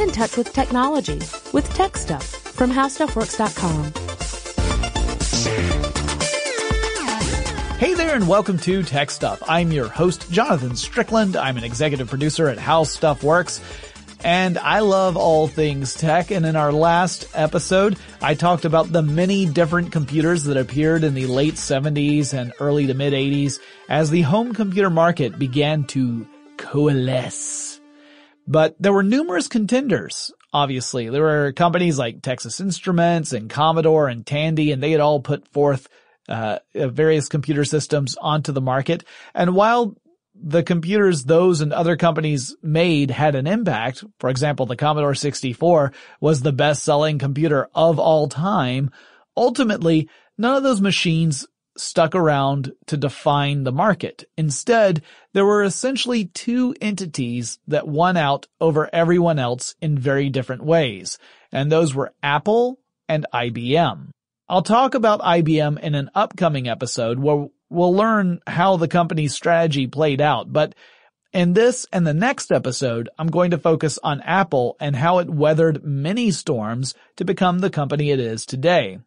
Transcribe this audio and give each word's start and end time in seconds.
In 0.00 0.10
touch 0.10 0.38
with 0.38 0.50
technology 0.54 1.18
with 1.52 1.70
Tech 1.74 1.94
Stuff 1.94 2.24
from 2.24 2.70
HowStuffWorks.com. 2.70 3.92
Hey 7.78 7.92
there, 7.92 8.14
and 8.14 8.26
welcome 8.26 8.56
to 8.60 8.82
Tech 8.82 9.10
Stuff. 9.10 9.42
I'm 9.46 9.72
your 9.72 9.88
host, 9.88 10.32
Jonathan 10.32 10.74
Strickland. 10.74 11.36
I'm 11.36 11.58
an 11.58 11.64
executive 11.64 12.08
producer 12.08 12.48
at 12.48 12.56
How 12.56 12.84
Stuff 12.84 13.22
Works. 13.22 13.60
And 14.24 14.56
I 14.56 14.80
love 14.80 15.18
all 15.18 15.48
things 15.48 15.92
tech. 15.92 16.30
And 16.30 16.46
in 16.46 16.56
our 16.56 16.72
last 16.72 17.28
episode, 17.34 17.98
I 18.22 18.32
talked 18.34 18.64
about 18.64 18.90
the 18.90 19.02
many 19.02 19.44
different 19.44 19.92
computers 19.92 20.44
that 20.44 20.56
appeared 20.56 21.04
in 21.04 21.12
the 21.12 21.26
late 21.26 21.56
70s 21.56 22.32
and 22.32 22.54
early 22.58 22.86
to 22.86 22.94
mid 22.94 23.12
80s 23.12 23.60
as 23.86 24.08
the 24.08 24.22
home 24.22 24.54
computer 24.54 24.88
market 24.88 25.38
began 25.38 25.84
to 25.88 26.26
coalesce. 26.56 27.69
But 28.50 28.74
there 28.80 28.92
were 28.92 29.04
numerous 29.04 29.46
contenders. 29.46 30.32
Obviously, 30.52 31.08
there 31.08 31.22
were 31.22 31.52
companies 31.52 32.00
like 32.00 32.20
Texas 32.20 32.58
Instruments 32.58 33.32
and 33.32 33.48
Commodore 33.48 34.08
and 34.08 34.26
Tandy, 34.26 34.72
and 34.72 34.82
they 34.82 34.90
had 34.90 35.00
all 35.00 35.20
put 35.20 35.46
forth 35.46 35.88
uh, 36.28 36.58
various 36.74 37.28
computer 37.28 37.64
systems 37.64 38.16
onto 38.20 38.50
the 38.50 38.60
market. 38.60 39.04
And 39.36 39.54
while 39.54 39.94
the 40.34 40.64
computers 40.64 41.22
those 41.22 41.60
and 41.60 41.72
other 41.72 41.96
companies 41.96 42.56
made 42.60 43.12
had 43.12 43.36
an 43.36 43.46
impact, 43.46 44.02
for 44.18 44.28
example, 44.28 44.66
the 44.66 44.74
Commodore 44.74 45.14
64 45.14 45.92
was 46.20 46.42
the 46.42 46.50
best 46.50 46.82
selling 46.82 47.20
computer 47.20 47.68
of 47.72 48.00
all 48.00 48.26
time, 48.26 48.90
ultimately, 49.36 50.08
none 50.36 50.56
of 50.56 50.64
those 50.64 50.80
machines 50.80 51.46
stuck 51.76 52.14
around 52.14 52.72
to 52.86 52.96
define 52.96 53.64
the 53.64 53.72
market. 53.72 54.24
Instead, 54.36 55.02
there 55.32 55.44
were 55.44 55.62
essentially 55.62 56.26
two 56.26 56.74
entities 56.80 57.58
that 57.68 57.88
won 57.88 58.16
out 58.16 58.46
over 58.60 58.90
everyone 58.92 59.38
else 59.38 59.74
in 59.80 59.98
very 59.98 60.28
different 60.28 60.64
ways, 60.64 61.18
and 61.52 61.70
those 61.70 61.94
were 61.94 62.12
Apple 62.22 62.78
and 63.08 63.26
IBM. 63.32 64.10
I'll 64.48 64.62
talk 64.62 64.94
about 64.94 65.20
IBM 65.20 65.78
in 65.78 65.94
an 65.94 66.10
upcoming 66.14 66.68
episode 66.68 67.18
where 67.18 67.46
we'll 67.68 67.94
learn 67.94 68.40
how 68.46 68.76
the 68.76 68.88
company's 68.88 69.34
strategy 69.34 69.86
played 69.86 70.20
out, 70.20 70.52
but 70.52 70.74
in 71.32 71.52
this 71.52 71.86
and 71.92 72.04
the 72.04 72.14
next 72.14 72.50
episode, 72.50 73.08
I'm 73.16 73.28
going 73.28 73.52
to 73.52 73.58
focus 73.58 73.98
on 74.02 74.20
Apple 74.22 74.76
and 74.80 74.96
how 74.96 75.18
it 75.18 75.30
weathered 75.30 75.84
many 75.84 76.32
storms 76.32 76.94
to 77.16 77.24
become 77.24 77.60
the 77.60 77.70
company 77.70 78.10
it 78.10 78.18
is 78.18 78.44
today. 78.44 78.98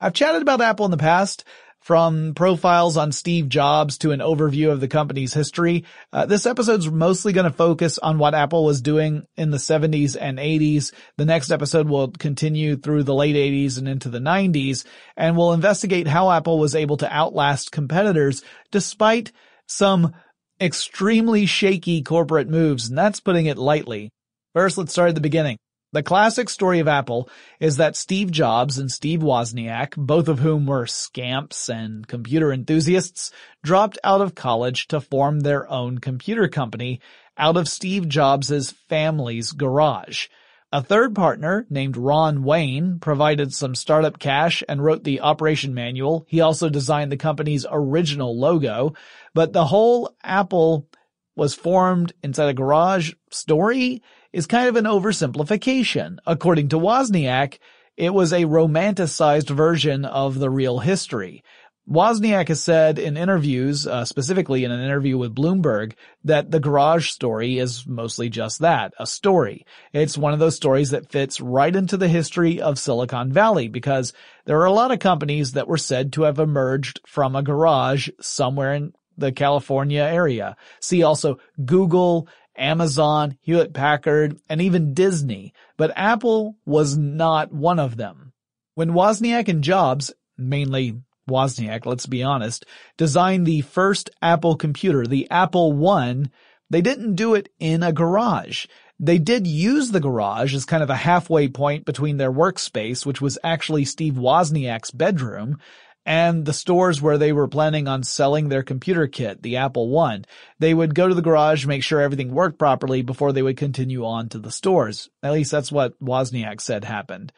I've 0.00 0.12
chatted 0.12 0.42
about 0.42 0.60
Apple 0.60 0.84
in 0.84 0.90
the 0.90 0.98
past, 0.98 1.44
from 1.84 2.32
profiles 2.32 2.96
on 2.96 3.12
Steve 3.12 3.46
Jobs 3.46 3.98
to 3.98 4.12
an 4.12 4.20
overview 4.20 4.72
of 4.72 4.80
the 4.80 4.88
company's 4.88 5.34
history. 5.34 5.84
Uh, 6.14 6.24
this 6.24 6.46
episode's 6.46 6.90
mostly 6.90 7.34
going 7.34 7.44
to 7.44 7.54
focus 7.54 7.98
on 7.98 8.16
what 8.16 8.34
Apple 8.34 8.64
was 8.64 8.80
doing 8.80 9.26
in 9.36 9.50
the 9.50 9.58
70s 9.58 10.16
and 10.18 10.38
80s. 10.38 10.94
The 11.18 11.26
next 11.26 11.50
episode 11.50 11.86
will 11.86 12.10
continue 12.10 12.76
through 12.76 13.02
the 13.02 13.14
late 13.14 13.36
80s 13.36 13.76
and 13.76 13.86
into 13.86 14.08
the 14.08 14.18
90s, 14.18 14.86
and 15.14 15.36
we'll 15.36 15.52
investigate 15.52 16.06
how 16.06 16.30
Apple 16.30 16.58
was 16.58 16.74
able 16.74 16.96
to 16.96 17.14
outlast 17.14 17.70
competitors 17.70 18.42
despite 18.70 19.32
some 19.68 20.14
extremely 20.58 21.44
shaky 21.44 22.00
corporate 22.00 22.48
moves, 22.48 22.88
and 22.88 22.96
that's 22.96 23.20
putting 23.20 23.44
it 23.44 23.58
lightly. 23.58 24.10
First, 24.54 24.78
let's 24.78 24.92
start 24.92 25.10
at 25.10 25.16
the 25.16 25.20
beginning. 25.20 25.58
The 25.94 26.02
classic 26.02 26.48
story 26.48 26.80
of 26.80 26.88
Apple 26.88 27.28
is 27.60 27.76
that 27.76 27.94
Steve 27.94 28.32
Jobs 28.32 28.78
and 28.78 28.90
Steve 28.90 29.20
Wozniak, 29.20 29.94
both 29.96 30.26
of 30.26 30.40
whom 30.40 30.66
were 30.66 30.88
scamps 30.88 31.68
and 31.68 32.04
computer 32.08 32.52
enthusiasts, 32.52 33.30
dropped 33.62 33.96
out 34.02 34.20
of 34.20 34.34
college 34.34 34.88
to 34.88 35.00
form 35.00 35.38
their 35.38 35.70
own 35.70 35.98
computer 35.98 36.48
company 36.48 37.00
out 37.38 37.56
of 37.56 37.68
Steve 37.68 38.08
Jobs' 38.08 38.72
family's 38.88 39.52
garage. 39.52 40.26
A 40.72 40.82
third 40.82 41.14
partner 41.14 41.64
named 41.70 41.96
Ron 41.96 42.42
Wayne 42.42 42.98
provided 42.98 43.54
some 43.54 43.76
startup 43.76 44.18
cash 44.18 44.64
and 44.68 44.82
wrote 44.82 45.04
the 45.04 45.20
operation 45.20 45.74
manual. 45.74 46.26
He 46.28 46.40
also 46.40 46.68
designed 46.68 47.12
the 47.12 47.16
company's 47.16 47.66
original 47.70 48.36
logo, 48.36 48.94
but 49.32 49.52
the 49.52 49.66
whole 49.66 50.16
Apple 50.24 50.88
was 51.36 51.54
formed 51.54 52.12
inside 52.24 52.48
a 52.48 52.54
garage 52.54 53.12
story 53.30 54.02
is 54.34 54.46
kind 54.46 54.68
of 54.68 54.74
an 54.74 54.84
oversimplification. 54.84 56.18
According 56.26 56.68
to 56.70 56.76
Wozniak, 56.76 57.58
it 57.96 58.12
was 58.12 58.32
a 58.32 58.46
romanticized 58.46 59.48
version 59.48 60.04
of 60.04 60.40
the 60.40 60.50
real 60.50 60.80
history. 60.80 61.44
Wozniak 61.88 62.48
has 62.48 62.60
said 62.60 62.98
in 62.98 63.16
interviews, 63.16 63.86
uh, 63.86 64.04
specifically 64.04 64.64
in 64.64 64.72
an 64.72 64.82
interview 64.82 65.18
with 65.18 65.34
Bloomberg, 65.34 65.92
that 66.24 66.50
the 66.50 66.58
garage 66.58 67.10
story 67.10 67.58
is 67.58 67.86
mostly 67.86 68.28
just 68.28 68.60
that, 68.60 68.92
a 68.98 69.06
story. 69.06 69.66
It's 69.92 70.18
one 70.18 70.32
of 70.32 70.40
those 70.40 70.56
stories 70.56 70.90
that 70.90 71.12
fits 71.12 71.40
right 71.40 71.76
into 71.76 71.96
the 71.96 72.08
history 72.08 72.60
of 72.60 72.78
Silicon 72.78 73.32
Valley 73.32 73.68
because 73.68 74.12
there 74.46 74.58
are 74.60 74.66
a 74.66 74.72
lot 74.72 74.90
of 74.90 74.98
companies 74.98 75.52
that 75.52 75.68
were 75.68 75.78
said 75.78 76.12
to 76.14 76.22
have 76.22 76.40
emerged 76.40 77.00
from 77.06 77.36
a 77.36 77.42
garage 77.42 78.08
somewhere 78.20 78.74
in 78.74 78.94
the 79.16 79.30
California 79.30 80.02
area. 80.02 80.56
See 80.80 81.02
also 81.04 81.38
Google, 81.64 82.28
Amazon, 82.56 83.36
Hewlett 83.40 83.72
Packard, 83.72 84.38
and 84.48 84.60
even 84.60 84.94
Disney. 84.94 85.52
But 85.76 85.92
Apple 85.96 86.56
was 86.64 86.96
not 86.96 87.52
one 87.52 87.78
of 87.78 87.96
them. 87.96 88.32
When 88.74 88.92
Wozniak 88.92 89.48
and 89.48 89.62
Jobs, 89.62 90.12
mainly 90.36 91.00
Wozniak, 91.28 91.86
let's 91.86 92.06
be 92.06 92.22
honest, 92.22 92.64
designed 92.96 93.46
the 93.46 93.62
first 93.62 94.10
Apple 94.20 94.56
computer, 94.56 95.06
the 95.06 95.30
Apple 95.30 95.88
I, 95.88 96.24
they 96.70 96.80
didn't 96.80 97.14
do 97.14 97.34
it 97.34 97.50
in 97.58 97.82
a 97.82 97.92
garage. 97.92 98.66
They 98.98 99.18
did 99.18 99.46
use 99.46 99.90
the 99.90 100.00
garage 100.00 100.54
as 100.54 100.64
kind 100.64 100.82
of 100.82 100.90
a 100.90 100.96
halfway 100.96 101.48
point 101.48 101.84
between 101.84 102.16
their 102.16 102.32
workspace, 102.32 103.04
which 103.04 103.20
was 103.20 103.38
actually 103.42 103.84
Steve 103.84 104.14
Wozniak's 104.14 104.90
bedroom, 104.90 105.58
and 106.06 106.44
the 106.44 106.52
stores 106.52 107.00
where 107.00 107.18
they 107.18 107.32
were 107.32 107.48
planning 107.48 107.88
on 107.88 108.02
selling 108.02 108.48
their 108.48 108.62
computer 108.62 109.06
kit, 109.06 109.42
the 109.42 109.56
Apple 109.56 109.88
One. 109.88 110.24
They 110.58 110.74
would 110.74 110.94
go 110.94 111.08
to 111.08 111.14
the 111.14 111.22
garage, 111.22 111.66
make 111.66 111.82
sure 111.82 112.00
everything 112.00 112.32
worked 112.32 112.58
properly 112.58 113.02
before 113.02 113.32
they 113.32 113.42
would 113.42 113.56
continue 113.56 114.04
on 114.04 114.28
to 114.30 114.38
the 114.38 114.50
stores. 114.50 115.10
At 115.22 115.32
least 115.32 115.50
that's 115.50 115.72
what 115.72 115.98
Wozniak 116.00 116.60
said 116.60 116.84
happened. 116.84 117.32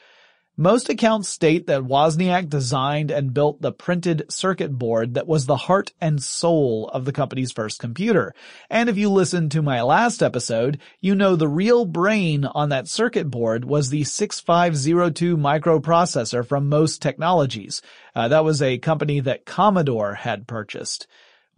Most 0.58 0.88
accounts 0.88 1.29
state 1.29 1.67
that 1.67 1.82
Wozniak 1.82 2.49
designed 2.49 3.11
and 3.11 3.35
built 3.35 3.61
the 3.61 3.73
printed 3.73 4.25
circuit 4.31 4.73
board 4.79 5.12
that 5.12 5.26
was 5.26 5.44
the 5.44 5.56
heart 5.56 5.93
and 6.00 6.23
soul 6.23 6.88
of 6.94 7.05
the 7.05 7.12
company's 7.12 7.53
first 7.53 7.79
computer. 7.79 8.35
And 8.70 8.88
if 8.88 8.97
you 8.97 9.11
listened 9.11 9.53
to 9.53 9.61
my 9.61 9.82
last 9.82 10.23
episode, 10.23 10.81
you 10.99 11.14
know 11.14 11.37
the 11.37 11.47
real 11.47 11.85
brain 11.85 12.47
on 12.47 12.70
that 12.70 12.88
circuit 12.88 13.31
board 13.31 13.67
was 13.67 13.91
the 13.91 14.05
6502 14.05 15.37
microprocessor 15.37 16.47
from 16.47 16.70
MOS 16.70 16.97
Technologies. 16.97 17.82
Uh, 18.14 18.29
that 18.29 18.43
was 18.43 18.62
a 18.62 18.79
company 18.79 19.20
that 19.20 19.44
Commodore 19.44 20.14
had 20.14 20.47
purchased. 20.47 21.06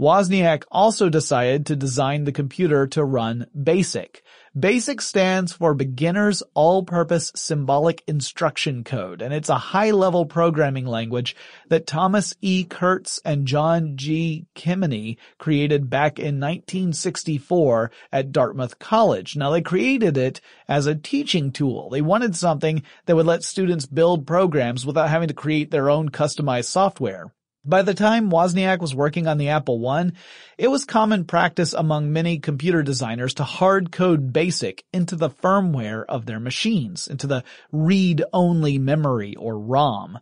Wozniak 0.00 0.65
also 0.73 1.09
decided 1.09 1.67
to 1.67 1.77
design 1.77 2.25
the 2.25 2.33
computer 2.33 2.89
to 2.89 3.05
run 3.05 3.47
BASIC. 3.55 4.25
BASIC 4.56 5.00
stands 5.00 5.53
for 5.53 5.75
Beginner's 5.75 6.43
All-Purpose 6.55 7.33
Symbolic 7.35 8.03
Instruction 8.06 8.83
Code, 8.83 9.21
and 9.21 9.35
it's 9.35 9.50
a 9.50 9.56
high-level 9.56 10.27
programming 10.27 10.87
language 10.87 11.37
that 11.69 11.87
Thomas 11.87 12.35
E. 12.41 12.65
Kurtz 12.65 13.21
and 13.25 13.47
John 13.47 13.97
G. 13.97 14.47
Kemeny 14.55 15.19
created 15.39 15.91
back 15.91 16.19
in 16.19 16.41
1964 16.41 17.91
at 18.11 18.33
Dartmouth 18.33 18.79
College. 18.79 19.37
Now 19.37 19.50
they 19.50 19.61
created 19.61 20.17
it 20.17 20.41
as 20.67 20.87
a 20.87 20.95
teaching 20.95 21.53
tool. 21.53 21.91
They 21.91 22.00
wanted 22.00 22.35
something 22.35 22.83
that 23.06 23.17
would 23.17 23.27
let 23.27 23.45
students 23.45 23.87
build 23.87 24.27
programs 24.27 24.87
without 24.87 25.11
having 25.11 25.29
to 25.29 25.35
create 25.35 25.71
their 25.71 25.91
own 25.91 26.09
customized 26.09 26.67
software. 26.67 27.33
By 27.64 27.82
the 27.82 27.93
time 27.93 28.31
Wozniak 28.31 28.78
was 28.78 28.94
working 28.94 29.26
on 29.26 29.37
the 29.37 29.49
Apple 29.49 29.87
I, 29.88 30.12
it 30.56 30.69
was 30.69 30.84
common 30.84 31.25
practice 31.25 31.75
among 31.75 32.12
many 32.12 32.38
computer 32.38 32.84
designers 32.84 33.34
to 33.34 33.44
hard 33.44 33.90
code 33.90 34.32
BASIC 34.32 34.84
into 34.93 35.16
the 35.16 35.28
firmware 35.28 36.05
of 36.08 36.25
their 36.25 36.38
machines, 36.38 37.08
into 37.08 37.26
the 37.26 37.43
read-only 37.72 38.78
memory 38.78 39.34
or 39.34 39.58
ROM. 39.58 40.20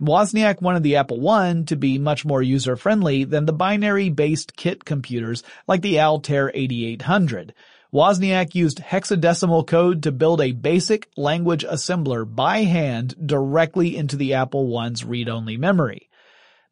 Wozniak 0.00 0.62
wanted 0.62 0.82
the 0.82 0.96
Apple 0.96 1.28
I 1.28 1.62
to 1.66 1.76
be 1.76 1.98
much 1.98 2.24
more 2.24 2.42
user-friendly 2.42 3.24
than 3.24 3.44
the 3.44 3.52
binary-based 3.52 4.56
kit 4.56 4.84
computers 4.86 5.42
like 5.66 5.82
the 5.82 6.00
Altair 6.00 6.50
8800. 6.54 7.52
Wozniak 7.92 8.54
used 8.54 8.78
hexadecimal 8.78 9.66
code 9.66 10.02
to 10.04 10.12
build 10.12 10.40
a 10.40 10.52
basic 10.52 11.08
language 11.16 11.64
assembler 11.64 12.24
by 12.24 12.62
hand 12.62 13.14
directly 13.26 13.96
into 13.96 14.16
the 14.16 14.34
Apple 14.34 14.76
I's 14.78 15.04
read-only 15.04 15.58
memory. 15.58 16.07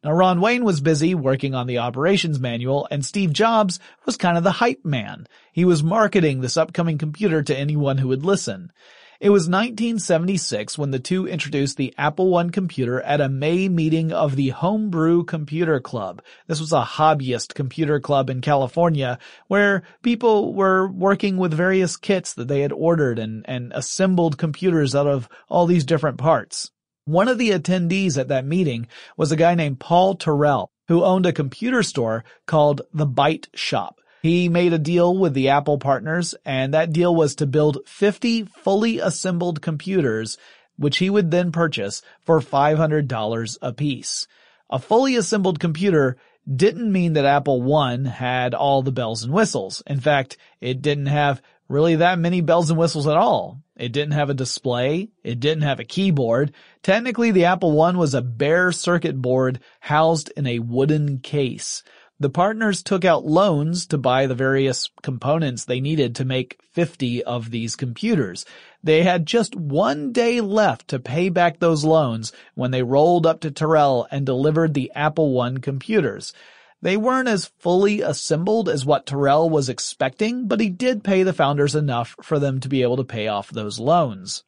Now 0.03 0.11
Ron 0.11 0.41
Wayne 0.41 0.63
was 0.63 0.79
busy 0.79 1.15
working 1.15 1.55
on 1.55 1.65
the 1.65 1.79
operations 1.79 2.39
manual 2.39 2.87
and 2.91 3.03
Steve 3.03 3.33
Jobs 3.33 3.79
was 4.05 4.15
kind 4.15 4.37
of 4.37 4.43
the 4.43 4.51
hype 4.51 4.85
man. 4.85 5.27
He 5.51 5.65
was 5.65 5.83
marketing 5.83 6.41
this 6.41 6.57
upcoming 6.57 6.97
computer 6.97 7.41
to 7.41 7.57
anyone 7.57 7.97
who 7.97 8.09
would 8.09 8.23
listen. 8.23 8.71
It 9.19 9.31
was 9.31 9.49
1976 9.49 10.77
when 10.77 10.91
the 10.91 10.99
two 10.99 11.27
introduced 11.27 11.77
the 11.77 11.95
Apple 11.97 12.35
I 12.35 12.49
computer 12.49 13.01
at 13.01 13.19
a 13.19 13.27
May 13.27 13.67
meeting 13.67 14.11
of 14.11 14.35
the 14.35 14.49
Homebrew 14.49 15.23
Computer 15.23 15.79
Club. 15.79 16.21
This 16.45 16.59
was 16.59 16.71
a 16.71 16.83
hobbyist 16.83 17.55
computer 17.55 17.99
club 17.99 18.29
in 18.29 18.41
California 18.41 19.17
where 19.47 19.81
people 20.03 20.53
were 20.53 20.87
working 20.87 21.37
with 21.37 21.51
various 21.51 21.97
kits 21.97 22.35
that 22.35 22.47
they 22.47 22.59
had 22.59 22.71
ordered 22.71 23.17
and, 23.17 23.43
and 23.49 23.73
assembled 23.73 24.37
computers 24.37 24.93
out 24.93 25.07
of 25.07 25.27
all 25.49 25.65
these 25.65 25.85
different 25.85 26.19
parts. 26.19 26.69
One 27.07 27.29
of 27.29 27.37
the 27.37 27.51
attendees 27.51 28.17
at 28.17 28.27
that 28.27 28.43
meeting 28.43 28.85
was 29.15 29.31
a 29.31 29.37
guy 29.37 29.55
named 29.55 29.79
Paul 29.79 30.15
Terrell, 30.15 30.71
who 30.89 31.05
owned 31.05 31.25
a 31.25 31.31
computer 31.31 31.81
store 31.81 32.25
called 32.45 32.81
the 32.93 33.07
Byte 33.07 33.47
Shop. 33.53 34.01
He 34.21 34.49
made 34.49 34.73
a 34.73 34.77
deal 34.77 35.17
with 35.17 35.33
the 35.33 35.47
Apple 35.47 35.77
partners, 35.77 36.35
and 36.43 36.73
that 36.73 36.91
deal 36.91 37.15
was 37.15 37.35
to 37.35 37.45
build 37.45 37.77
50 37.85 38.43
fully 38.43 38.99
assembled 38.99 39.61
computers, 39.61 40.37
which 40.75 40.97
he 40.97 41.09
would 41.09 41.31
then 41.31 41.53
purchase 41.53 42.01
for 42.25 42.41
$500 42.41 43.57
apiece. 43.61 44.27
A 44.69 44.77
fully 44.77 45.15
assembled 45.15 45.61
computer 45.61 46.17
didn't 46.53 46.91
mean 46.91 47.13
that 47.13 47.23
Apple 47.23 47.73
I 47.73 47.95
had 48.09 48.53
all 48.53 48.81
the 48.81 48.91
bells 48.91 49.23
and 49.23 49.31
whistles. 49.31 49.81
In 49.87 50.01
fact, 50.01 50.35
it 50.59 50.81
didn't 50.81 51.05
have 51.05 51.41
really 51.67 51.97
that 51.97 52.19
many 52.19 52.41
bells 52.41 52.69
and 52.69 52.79
whistles 52.79 53.07
at 53.07 53.17
all. 53.17 53.61
It 53.75 53.91
didn't 53.91 54.13
have 54.13 54.29
a 54.29 54.33
display. 54.33 55.09
It 55.23 55.39
didn't 55.39 55.63
have 55.63 55.79
a 55.79 55.85
keyboard. 55.85 56.53
Technically, 56.81 57.31
the 57.31 57.45
Apple 57.45 57.79
I 57.81 57.91
was 57.91 58.13
a 58.13 58.21
bare 58.21 58.71
circuit 58.71 59.21
board 59.21 59.59
housed 59.79 60.31
in 60.35 60.47
a 60.47 60.59
wooden 60.59 61.19
case. 61.19 61.83
The 62.19 62.31
partners 62.31 62.81
took 62.81 63.05
out 63.05 63.25
loans 63.25 63.85
to 63.87 63.97
buy 63.99 64.25
the 64.25 64.33
various 64.33 64.89
components 65.03 65.65
they 65.65 65.79
needed 65.79 66.15
to 66.15 66.25
make 66.25 66.59
50 66.71 67.23
of 67.23 67.51
these 67.51 67.75
computers. 67.75 68.43
They 68.83 69.03
had 69.03 69.27
just 69.27 69.55
one 69.55 70.13
day 70.13 70.41
left 70.41 70.87
to 70.87 70.99
pay 70.99 71.29
back 71.29 71.59
those 71.59 71.83
loans 71.83 72.31
when 72.55 72.71
they 72.71 72.81
rolled 72.81 73.27
up 73.27 73.41
to 73.41 73.51
Terrell 73.51 74.07
and 74.09 74.25
delivered 74.25 74.73
the 74.73 74.91
Apple 74.95 75.39
I 75.39 75.53
computers. 75.61 76.33
They 76.81 76.95
weren't 76.95 77.27
as 77.27 77.51
fully 77.59 78.01
assembled 78.01 78.69
as 78.69 78.85
what 78.85 79.05
Terrell 79.05 79.49
was 79.49 79.69
expecting, 79.69 80.47
but 80.47 80.59
he 80.59 80.69
did 80.69 81.03
pay 81.03 81.23
the 81.23 81.33
founders 81.33 81.73
enough 81.73 82.15
for 82.21 82.37
them 82.37 82.59
to 82.59 82.69
be 82.69 82.83
able 82.83 82.97
to 82.97 83.03
pay 83.03 83.27
off 83.27 83.49
those 83.49 83.79
loans. 83.79 84.43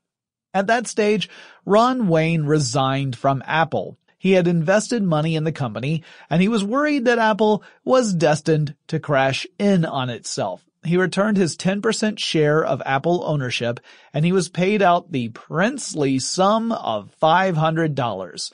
At 0.53 0.67
that 0.67 0.87
stage, 0.87 1.29
Ron 1.65 2.07
Wayne 2.07 2.43
resigned 2.43 3.15
from 3.15 3.43
Apple. 3.45 3.97
He 4.17 4.33
had 4.33 4.47
invested 4.47 5.01
money 5.01 5.35
in 5.35 5.43
the 5.43 5.51
company, 5.51 6.03
and 6.29 6.41
he 6.41 6.47
was 6.47 6.63
worried 6.63 7.05
that 7.05 7.19
Apple 7.19 7.63
was 7.83 8.13
destined 8.13 8.75
to 8.87 8.99
crash 8.99 9.47
in 9.57 9.85
on 9.85 10.09
itself. 10.09 10.63
He 10.83 10.97
returned 10.97 11.37
his 11.37 11.57
10% 11.57 12.19
share 12.19 12.63
of 12.63 12.81
Apple 12.85 13.23
ownership, 13.25 13.79
and 14.13 14.23
he 14.25 14.31
was 14.31 14.49
paid 14.49 14.81
out 14.81 15.11
the 15.11 15.29
princely 15.29 16.19
sum 16.19 16.71
of 16.71 17.15
$500. 17.21 18.51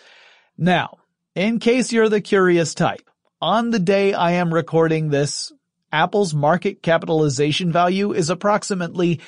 Now, 0.57 0.97
in 1.33 1.59
case 1.59 1.91
you're 1.91 2.09
the 2.09 2.21
curious 2.21 2.73
type, 2.73 3.09
on 3.41 3.71
the 3.71 3.79
day 3.79 4.13
I 4.13 4.31
am 4.31 4.53
recording 4.53 5.09
this, 5.09 5.51
Apple's 5.91 6.33
market 6.33 6.81
capitalization 6.81 7.71
value 7.71 8.13
is 8.13 8.29
approximately 8.29 9.19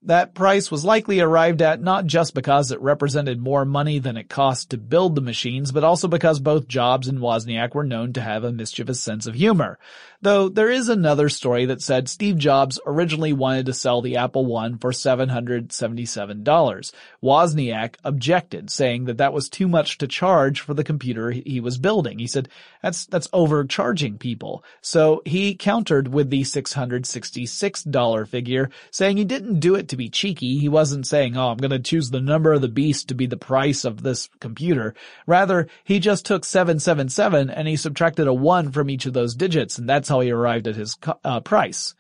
That 0.03 0.33
price 0.33 0.71
was 0.71 0.85
likely 0.85 1.19
arrived 1.19 1.61
at 1.61 1.83
not 1.83 2.07
just 2.07 2.33
because 2.33 2.71
it 2.71 2.81
represented 2.81 3.41
more 3.41 3.65
money 3.65 3.99
than 3.99 4.17
it 4.17 4.29
cost 4.29 4.71
to 4.71 4.79
build 4.79 5.17
the 5.17 5.21
machines, 5.21 5.73
but 5.73 5.83
also 5.83 6.07
because 6.07 6.39
both 6.39 6.69
Jobs 6.69 7.09
and 7.09 7.19
Wozniak 7.19 7.75
were 7.75 7.83
known 7.83 8.13
to 8.13 8.21
have 8.21 8.45
a 8.45 8.53
mischievous 8.53 9.01
sense 9.01 9.27
of 9.27 9.35
humor. 9.35 9.77
Though 10.21 10.49
there 10.49 10.69
is 10.69 10.89
another 10.89 11.29
story 11.29 11.67
that 11.67 11.81
said 11.81 12.09
Steve 12.09 12.39
Jobs 12.39 12.81
originally 12.85 13.33
wanted 13.33 13.67
to 13.67 13.73
sell 13.73 14.03
the 14.03 14.17
Apple 14.17 14.57
I 14.57 14.71
for 14.81 14.91
$777. 14.91 16.93
Wozniak 17.23 17.95
objected, 18.03 18.69
saying 18.69 19.05
that 19.05 19.19
that 19.19 19.33
was 19.33 19.49
too 19.49 19.69
much 19.69 19.97
to 19.99 20.09
charge 20.09 20.61
for 20.61 20.75
the 20.75 20.83
computer 20.83 21.31
he 21.31 21.61
was 21.61 21.79
building. 21.79 22.19
He 22.19 22.27
said, 22.27 22.49
that's, 22.83 23.07
that's 23.07 23.29
overcharging 23.33 24.19
people. 24.19 24.65
So 24.81 25.23
he 25.25 25.55
countered 25.55 26.09
with 26.09 26.31
the 26.31 26.43
$666 26.43 28.29
figure, 28.29 28.71
saying 28.91 29.19
he 29.19 29.25
didn't 29.25 29.61
do 29.61 29.77
it 29.77 29.87
to 29.89 29.97
be 29.97 30.09
cheeky. 30.09 30.59
He 30.59 30.69
wasn't 30.69 31.07
saying, 31.07 31.37
oh, 31.37 31.51
I'm 31.51 31.59
going 31.59 31.71
to 31.71 31.79
choose 31.79 32.11
the 32.11 32.21
number 32.21 32.53
of 32.53 32.61
the 32.61 32.69
beast 32.69 33.07
to 33.09 33.15
be 33.15 33.27
the 33.27 33.37
price 33.37 33.85
of 33.85 34.03
this 34.03 34.29
computer. 34.41 34.95
Rather, 35.29 35.69
he 35.85 36.01
just 36.01 36.27
took 36.27 36.45
777 36.45 37.51
and 37.51 37.69
he 37.69 37.77
subtracted 37.77 38.27
a 38.27 38.35
1 38.35 38.73
from 38.73 38.91
each 38.91 39.07
of 39.07 39.13
those 39.13 39.37
digits 39.37 39.79
and 39.79 39.89
that's 39.89 40.08
that's 40.09 40.15
how 40.15 40.21
he 40.21 40.31
arrived 40.31 40.67
at 40.67 40.75
his 40.75 40.97
uh, 41.23 41.41
price, 41.41 41.95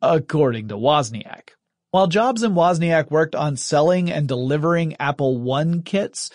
according 0.00 0.68
to 0.68 0.76
Wozniak. 0.76 1.50
While 1.90 2.06
Jobs 2.06 2.44
and 2.44 2.54
Wozniak 2.54 3.10
worked 3.10 3.34
on 3.34 3.56
selling 3.56 4.12
and 4.12 4.28
delivering 4.28 4.96
Apple 5.00 5.52
I 5.52 5.82
kits, 5.84 6.30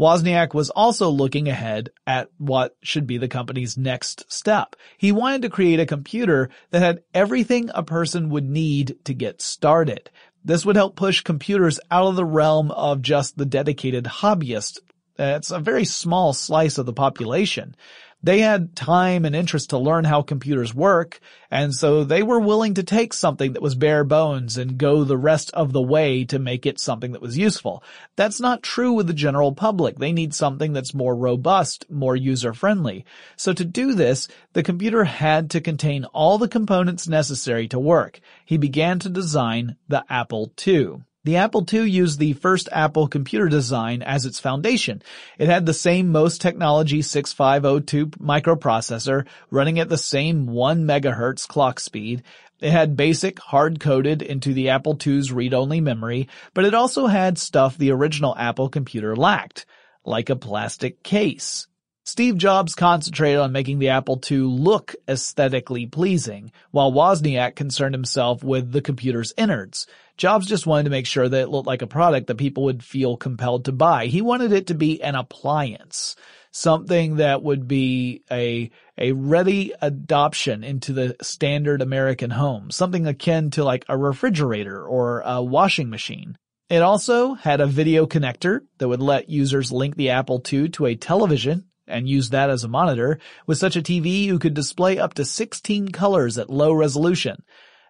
Wozniak 0.00 0.54
was 0.54 0.70
also 0.70 1.10
looking 1.10 1.48
ahead 1.48 1.90
at 2.08 2.30
what 2.38 2.76
should 2.82 3.06
be 3.06 3.18
the 3.18 3.28
company's 3.28 3.78
next 3.78 4.24
step. 4.32 4.74
He 4.96 5.12
wanted 5.12 5.42
to 5.42 5.48
create 5.48 5.78
a 5.78 5.86
computer 5.86 6.50
that 6.70 6.82
had 6.82 7.02
everything 7.14 7.70
a 7.72 7.84
person 7.84 8.30
would 8.30 8.48
need 8.48 8.96
to 9.04 9.14
get 9.14 9.40
started. 9.40 10.10
This 10.44 10.66
would 10.66 10.76
help 10.76 10.96
push 10.96 11.22
computers 11.22 11.78
out 11.88 12.08
of 12.08 12.16
the 12.16 12.24
realm 12.24 12.72
of 12.72 13.00
just 13.00 13.38
the 13.38 13.46
dedicated 13.46 14.04
hobbyist. 14.06 14.80
It's 15.20 15.52
a 15.52 15.60
very 15.60 15.84
small 15.84 16.32
slice 16.32 16.78
of 16.78 16.86
the 16.86 16.92
population. 16.92 17.76
They 18.20 18.40
had 18.40 18.74
time 18.74 19.24
and 19.24 19.36
interest 19.36 19.70
to 19.70 19.78
learn 19.78 20.04
how 20.04 20.22
computers 20.22 20.74
work, 20.74 21.20
and 21.52 21.72
so 21.72 22.02
they 22.02 22.22
were 22.22 22.40
willing 22.40 22.74
to 22.74 22.82
take 22.82 23.12
something 23.12 23.52
that 23.52 23.62
was 23.62 23.76
bare 23.76 24.02
bones 24.02 24.58
and 24.58 24.76
go 24.76 25.04
the 25.04 25.16
rest 25.16 25.52
of 25.52 25.72
the 25.72 25.80
way 25.80 26.24
to 26.24 26.38
make 26.40 26.66
it 26.66 26.80
something 26.80 27.12
that 27.12 27.22
was 27.22 27.38
useful. 27.38 27.82
That's 28.16 28.40
not 28.40 28.64
true 28.64 28.92
with 28.92 29.06
the 29.06 29.12
general 29.12 29.52
public. 29.52 29.98
They 29.98 30.12
need 30.12 30.34
something 30.34 30.72
that's 30.72 30.92
more 30.92 31.14
robust, 31.14 31.88
more 31.88 32.16
user-friendly. 32.16 33.04
So 33.36 33.52
to 33.52 33.64
do 33.64 33.94
this, 33.94 34.26
the 34.52 34.64
computer 34.64 35.04
had 35.04 35.50
to 35.50 35.60
contain 35.60 36.04
all 36.06 36.38
the 36.38 36.48
components 36.48 37.06
necessary 37.06 37.68
to 37.68 37.78
work. 37.78 38.20
He 38.44 38.56
began 38.56 38.98
to 38.98 39.08
design 39.08 39.76
the 39.86 40.04
Apple 40.10 40.52
II. 40.66 41.02
The 41.28 41.36
Apple 41.36 41.62
II 41.70 41.90
used 41.90 42.18
the 42.18 42.32
first 42.32 42.70
Apple 42.72 43.06
computer 43.06 43.50
design 43.50 44.00
as 44.00 44.24
its 44.24 44.40
foundation. 44.40 45.02
It 45.36 45.50
had 45.50 45.66
the 45.66 45.74
same 45.74 46.10
MOS 46.10 46.38
technology 46.38 47.02
6502 47.02 48.06
microprocessor 48.16 49.26
running 49.50 49.78
at 49.78 49.90
the 49.90 49.98
same 49.98 50.46
1 50.46 50.86
megahertz 50.86 51.46
clock 51.46 51.80
speed. 51.80 52.22
It 52.62 52.70
had 52.70 52.96
BASIC 52.96 53.40
hard-coded 53.40 54.22
into 54.22 54.54
the 54.54 54.70
Apple 54.70 54.98
II's 55.06 55.30
read-only 55.30 55.82
memory, 55.82 56.28
but 56.54 56.64
it 56.64 56.72
also 56.72 57.06
had 57.08 57.36
stuff 57.36 57.76
the 57.76 57.92
original 57.92 58.34
Apple 58.34 58.70
computer 58.70 59.14
lacked, 59.14 59.66
like 60.06 60.30
a 60.30 60.34
plastic 60.34 61.02
case. 61.02 61.66
Steve 62.08 62.38
Jobs 62.38 62.74
concentrated 62.74 63.38
on 63.38 63.52
making 63.52 63.80
the 63.80 63.90
Apple 63.90 64.18
II 64.30 64.38
look 64.38 64.96
aesthetically 65.06 65.84
pleasing, 65.84 66.50
while 66.70 66.90
Wozniak 66.90 67.54
concerned 67.54 67.94
himself 67.94 68.42
with 68.42 68.72
the 68.72 68.80
computer's 68.80 69.34
innards. 69.36 69.86
Jobs 70.16 70.46
just 70.46 70.66
wanted 70.66 70.84
to 70.84 70.90
make 70.90 71.06
sure 71.06 71.28
that 71.28 71.42
it 71.42 71.48
looked 71.50 71.66
like 71.66 71.82
a 71.82 71.86
product 71.86 72.28
that 72.28 72.38
people 72.38 72.64
would 72.64 72.82
feel 72.82 73.18
compelled 73.18 73.66
to 73.66 73.72
buy. 73.72 74.06
He 74.06 74.22
wanted 74.22 74.52
it 74.52 74.68
to 74.68 74.74
be 74.74 75.02
an 75.02 75.16
appliance, 75.16 76.16
something 76.50 77.16
that 77.16 77.42
would 77.42 77.68
be 77.68 78.22
a, 78.30 78.70
a 78.96 79.12
ready 79.12 79.74
adoption 79.82 80.64
into 80.64 80.94
the 80.94 81.14
standard 81.20 81.82
American 81.82 82.30
home, 82.30 82.70
something 82.70 83.06
akin 83.06 83.50
to 83.50 83.64
like 83.64 83.84
a 83.86 83.98
refrigerator 83.98 84.82
or 84.82 85.20
a 85.26 85.42
washing 85.42 85.90
machine. 85.90 86.38
It 86.70 86.80
also 86.80 87.34
had 87.34 87.60
a 87.60 87.66
video 87.66 88.06
connector 88.06 88.60
that 88.78 88.88
would 88.88 89.02
let 89.02 89.28
users 89.28 89.70
link 89.70 89.96
the 89.96 90.08
Apple 90.08 90.42
II 90.50 90.70
to 90.70 90.86
a 90.86 90.96
television 90.96 91.67
and 91.88 92.08
use 92.08 92.30
that 92.30 92.50
as 92.50 92.64
a 92.64 92.68
monitor, 92.68 93.18
with 93.46 93.58
such 93.58 93.76
a 93.76 93.82
TV 93.82 94.24
you 94.24 94.38
could 94.38 94.54
display 94.54 94.98
up 94.98 95.14
to 95.14 95.24
16 95.24 95.88
colors 95.88 96.38
at 96.38 96.50
low 96.50 96.72
resolution. 96.72 97.42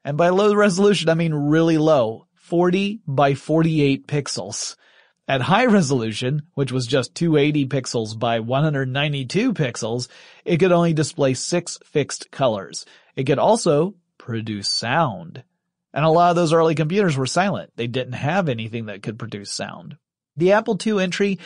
And 0.05 0.17
by 0.17 0.29
low 0.29 0.55
resolution 0.55 1.09
I 1.09 1.15
mean 1.15 1.35
really 1.35 1.79
low, 1.79 2.27
40 2.35 3.01
by 3.07 3.35
48 3.35 4.07
pixels. 4.07 4.77
At 5.29 5.43
high 5.43 5.67
resolution, 5.67 6.43
which 6.55 6.73
was 6.73 6.87
just 6.87 7.15
280 7.15 7.67
pixels 7.67 8.19
by 8.19 8.41
192 8.41 9.53
pixels, 9.53 10.09
it 10.47 10.57
could 10.57 10.73
only 10.73 10.95
display 10.95 11.35
six 11.35 11.79
fixed 11.85 12.31
colors. 12.31 12.87
It 13.15 13.25
could 13.25 13.39
also 13.39 13.95
produce 14.17 14.71
sound. 14.71 15.45
And 15.93 16.05
a 16.05 16.09
lot 16.09 16.31
of 16.31 16.37
those 16.37 16.55
early 16.55 16.75
computers 16.75 17.17
were 17.17 17.27
silent. 17.27 17.73
They 17.77 17.87
didn't 17.87 18.15
have 18.15 18.49
anything 18.49 18.87
that 18.87 19.03
could 19.03 19.19
produce 19.19 19.53
sound. 19.53 19.99
The 20.37 20.53
Apple 20.53 20.79
II 20.87 21.03
entry 21.03 21.39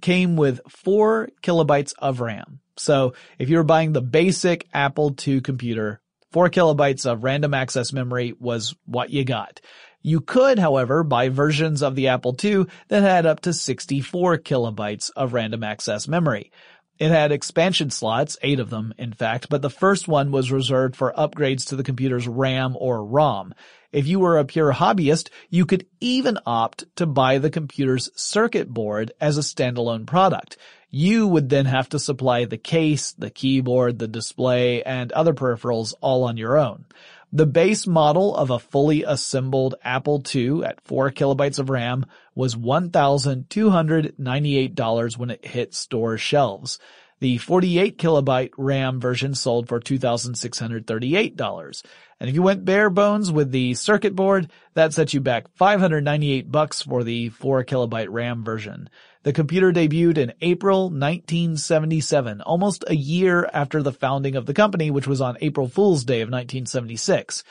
came 0.00 0.36
with 0.36 0.60
four 0.68 1.30
kilobytes 1.42 1.92
of 1.98 2.20
RAM. 2.20 2.60
So 2.76 3.14
if 3.38 3.48
you 3.48 3.56
were 3.56 3.64
buying 3.64 3.92
the 3.92 4.02
basic 4.02 4.68
Apple 4.72 5.14
II 5.26 5.40
computer, 5.40 6.00
four 6.30 6.48
kilobytes 6.48 7.06
of 7.06 7.24
random 7.24 7.54
access 7.54 7.92
memory 7.92 8.34
was 8.38 8.74
what 8.86 9.10
you 9.10 9.24
got. 9.24 9.60
You 10.00 10.20
could, 10.20 10.58
however, 10.58 11.02
buy 11.02 11.28
versions 11.28 11.82
of 11.82 11.96
the 11.96 12.08
Apple 12.08 12.36
II 12.42 12.66
that 12.88 13.02
had 13.02 13.26
up 13.26 13.40
to 13.40 13.52
64 13.52 14.38
kilobytes 14.38 15.10
of 15.16 15.32
random 15.32 15.64
access 15.64 16.06
memory. 16.06 16.52
It 16.98 17.10
had 17.10 17.30
expansion 17.30 17.90
slots, 17.90 18.36
eight 18.42 18.58
of 18.58 18.70
them, 18.70 18.92
in 18.98 19.12
fact, 19.12 19.48
but 19.48 19.62
the 19.62 19.70
first 19.70 20.08
one 20.08 20.32
was 20.32 20.50
reserved 20.50 20.96
for 20.96 21.12
upgrades 21.16 21.68
to 21.68 21.76
the 21.76 21.84
computer's 21.84 22.26
RAM 22.26 22.76
or 22.78 23.04
ROM. 23.04 23.54
If 23.92 24.08
you 24.08 24.18
were 24.18 24.36
a 24.36 24.44
pure 24.44 24.72
hobbyist, 24.72 25.30
you 25.48 25.64
could 25.64 25.86
even 26.00 26.38
opt 26.44 26.84
to 26.96 27.06
buy 27.06 27.38
the 27.38 27.50
computer's 27.50 28.10
circuit 28.16 28.68
board 28.68 29.12
as 29.20 29.38
a 29.38 29.42
standalone 29.42 30.06
product. 30.06 30.56
You 30.90 31.28
would 31.28 31.48
then 31.48 31.66
have 31.66 31.88
to 31.90 31.98
supply 31.98 32.46
the 32.46 32.58
case, 32.58 33.12
the 33.12 33.30
keyboard, 33.30 33.98
the 33.98 34.08
display, 34.08 34.82
and 34.82 35.12
other 35.12 35.34
peripherals 35.34 35.94
all 36.00 36.24
on 36.24 36.36
your 36.36 36.58
own. 36.58 36.84
The 37.30 37.44
base 37.44 37.86
model 37.86 38.34
of 38.34 38.48
a 38.48 38.58
fully 38.58 39.04
assembled 39.04 39.74
Apple 39.84 40.24
II 40.34 40.64
at 40.64 40.80
4 40.80 41.10
kilobytes 41.10 41.58
of 41.58 41.68
RAM 41.68 42.06
was 42.34 42.54
$1,298 42.54 45.18
when 45.18 45.30
it 45.30 45.44
hit 45.44 45.74
store 45.74 46.16
shelves. 46.16 46.78
The 47.20 47.36
48 47.36 47.98
kilobyte 47.98 48.52
RAM 48.56 48.98
version 48.98 49.34
sold 49.34 49.68
for 49.68 49.78
$2,638. 49.78 51.82
And 52.20 52.30
if 52.30 52.34
you 52.34 52.42
went 52.42 52.64
bare 52.64 52.88
bones 52.88 53.30
with 53.30 53.50
the 53.50 53.74
circuit 53.74 54.16
board, 54.16 54.50
that 54.72 54.94
set 54.94 55.12
you 55.12 55.20
back 55.20 55.48
598 55.56 56.50
bucks 56.50 56.80
for 56.80 57.04
the 57.04 57.28
4 57.28 57.62
kilobyte 57.64 58.08
RAM 58.08 58.42
version. 58.42 58.88
The 59.24 59.32
computer 59.32 59.72
debuted 59.72 60.18
in 60.18 60.32
April 60.40 60.90
1977, 60.90 62.40
almost 62.40 62.84
a 62.86 62.94
year 62.94 63.48
after 63.52 63.82
the 63.82 63.92
founding 63.92 64.36
of 64.36 64.46
the 64.46 64.54
company, 64.54 64.90
which 64.90 65.08
was 65.08 65.20
on 65.20 65.36
April 65.40 65.68
Fool's 65.68 66.04
Day 66.04 66.20
of 66.20 66.28
1976. 66.28 67.42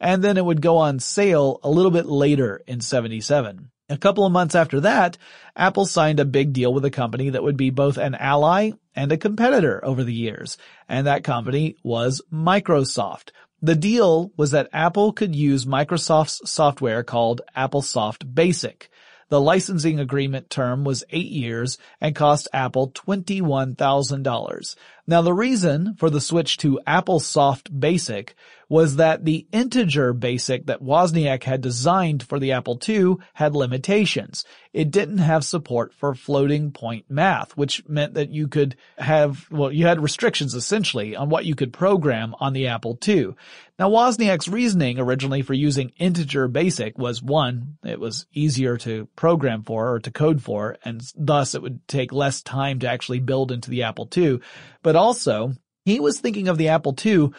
And 0.00 0.22
then 0.22 0.36
it 0.36 0.44
would 0.44 0.60
go 0.60 0.76
on 0.76 0.98
sale 0.98 1.60
a 1.62 1.70
little 1.70 1.90
bit 1.90 2.06
later 2.06 2.60
in 2.66 2.80
77. 2.80 3.70
A 3.88 3.98
couple 3.98 4.24
of 4.24 4.32
months 4.32 4.54
after 4.54 4.80
that, 4.80 5.18
Apple 5.54 5.86
signed 5.86 6.18
a 6.18 6.24
big 6.24 6.52
deal 6.52 6.72
with 6.72 6.84
a 6.84 6.90
company 6.90 7.30
that 7.30 7.42
would 7.42 7.56
be 7.56 7.70
both 7.70 7.98
an 7.98 8.14
ally 8.14 8.72
and 8.94 9.12
a 9.12 9.16
competitor 9.16 9.84
over 9.84 10.04
the 10.04 10.14
years. 10.14 10.56
And 10.88 11.06
that 11.06 11.24
company 11.24 11.76
was 11.82 12.22
Microsoft. 12.32 13.30
The 13.60 13.74
deal 13.74 14.30
was 14.36 14.50
that 14.50 14.68
Apple 14.72 15.12
could 15.12 15.34
use 15.34 15.64
Microsoft's 15.64 16.50
software 16.50 17.02
called 17.02 17.42
AppleSoft 17.56 18.34
Basic. 18.34 18.90
The 19.28 19.40
licensing 19.40 19.98
agreement 19.98 20.50
term 20.50 20.84
was 20.84 21.04
eight 21.10 21.30
years 21.30 21.78
and 22.00 22.14
cost 22.14 22.48
Apple 22.52 22.90
$21,000. 22.90 24.76
Now 25.06 25.22
the 25.22 25.34
reason 25.34 25.94
for 25.96 26.10
the 26.10 26.20
switch 26.20 26.56
to 26.58 26.80
AppleSoft 26.86 27.78
Basic 27.78 28.34
was 28.68 28.96
that 28.96 29.24
the 29.24 29.46
integer 29.52 30.12
basic 30.12 30.66
that 30.66 30.82
Wozniak 30.82 31.42
had 31.44 31.60
designed 31.60 32.22
for 32.22 32.38
the 32.38 32.52
Apple 32.52 32.80
II 32.86 33.16
had 33.34 33.54
limitations. 33.54 34.44
It 34.72 34.90
didn't 34.90 35.18
have 35.18 35.44
support 35.44 35.92
for 35.92 36.14
floating 36.14 36.72
point 36.72 37.06
math, 37.08 37.56
which 37.56 37.86
meant 37.88 38.14
that 38.14 38.30
you 38.30 38.48
could 38.48 38.76
have, 38.98 39.46
well, 39.50 39.70
you 39.70 39.86
had 39.86 40.02
restrictions 40.02 40.54
essentially 40.54 41.14
on 41.14 41.28
what 41.28 41.44
you 41.44 41.54
could 41.54 41.72
program 41.72 42.34
on 42.40 42.52
the 42.52 42.68
Apple 42.68 42.98
II. 43.06 43.34
Now 43.78 43.90
Wozniak's 43.90 44.48
reasoning 44.48 44.98
originally 44.98 45.42
for 45.42 45.54
using 45.54 45.92
integer 45.98 46.48
basic 46.48 46.96
was 46.98 47.22
one, 47.22 47.76
it 47.84 47.98
was 48.00 48.26
easier 48.32 48.76
to 48.78 49.08
program 49.16 49.64
for 49.64 49.94
or 49.94 50.00
to 50.00 50.10
code 50.10 50.42
for, 50.42 50.76
and 50.84 51.02
thus 51.16 51.54
it 51.54 51.62
would 51.62 51.86
take 51.88 52.12
less 52.12 52.42
time 52.42 52.78
to 52.80 52.88
actually 52.88 53.20
build 53.20 53.50
into 53.50 53.70
the 53.70 53.82
Apple 53.82 54.08
II. 54.16 54.40
But 54.82 54.96
also, 54.96 55.52
he 55.84 56.00
was 56.00 56.18
thinking 56.18 56.48
of 56.48 56.56
the 56.56 56.68
Apple 56.68 56.96
II 57.04 57.30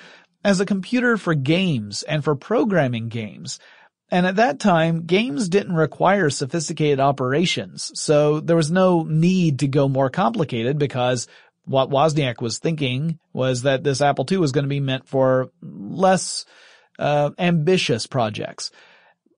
as 0.46 0.60
a 0.60 0.66
computer 0.66 1.18
for 1.18 1.34
games 1.34 2.04
and 2.04 2.24
for 2.24 2.36
programming 2.36 3.10
games. 3.10 3.60
And 4.12 4.28
at 4.28 4.36
that 4.36 4.60
time, 4.60 5.08
games 5.08 5.50
didn't 5.50 5.76
require 5.76 6.30
sophisticated 6.30 7.00
operations, 7.00 7.92
so 7.96 8.40
there 8.40 8.56
was 8.56 8.70
no 8.70 9.02
need 9.02 9.60
to 9.60 9.68
go 9.68 9.90
more 9.90 10.12
complicated 10.12 10.78
because 10.78 11.28
what 11.66 11.90
Wozniak 11.90 12.40
was 12.42 12.60
thinking 12.60 13.18
was 13.34 13.64
that 13.64 13.84
this 13.84 14.02
Apple 14.02 14.28
II 14.32 14.38
was 14.38 14.52
going 14.52 14.66
to 14.66 14.70
be 14.70 14.80
meant 14.80 15.08
for 15.08 15.50
less 15.64 16.46
uh, 17.00 17.32
ambitious 17.40 18.06
projects. 18.06 18.70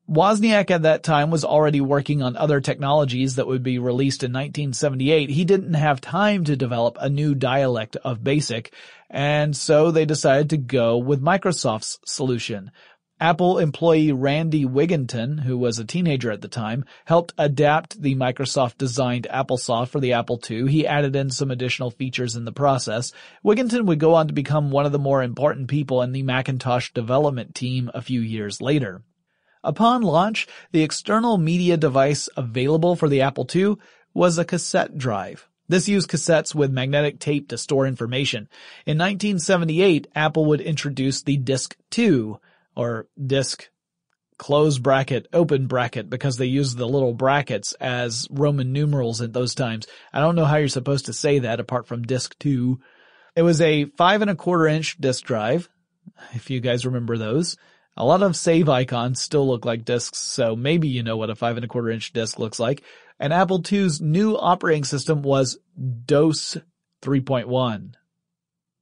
Wozniak 0.10 0.72
at 0.72 0.84
that 0.84 1.04
time 1.04 1.32
was 1.32 1.44
already 1.44 1.82
working 1.82 2.22
on 2.22 2.38
other 2.38 2.62
technologies 2.62 3.36
that 3.36 3.48
would 3.48 3.62
be 3.62 3.78
released 3.78 4.24
in 4.24 4.32
1978. 4.32 5.30
He 5.30 5.44
didn't 5.44 5.74
have 5.74 6.00
time 6.00 6.46
to 6.46 6.56
develop 6.56 6.98
a 7.02 7.10
new 7.10 7.36
dialect 7.36 7.98
of 7.98 8.24
BASIC, 8.24 8.72
and 9.10 9.54
so 9.54 9.92
they 9.92 10.06
decided 10.06 10.50
to 10.52 10.58
go 10.58 10.98
with 10.98 11.22
Microsoft's 11.22 12.00
solution. 12.06 12.72
Apple 13.20 13.60
employee 13.60 14.14
Randy 14.14 14.64
Wigginton, 14.64 15.42
who 15.42 15.58
was 15.58 15.78
a 15.78 15.84
teenager 15.84 16.32
at 16.32 16.40
the 16.40 16.48
time, 16.48 16.86
helped 17.04 17.34
adapt 17.38 18.02
the 18.02 18.16
Microsoft 18.16 18.78
designed 18.78 19.28
AppleSoft 19.30 19.90
for 19.90 20.00
the 20.00 20.14
Apple 20.14 20.40
II. 20.50 20.72
He 20.72 20.88
added 20.88 21.18
in 21.18 21.32
some 21.32 21.52
additional 21.52 21.92
features 21.92 22.38
in 22.38 22.46
the 22.46 22.54
process. 22.54 23.12
Wigginton 23.44 23.86
would 23.88 24.00
go 24.00 24.14
on 24.14 24.28
to 24.28 24.34
become 24.34 24.72
one 24.72 24.86
of 24.86 24.94
the 24.94 25.00
more 25.00 25.22
important 25.22 25.68
people 25.68 26.02
in 26.02 26.14
the 26.14 26.24
Macintosh 26.24 26.94
development 26.94 27.56
team 27.56 27.92
a 27.94 28.02
few 28.02 28.22
years 28.22 28.62
later. 28.62 29.02
Upon 29.64 30.02
launch, 30.02 30.48
the 30.72 30.84
external 30.84 31.38
media 31.38 31.78
device 31.78 32.30
available 32.38 32.96
for 32.96 33.10
the 33.10 33.22
Apple 33.22 33.48
II 33.54 33.76
was 34.14 34.38
a 34.38 34.46
cassette 34.46 34.98
drive. 34.98 35.48
This 35.70 35.90
used 35.90 36.10
cassettes 36.10 36.56
with 36.56 36.72
magnetic 36.72 37.20
tape 37.20 37.50
to 37.50 37.58
store 37.58 37.86
information. 37.86 38.48
In 38.86 38.98
1978, 38.98 40.08
Apple 40.16 40.46
would 40.46 40.62
introduce 40.62 41.22
the 41.22 41.38
Disk 41.38 41.76
2, 41.92 42.40
or 42.76 43.08
Disk 43.24 43.70
close 44.38 44.78
bracket, 44.78 45.28
open 45.34 45.68
bracket, 45.68 46.10
because 46.10 46.38
they 46.38 46.46
used 46.46 46.78
the 46.78 46.88
little 46.88 47.14
brackets 47.14 47.74
as 47.74 48.28
Roman 48.30 48.72
numerals 48.72 49.22
at 49.22 49.34
those 49.34 49.56
times. 49.56 49.88
I 50.14 50.20
don't 50.20 50.36
know 50.36 50.46
how 50.46 50.58
you're 50.58 50.68
supposed 50.68 51.08
to 51.08 51.14
say 51.14 51.40
that 51.40 51.60
apart 51.60 51.88
from 51.88 52.04
Disk 52.04 52.38
2. 52.40 52.80
It 53.36 53.42
was 53.42 53.62
a 53.62 53.86
five 53.98 54.22
and 54.22 54.32
a 54.32 54.36
quarter 54.36 54.68
inch 54.68 54.98
disk 54.98 55.24
drive, 55.26 55.70
if 56.34 56.50
you 56.50 56.60
guys 56.60 56.86
remember 56.86 57.18
those. 57.18 57.58
A 57.98 58.06
lot 58.06 58.22
of 58.22 58.36
save 58.36 58.70
icons 58.70 59.20
still 59.20 59.48
look 59.48 59.66
like 59.66 59.84
disks, 59.84 60.20
so 60.20 60.56
maybe 60.56 60.88
you 60.88 61.02
know 61.02 61.18
what 61.18 61.32
a 61.32 61.36
five 61.36 61.58
and 61.58 61.66
a 61.66 61.68
quarter 61.68 61.90
inch 61.90 62.14
disk 62.14 62.38
looks 62.38 62.60
like. 62.60 62.84
And 63.20 63.34
Apple 63.34 63.64
II's 63.70 64.00
new 64.00 64.36
operating 64.36 64.84
system 64.84 65.24
was 65.24 65.58
DOS 66.06 66.58
3.1. 67.02 67.94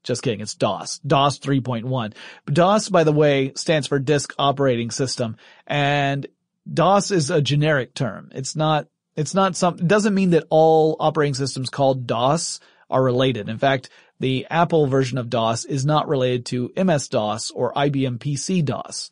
Just 0.03 0.21
kidding, 0.21 0.41
it's 0.41 0.53
DOS. 0.53 0.99
DOS 0.99 1.39
3.1. 1.39 2.13
DOS, 2.45 2.89
by 2.89 3.03
the 3.03 3.13
way, 3.13 3.53
stands 3.55 3.87
for 3.87 3.99
Disk 3.99 4.33
Operating 4.37 4.91
System, 4.91 5.37
and 5.65 6.27
DOS 6.71 7.11
is 7.11 7.31
a 7.31 7.41
generic 7.41 7.93
term. 7.93 8.29
It's 8.35 8.55
not, 8.55 8.87
it's 9.15 9.33
not 9.33 9.55
some, 9.55 9.75
it 9.75 9.87
doesn't 9.87 10.13
mean 10.13 10.31
that 10.31 10.45
all 10.49 10.97
operating 10.99 11.33
systems 11.33 11.69
called 11.69 12.05
DOS 12.05 12.59
are 12.89 13.01
related. 13.01 13.49
In 13.49 13.57
fact, 13.57 13.89
the 14.19 14.47
Apple 14.49 14.87
version 14.87 15.17
of 15.17 15.29
DOS 15.29 15.65
is 15.65 15.85
not 15.85 16.07
related 16.07 16.45
to 16.47 16.71
MS-DOS 16.75 17.51
or 17.51 17.73
IBM 17.73 18.17
PC-DOS. 18.17 19.11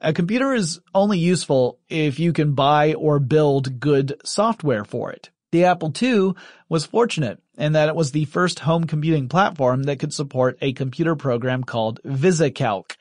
A 0.00 0.12
computer 0.12 0.52
is 0.52 0.80
only 0.94 1.18
useful 1.18 1.78
if 1.88 2.18
you 2.18 2.32
can 2.32 2.54
buy 2.54 2.94
or 2.94 3.18
build 3.18 3.80
good 3.80 4.20
software 4.24 4.84
for 4.84 5.10
it. 5.12 5.30
The 5.50 5.64
Apple 5.64 5.92
II 6.02 6.32
was 6.68 6.84
fortunate 6.84 7.40
in 7.56 7.72
that 7.72 7.88
it 7.88 7.94
was 7.94 8.10
the 8.10 8.24
first 8.24 8.58
home 8.58 8.84
computing 8.84 9.28
platform 9.28 9.84
that 9.84 10.00
could 10.00 10.12
support 10.12 10.58
a 10.60 10.72
computer 10.72 11.14
program 11.14 11.62
called 11.62 12.00
VisiCalc. 12.04 12.96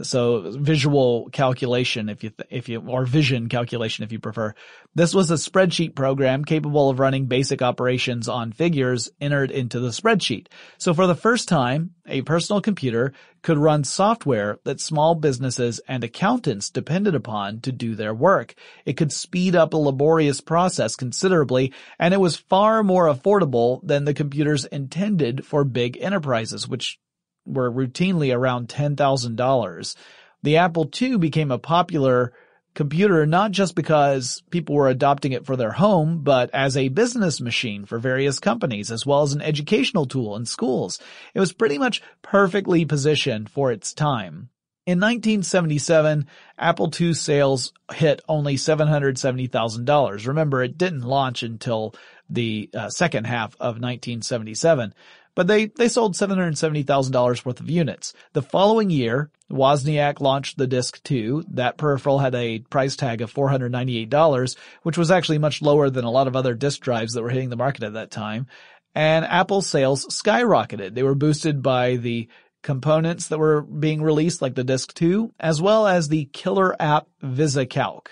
So 0.00 0.52
visual 0.58 1.28
calculation, 1.32 2.08
if 2.08 2.24
you, 2.24 2.32
if 2.48 2.70
you, 2.70 2.80
or 2.80 3.04
vision 3.04 3.50
calculation, 3.50 4.04
if 4.04 4.12
you 4.12 4.18
prefer. 4.18 4.54
This 4.94 5.14
was 5.14 5.30
a 5.30 5.34
spreadsheet 5.34 5.94
program 5.94 6.46
capable 6.46 6.88
of 6.88 6.98
running 6.98 7.26
basic 7.26 7.60
operations 7.60 8.26
on 8.26 8.52
figures 8.52 9.10
entered 9.20 9.50
into 9.50 9.80
the 9.80 9.90
spreadsheet. 9.90 10.46
So 10.78 10.94
for 10.94 11.06
the 11.06 11.14
first 11.14 11.46
time, 11.46 11.90
a 12.06 12.22
personal 12.22 12.62
computer 12.62 13.12
could 13.42 13.58
run 13.58 13.84
software 13.84 14.58
that 14.64 14.80
small 14.80 15.14
businesses 15.14 15.80
and 15.86 16.02
accountants 16.02 16.70
depended 16.70 17.14
upon 17.14 17.60
to 17.60 17.72
do 17.72 17.94
their 17.94 18.14
work. 18.14 18.54
It 18.86 18.94
could 18.94 19.12
speed 19.12 19.54
up 19.54 19.74
a 19.74 19.76
laborious 19.76 20.40
process 20.40 20.96
considerably, 20.96 21.74
and 21.98 22.14
it 22.14 22.20
was 22.20 22.36
far 22.36 22.82
more 22.82 23.06
affordable 23.06 23.80
than 23.86 24.04
the 24.04 24.14
computers 24.14 24.64
intended 24.64 25.44
for 25.44 25.64
big 25.64 25.98
enterprises, 26.00 26.66
which 26.66 26.98
were 27.44 27.70
routinely 27.70 28.34
around 28.34 28.68
$10,000. 28.68 29.96
The 30.42 30.56
Apple 30.56 30.90
II 31.00 31.18
became 31.18 31.50
a 31.50 31.58
popular 31.58 32.32
computer 32.74 33.26
not 33.26 33.50
just 33.50 33.74
because 33.74 34.42
people 34.50 34.74
were 34.74 34.88
adopting 34.88 35.32
it 35.32 35.44
for 35.44 35.56
their 35.56 35.72
home, 35.72 36.20
but 36.22 36.50
as 36.54 36.76
a 36.76 36.88
business 36.88 37.40
machine 37.40 37.84
for 37.84 37.98
various 37.98 38.38
companies, 38.38 38.90
as 38.90 39.04
well 39.04 39.22
as 39.22 39.34
an 39.34 39.42
educational 39.42 40.06
tool 40.06 40.36
in 40.36 40.46
schools. 40.46 40.98
It 41.34 41.40
was 41.40 41.52
pretty 41.52 41.78
much 41.78 42.02
perfectly 42.22 42.84
positioned 42.84 43.50
for 43.50 43.70
its 43.72 43.92
time. 43.92 44.48
In 44.84 44.98
1977, 44.98 46.26
Apple 46.58 46.90
II 47.00 47.14
sales 47.14 47.72
hit 47.92 48.20
only 48.28 48.56
$770,000. 48.56 50.26
Remember, 50.26 50.62
it 50.62 50.76
didn't 50.76 51.02
launch 51.02 51.44
until 51.44 51.94
the 52.28 52.68
uh, 52.74 52.88
second 52.88 53.26
half 53.26 53.54
of 53.60 53.78
1977 53.78 54.92
but 55.34 55.46
they, 55.46 55.66
they 55.66 55.88
sold 55.88 56.14
$770,000 56.14 57.44
worth 57.44 57.60
of 57.60 57.70
units. 57.70 58.12
The 58.32 58.42
following 58.42 58.90
year, 58.90 59.30
Wozniak 59.50 60.20
launched 60.20 60.58
the 60.58 60.66
Disk 60.66 61.02
2. 61.04 61.44
That 61.52 61.78
peripheral 61.78 62.18
had 62.18 62.34
a 62.34 62.60
price 62.60 62.96
tag 62.96 63.22
of 63.22 63.32
$498, 63.32 64.56
which 64.82 64.98
was 64.98 65.10
actually 65.10 65.38
much 65.38 65.62
lower 65.62 65.90
than 65.90 66.04
a 66.04 66.10
lot 66.10 66.26
of 66.26 66.36
other 66.36 66.54
disk 66.54 66.80
drives 66.80 67.14
that 67.14 67.22
were 67.22 67.30
hitting 67.30 67.50
the 67.50 67.56
market 67.56 67.82
at 67.82 67.94
that 67.94 68.10
time. 68.10 68.46
And 68.94 69.24
Apple's 69.24 69.66
sales 69.66 70.06
skyrocketed. 70.06 70.94
They 70.94 71.02
were 71.02 71.14
boosted 71.14 71.62
by 71.62 71.96
the 71.96 72.28
components 72.62 73.28
that 73.28 73.38
were 73.38 73.62
being 73.62 74.02
released, 74.02 74.42
like 74.42 74.54
the 74.54 74.64
Disk 74.64 74.92
2, 74.94 75.32
as 75.40 75.60
well 75.60 75.86
as 75.86 76.08
the 76.08 76.26
killer 76.32 76.76
app 76.80 77.08
VisiCalc. 77.22 78.08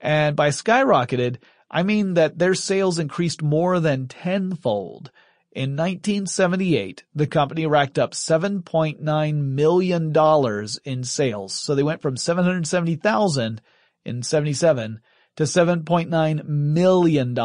And 0.00 0.34
by 0.36 0.48
skyrocketed, 0.48 1.38
I 1.70 1.82
mean 1.82 2.14
that 2.14 2.38
their 2.38 2.54
sales 2.54 2.98
increased 2.98 3.42
more 3.42 3.80
than 3.80 4.08
tenfold. 4.08 5.10
In 5.54 5.76
1978, 5.76 7.04
the 7.14 7.26
company 7.26 7.66
racked 7.66 7.98
up 7.98 8.12
$7.9 8.12 9.34
million 9.34 10.68
in 10.84 11.04
sales. 11.04 11.52
So 11.52 11.74
they 11.74 11.82
went 11.82 12.00
from 12.00 12.16
770,000 12.16 13.60
in 14.06 14.22
77 14.22 15.00
to 15.36 15.42
$7.9 15.42 16.44
million 16.46 17.38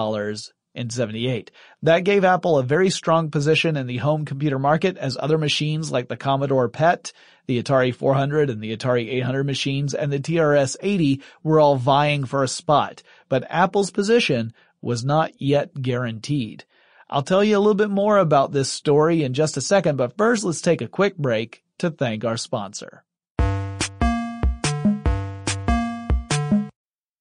in 0.73 0.89
78. 0.89 1.51
That 1.81 2.03
gave 2.05 2.23
Apple 2.23 2.57
a 2.57 2.63
very 2.63 2.89
strong 2.89 3.29
position 3.29 3.75
in 3.75 3.87
the 3.87 3.97
home 3.97 4.23
computer 4.23 4.59
market 4.59 4.95
as 4.95 5.17
other 5.19 5.37
machines 5.37 5.91
like 5.91 6.07
the 6.07 6.15
Commodore 6.15 6.69
PET, 6.69 7.11
the 7.45 7.61
Atari 7.61 7.93
400 7.93 8.49
and 8.49 8.61
the 8.61 8.77
Atari 8.77 9.09
800 9.15 9.43
machines 9.43 9.93
and 9.93 10.13
the 10.13 10.19
TRS-80 10.19 11.21
were 11.43 11.59
all 11.59 11.75
vying 11.75 12.23
for 12.23 12.43
a 12.43 12.47
spot. 12.47 13.03
But 13.27 13.47
Apple's 13.49 13.91
position 13.91 14.53
was 14.81 15.03
not 15.03 15.41
yet 15.41 15.73
guaranteed. 15.81 16.63
I'll 17.09 17.23
tell 17.23 17.43
you 17.43 17.57
a 17.57 17.59
little 17.59 17.73
bit 17.73 17.89
more 17.89 18.17
about 18.17 18.51
this 18.51 18.69
story 18.69 19.23
in 19.23 19.33
just 19.33 19.55
a 19.55 19.61
second, 19.61 19.95
but 19.95 20.17
first 20.17 20.43
let's 20.43 20.59
take 20.59 20.81
a 20.81 20.89
quick 20.89 21.17
break 21.17 21.63
to 21.79 21.89
thank 21.89 22.25
our 22.25 22.35
sponsor. 22.35 23.05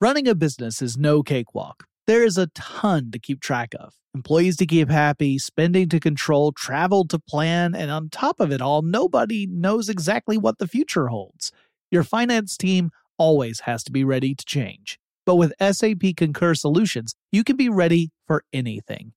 Running 0.00 0.26
a 0.26 0.34
business 0.34 0.82
is 0.82 0.98
no 0.98 1.22
cakewalk. 1.22 1.84
There 2.06 2.24
is 2.24 2.36
a 2.36 2.48
ton 2.48 3.10
to 3.12 3.18
keep 3.18 3.40
track 3.40 3.74
of. 3.78 3.94
Employees 4.14 4.56
to 4.56 4.66
keep 4.66 4.90
happy, 4.90 5.38
spending 5.38 5.88
to 5.90 6.00
control, 6.00 6.52
travel 6.52 7.06
to 7.06 7.18
plan, 7.18 7.74
and 7.74 7.90
on 7.90 8.10
top 8.10 8.40
of 8.40 8.50
it 8.50 8.60
all, 8.60 8.82
nobody 8.82 9.46
knows 9.46 9.88
exactly 9.88 10.36
what 10.36 10.58
the 10.58 10.68
future 10.68 11.08
holds. 11.08 11.52
Your 11.90 12.02
finance 12.02 12.56
team 12.56 12.90
always 13.18 13.60
has 13.60 13.84
to 13.84 13.92
be 13.92 14.04
ready 14.04 14.34
to 14.34 14.44
change. 14.44 14.98
But 15.24 15.36
with 15.36 15.54
SAP 15.60 16.16
Concur 16.16 16.54
Solutions, 16.54 17.14
you 17.30 17.44
can 17.44 17.56
be 17.56 17.68
ready 17.68 18.10
for 18.26 18.42
anything. 18.52 19.12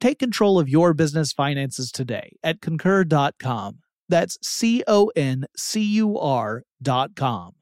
Take 0.00 0.18
control 0.18 0.58
of 0.58 0.68
your 0.68 0.94
business 0.94 1.30
finances 1.30 1.92
today 1.92 2.36
at 2.42 2.62
concur.com. 2.62 3.80
That's 4.08 4.38
C 4.42 4.82
O 4.88 5.12
N 5.14 5.44
C 5.58 5.82
U 5.82 6.18
R.com. 6.18 7.52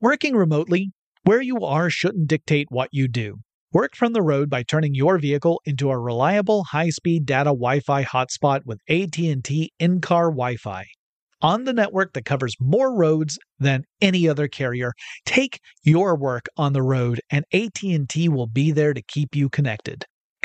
Working 0.00 0.34
remotely 0.34 0.92
Where 1.24 1.42
you 1.42 1.58
are 1.60 1.90
shouldn't 1.90 2.28
dictate 2.28 2.68
what 2.70 2.88
you 2.92 3.08
do. 3.08 3.40
Work 3.72 3.94
from 3.94 4.14
the 4.14 4.22
road 4.22 4.48
by 4.48 4.62
turning 4.62 4.94
your 4.94 5.18
vehicle 5.18 5.60
into 5.66 5.90
a 5.90 5.98
reliable 5.98 6.64
high-speed 6.64 7.26
data 7.26 7.50
Wi-Fi 7.50 8.04
hotspot 8.04 8.60
with 8.64 8.80
AT&T 8.88 9.72
in-car 9.78 10.30
Wi-Fi. 10.30 10.86
On 11.42 11.64
the 11.64 11.74
network 11.74 12.14
that 12.14 12.24
covers 12.24 12.56
more 12.58 12.96
roads 12.96 13.38
than 13.58 13.84
any 14.00 14.26
other 14.26 14.48
carrier, 14.48 14.92
take 15.26 15.60
your 15.82 16.16
work 16.16 16.46
on 16.56 16.72
the 16.72 16.82
road 16.82 17.20
and 17.30 17.44
AT&T 17.52 18.28
will 18.30 18.46
be 18.46 18.70
there 18.70 18.94
to 18.94 19.02
keep 19.02 19.36
you 19.36 19.50
connected. 19.50 20.06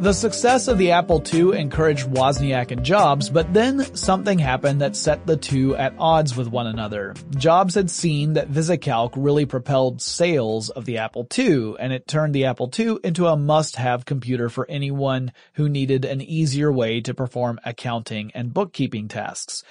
The 0.00 0.12
success 0.12 0.68
of 0.68 0.78
the 0.78 0.92
Apple 0.92 1.20
II 1.34 1.58
encouraged 1.58 2.06
Wozniak 2.06 2.70
and 2.70 2.84
Jobs, 2.84 3.28
but 3.28 3.52
then 3.52 3.80
something 3.96 4.38
happened 4.38 4.80
that 4.80 4.94
set 4.94 5.26
the 5.26 5.36
two 5.36 5.74
at 5.74 5.92
odds 5.98 6.36
with 6.36 6.46
one 6.46 6.68
another. 6.68 7.14
Jobs 7.36 7.74
had 7.74 7.90
seen 7.90 8.34
that 8.34 8.48
VisiCalc 8.48 9.14
really 9.16 9.44
propelled 9.44 10.00
sales 10.00 10.70
of 10.70 10.84
the 10.84 10.98
Apple 10.98 11.26
II, 11.36 11.74
and 11.80 11.92
it 11.92 12.06
turned 12.06 12.32
the 12.32 12.44
Apple 12.44 12.70
II 12.78 12.98
into 13.02 13.26
a 13.26 13.36
must-have 13.36 14.04
computer 14.04 14.48
for 14.48 14.70
anyone 14.70 15.32
who 15.54 15.68
needed 15.68 16.04
an 16.04 16.22
easier 16.22 16.70
way 16.70 17.00
to 17.00 17.12
perform 17.12 17.58
accounting 17.64 18.30
and 18.36 18.54
bookkeeping 18.54 19.08
tasks. 19.08 19.64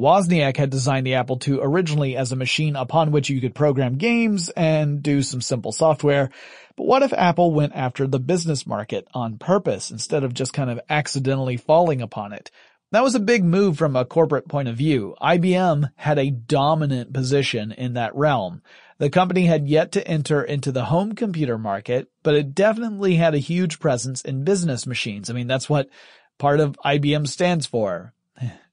Wozniak 0.00 0.56
had 0.56 0.70
designed 0.70 1.06
the 1.06 1.16
Apple 1.16 1.38
II 1.46 1.58
originally 1.60 2.16
as 2.16 2.32
a 2.32 2.36
machine 2.36 2.74
upon 2.74 3.12
which 3.12 3.28
you 3.28 3.38
could 3.38 3.54
program 3.54 3.98
games 3.98 4.48
and 4.48 5.02
do 5.02 5.20
some 5.20 5.42
simple 5.42 5.72
software, 5.72 6.30
but 6.74 6.86
what 6.86 7.02
if 7.02 7.12
Apple 7.12 7.52
went 7.52 7.74
after 7.76 8.06
the 8.06 8.18
business 8.18 8.66
market 8.66 9.06
on 9.12 9.36
purpose 9.36 9.90
instead 9.90 10.24
of 10.24 10.32
just 10.32 10.54
kind 10.54 10.70
of 10.70 10.80
accidentally 10.88 11.58
falling 11.58 12.00
upon 12.00 12.32
it? 12.32 12.50
That 12.92 13.02
was 13.02 13.14
a 13.14 13.20
big 13.20 13.44
move 13.44 13.76
from 13.76 13.94
a 13.94 14.06
corporate 14.06 14.48
point 14.48 14.68
of 14.68 14.76
view. 14.76 15.16
IBM 15.20 15.90
had 15.96 16.18
a 16.18 16.30
dominant 16.30 17.12
position 17.12 17.70
in 17.70 17.92
that 17.94 18.16
realm. 18.16 18.62
The 18.96 19.10
company 19.10 19.44
had 19.44 19.68
yet 19.68 19.92
to 19.92 20.08
enter 20.08 20.42
into 20.42 20.72
the 20.72 20.86
home 20.86 21.14
computer 21.14 21.58
market, 21.58 22.08
but 22.22 22.34
it 22.34 22.54
definitely 22.54 23.16
had 23.16 23.34
a 23.34 23.38
huge 23.38 23.78
presence 23.78 24.22
in 24.22 24.44
business 24.44 24.86
machines. 24.86 25.28
I 25.28 25.34
mean, 25.34 25.46
that's 25.46 25.68
what 25.68 25.90
part 26.38 26.58
of 26.58 26.78
IBM 26.84 27.28
stands 27.28 27.66
for, 27.66 28.14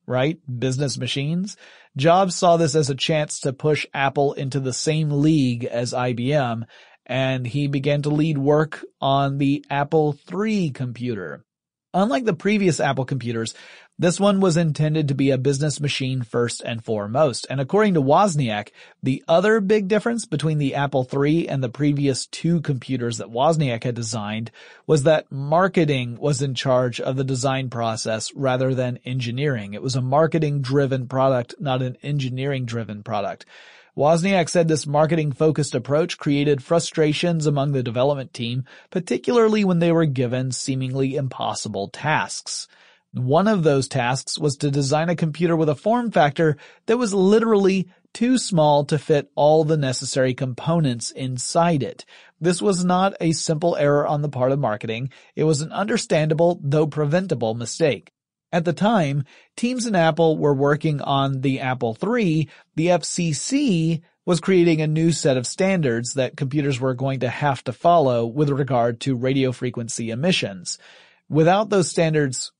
right? 0.07 0.39
Business 0.59 0.97
machines. 0.97 1.57
Jobs 1.95 2.35
saw 2.35 2.57
this 2.57 2.75
as 2.75 2.89
a 2.89 2.95
chance 2.95 3.41
to 3.41 3.53
push 3.53 3.85
Apple 3.93 4.33
into 4.33 4.59
the 4.59 4.73
same 4.73 5.09
league 5.21 5.65
as 5.65 5.93
IBM 5.93 6.63
and 7.07 7.47
he 7.47 7.67
began 7.67 8.01
to 8.01 8.09
lead 8.09 8.37
work 8.37 8.85
on 9.01 9.37
the 9.37 9.65
Apple 9.69 10.17
III 10.31 10.71
computer. 10.71 11.43
Unlike 11.93 12.25
the 12.25 12.33
previous 12.33 12.79
Apple 12.79 13.05
computers, 13.05 13.55
this 13.99 14.19
one 14.19 14.39
was 14.39 14.57
intended 14.57 15.07
to 15.07 15.15
be 15.15 15.31
a 15.31 15.39
business 15.39 15.79
machine 15.79 16.21
first 16.21 16.61
and 16.61 16.83
foremost. 16.83 17.47
And 17.49 17.59
according 17.59 17.95
to 17.95 18.01
Wozniak, 18.01 18.69
the 19.01 19.23
other 19.27 19.59
big 19.59 19.87
difference 19.87 20.25
between 20.25 20.59
the 20.59 20.75
Apple 20.75 21.07
III 21.11 21.49
and 21.49 21.63
the 21.63 21.69
previous 21.69 22.27
two 22.27 22.61
computers 22.61 23.17
that 23.17 23.31
Wozniak 23.31 23.83
had 23.83 23.95
designed 23.95 24.51
was 24.85 25.01
that 25.03 25.31
marketing 25.31 26.17
was 26.19 26.43
in 26.43 26.53
charge 26.53 27.01
of 27.01 27.15
the 27.15 27.23
design 27.23 27.71
process 27.71 28.31
rather 28.35 28.75
than 28.75 28.99
engineering. 29.03 29.73
It 29.73 29.81
was 29.81 29.95
a 29.95 30.01
marketing 30.01 30.61
driven 30.61 31.07
product, 31.07 31.55
not 31.59 31.81
an 31.81 31.97
engineering 32.03 32.65
driven 32.65 33.01
product. 33.01 33.47
Wozniak 33.97 34.47
said 34.47 34.67
this 34.67 34.85
marketing 34.85 35.31
focused 35.31 35.73
approach 35.73 36.19
created 36.19 36.63
frustrations 36.63 37.47
among 37.47 37.71
the 37.71 37.81
development 37.81 38.31
team, 38.31 38.63
particularly 38.91 39.65
when 39.65 39.79
they 39.79 39.91
were 39.91 40.05
given 40.05 40.51
seemingly 40.51 41.15
impossible 41.15 41.87
tasks. 41.87 42.67
One 43.25 43.47
of 43.47 43.63
those 43.63 43.87
tasks 43.87 44.37
was 44.37 44.57
to 44.57 44.71
design 44.71 45.09
a 45.09 45.15
computer 45.15 45.55
with 45.55 45.69
a 45.69 45.75
form 45.75 46.11
factor 46.11 46.57
that 46.85 46.97
was 46.97 47.13
literally 47.13 47.89
too 48.13 48.37
small 48.37 48.85
to 48.85 48.97
fit 48.97 49.29
all 49.35 49.63
the 49.63 49.77
necessary 49.77 50.33
components 50.33 51.11
inside 51.11 51.83
it. 51.83 52.05
This 52.39 52.61
was 52.61 52.83
not 52.83 53.13
a 53.19 53.31
simple 53.31 53.75
error 53.75 54.07
on 54.07 54.21
the 54.21 54.29
part 54.29 54.51
of 54.51 54.59
marketing. 54.59 55.09
It 55.35 55.43
was 55.43 55.61
an 55.61 55.71
understandable, 55.71 56.59
though 56.63 56.87
preventable 56.87 57.53
mistake. 57.53 58.11
At 58.51 58.65
the 58.65 58.73
time, 58.73 59.25
teams 59.55 59.85
in 59.85 59.95
Apple 59.95 60.37
were 60.37 60.53
working 60.53 61.01
on 61.01 61.41
the 61.41 61.59
Apple 61.59 61.97
III. 62.01 62.47
The 62.75 62.87
FCC 62.87 64.01
was 64.25 64.39
creating 64.39 64.81
a 64.81 64.87
new 64.87 65.11
set 65.11 65.37
of 65.37 65.47
standards 65.47 66.13
that 66.13 66.37
computers 66.37 66.79
were 66.79 66.93
going 66.93 67.21
to 67.21 67.29
have 67.29 67.63
to 67.65 67.73
follow 67.73 68.25
with 68.25 68.49
regard 68.49 68.99
to 69.01 69.15
radio 69.15 69.51
frequency 69.51 70.11
emissions. 70.11 70.77
Without 71.29 71.69
those 71.69 71.89
standards 71.89 72.51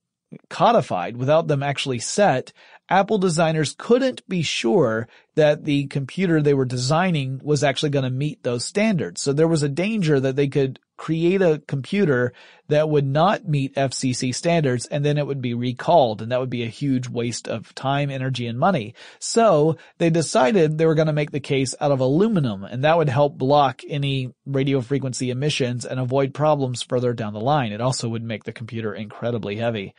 codified, 0.49 1.17
without 1.17 1.47
them 1.47 1.63
actually 1.63 1.99
set, 1.99 2.53
Apple 2.89 3.17
designers 3.17 3.75
couldn't 3.77 4.27
be 4.29 4.41
sure 4.41 5.07
that 5.35 5.65
the 5.65 5.87
computer 5.87 6.41
they 6.41 6.53
were 6.53 6.65
designing 6.65 7.39
was 7.43 7.63
actually 7.63 7.89
going 7.89 8.03
to 8.03 8.09
meet 8.09 8.43
those 8.43 8.65
standards. 8.65 9.21
So 9.21 9.33
there 9.33 9.47
was 9.47 9.63
a 9.63 9.69
danger 9.69 10.19
that 10.19 10.35
they 10.35 10.47
could 10.47 10.79
create 10.97 11.41
a 11.41 11.61
computer 11.67 12.33
that 12.69 12.89
would 12.89 13.05
not 13.05 13.47
meet 13.47 13.75
FCC 13.75 14.33
standards 14.33 14.87
and 14.87 15.05
then 15.05 15.17
it 15.17 15.27
would 15.27 15.41
be 15.41 15.53
recalled 15.53 16.21
and 16.21 16.31
that 16.31 16.39
would 16.39 16.49
be 16.49 16.63
a 16.63 16.67
huge 16.67 17.07
waste 17.07 17.47
of 17.47 17.73
time, 17.75 18.09
energy, 18.09 18.47
and 18.47 18.57
money. 18.57 18.95
So 19.19 19.77
they 19.99 20.09
decided 20.09 20.77
they 20.77 20.87
were 20.87 20.95
going 20.95 21.07
to 21.07 21.13
make 21.13 21.31
the 21.31 21.39
case 21.39 21.75
out 21.79 21.91
of 21.91 21.99
aluminum 21.99 22.63
and 22.63 22.83
that 22.83 22.97
would 22.97 23.09
help 23.09 23.37
block 23.37 23.81
any 23.87 24.33
radio 24.45 24.81
frequency 24.81 25.29
emissions 25.29 25.85
and 25.85 25.99
avoid 25.99 26.33
problems 26.33 26.81
further 26.81 27.13
down 27.13 27.33
the 27.33 27.39
line. 27.39 27.71
It 27.71 27.81
also 27.81 28.09
would 28.09 28.23
make 28.23 28.45
the 28.45 28.53
computer 28.53 28.93
incredibly 28.93 29.57
heavy. 29.57 29.93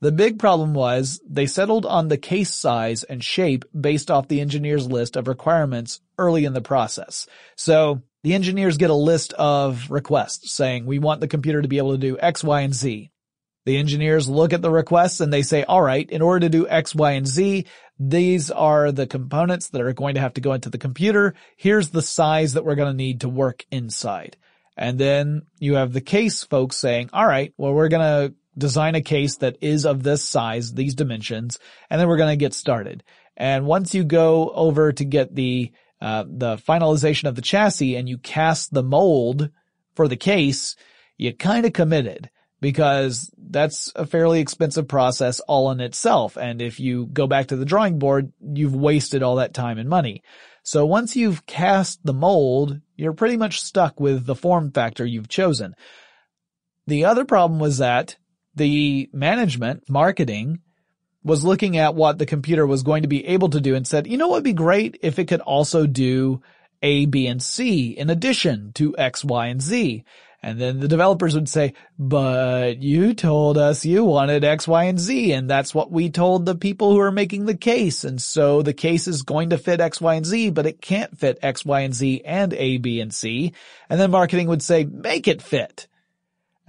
The 0.00 0.12
big 0.12 0.38
problem 0.38 0.72
was 0.72 1.20
they 1.28 1.46
settled 1.46 1.84
on 1.84 2.08
the 2.08 2.16
case 2.16 2.54
size 2.54 3.02
and 3.02 3.22
shape 3.22 3.64
based 3.78 4.10
off 4.10 4.28
the 4.28 4.40
engineer's 4.40 4.86
list 4.86 5.16
of 5.16 5.28
requirements 5.28 6.00
early 6.16 6.46
in 6.46 6.54
the 6.54 6.62
process. 6.62 7.26
So 7.56 8.00
the 8.22 8.34
engineers 8.34 8.78
get 8.78 8.90
a 8.90 8.94
list 8.94 9.34
of 9.34 9.90
requests 9.90 10.52
saying 10.52 10.86
we 10.86 10.98
want 10.98 11.20
the 11.20 11.28
computer 11.28 11.60
to 11.60 11.68
be 11.68 11.78
able 11.78 11.92
to 11.92 11.98
do 11.98 12.18
X, 12.18 12.42
Y, 12.42 12.62
and 12.62 12.74
Z. 12.74 13.10
The 13.66 13.76
engineers 13.76 14.26
look 14.26 14.54
at 14.54 14.62
the 14.62 14.70
requests 14.70 15.20
and 15.20 15.30
they 15.30 15.42
say, 15.42 15.64
all 15.64 15.82
right, 15.82 16.08
in 16.08 16.22
order 16.22 16.40
to 16.40 16.48
do 16.48 16.66
X, 16.66 16.94
Y, 16.94 17.12
and 17.12 17.26
Z, 17.26 17.66
these 17.98 18.50
are 18.50 18.92
the 18.92 19.06
components 19.06 19.68
that 19.68 19.82
are 19.82 19.92
going 19.92 20.14
to 20.14 20.20
have 20.20 20.34
to 20.34 20.40
go 20.40 20.54
into 20.54 20.70
the 20.70 20.78
computer. 20.78 21.34
Here's 21.58 21.90
the 21.90 22.00
size 22.00 22.54
that 22.54 22.64
we're 22.64 22.74
going 22.74 22.90
to 22.90 22.96
need 22.96 23.20
to 23.20 23.28
work 23.28 23.66
inside. 23.70 24.38
And 24.78 24.98
then 24.98 25.42
you 25.58 25.74
have 25.74 25.92
the 25.92 26.00
case 26.00 26.42
folks 26.42 26.78
saying, 26.78 27.10
all 27.12 27.26
right, 27.26 27.52
well, 27.58 27.74
we're 27.74 27.88
going 27.88 28.30
to 28.30 28.34
design 28.60 28.94
a 28.94 29.00
case 29.00 29.38
that 29.38 29.56
is 29.60 29.84
of 29.84 30.02
this 30.02 30.22
size, 30.22 30.72
these 30.72 30.94
dimensions, 30.94 31.58
and 31.90 32.00
then 32.00 32.06
we're 32.06 32.16
going 32.16 32.32
to 32.32 32.44
get 32.44 32.54
started. 32.54 33.02
And 33.36 33.66
once 33.66 33.94
you 33.94 34.04
go 34.04 34.50
over 34.50 34.92
to 34.92 35.04
get 35.04 35.34
the, 35.34 35.72
uh, 36.00 36.24
the 36.28 36.56
finalization 36.56 37.28
of 37.28 37.34
the 37.34 37.42
chassis 37.42 37.96
and 37.96 38.08
you 38.08 38.18
cast 38.18 38.72
the 38.72 38.82
mold 38.82 39.50
for 39.94 40.06
the 40.06 40.16
case, 40.16 40.76
you 41.16 41.34
kind 41.34 41.66
of 41.66 41.72
committed 41.72 42.30
because 42.60 43.30
that's 43.38 43.90
a 43.96 44.06
fairly 44.06 44.40
expensive 44.40 44.86
process 44.86 45.40
all 45.40 45.70
in 45.70 45.80
itself. 45.80 46.36
And 46.36 46.60
if 46.60 46.78
you 46.78 47.06
go 47.06 47.26
back 47.26 47.48
to 47.48 47.56
the 47.56 47.64
drawing 47.64 47.98
board, 47.98 48.32
you've 48.40 48.74
wasted 48.74 49.22
all 49.22 49.36
that 49.36 49.54
time 49.54 49.78
and 49.78 49.88
money. 49.88 50.22
So 50.62 50.84
once 50.84 51.16
you've 51.16 51.46
cast 51.46 52.04
the 52.04 52.12
mold, 52.12 52.80
you're 52.96 53.14
pretty 53.14 53.36
much 53.36 53.60
stuck 53.60 53.98
with 53.98 54.26
the 54.26 54.34
form 54.34 54.72
factor 54.72 55.04
you've 55.06 55.28
chosen. 55.28 55.74
The 56.86 57.06
other 57.06 57.24
problem 57.24 57.60
was 57.60 57.78
that 57.78 58.16
the 58.54 59.08
management, 59.12 59.88
marketing, 59.88 60.60
was 61.22 61.44
looking 61.44 61.76
at 61.76 61.94
what 61.94 62.18
the 62.18 62.26
computer 62.26 62.66
was 62.66 62.82
going 62.82 63.02
to 63.02 63.08
be 63.08 63.26
able 63.26 63.50
to 63.50 63.60
do 63.60 63.74
and 63.74 63.86
said, 63.86 64.06
you 64.06 64.16
know 64.16 64.28
what 64.28 64.36
would 64.36 64.44
be 64.44 64.52
great 64.52 64.98
if 65.02 65.18
it 65.18 65.26
could 65.26 65.40
also 65.40 65.86
do 65.86 66.42
A, 66.82 67.06
B, 67.06 67.26
and 67.26 67.42
C 67.42 67.90
in 67.90 68.10
addition 68.10 68.72
to 68.74 68.96
X, 68.96 69.24
Y, 69.24 69.46
and 69.46 69.60
Z. 69.60 70.04
And 70.42 70.58
then 70.58 70.80
the 70.80 70.88
developers 70.88 71.34
would 71.34 71.50
say, 71.50 71.74
but 71.98 72.80
you 72.80 73.12
told 73.12 73.58
us 73.58 73.84
you 73.84 74.06
wanted 74.06 74.42
X, 74.42 74.66
Y, 74.66 74.84
and 74.84 74.98
Z, 74.98 75.32
and 75.32 75.50
that's 75.50 75.74
what 75.74 75.92
we 75.92 76.08
told 76.08 76.46
the 76.46 76.54
people 76.54 76.92
who 76.92 77.00
are 77.00 77.12
making 77.12 77.44
the 77.44 77.56
case. 77.56 78.04
And 78.04 78.20
so 78.22 78.62
the 78.62 78.72
case 78.72 79.06
is 79.06 79.22
going 79.22 79.50
to 79.50 79.58
fit 79.58 79.82
X, 79.82 80.00
Y, 80.00 80.14
and 80.14 80.24
Z, 80.24 80.50
but 80.50 80.64
it 80.64 80.80
can't 80.80 81.18
fit 81.18 81.38
X, 81.42 81.66
Y, 81.66 81.80
and 81.80 81.94
Z 81.94 82.22
and 82.24 82.54
A, 82.54 82.78
B, 82.78 83.02
and 83.02 83.12
C. 83.12 83.52
And 83.90 84.00
then 84.00 84.10
marketing 84.10 84.48
would 84.48 84.62
say, 84.62 84.84
make 84.84 85.28
it 85.28 85.42
fit. 85.42 85.88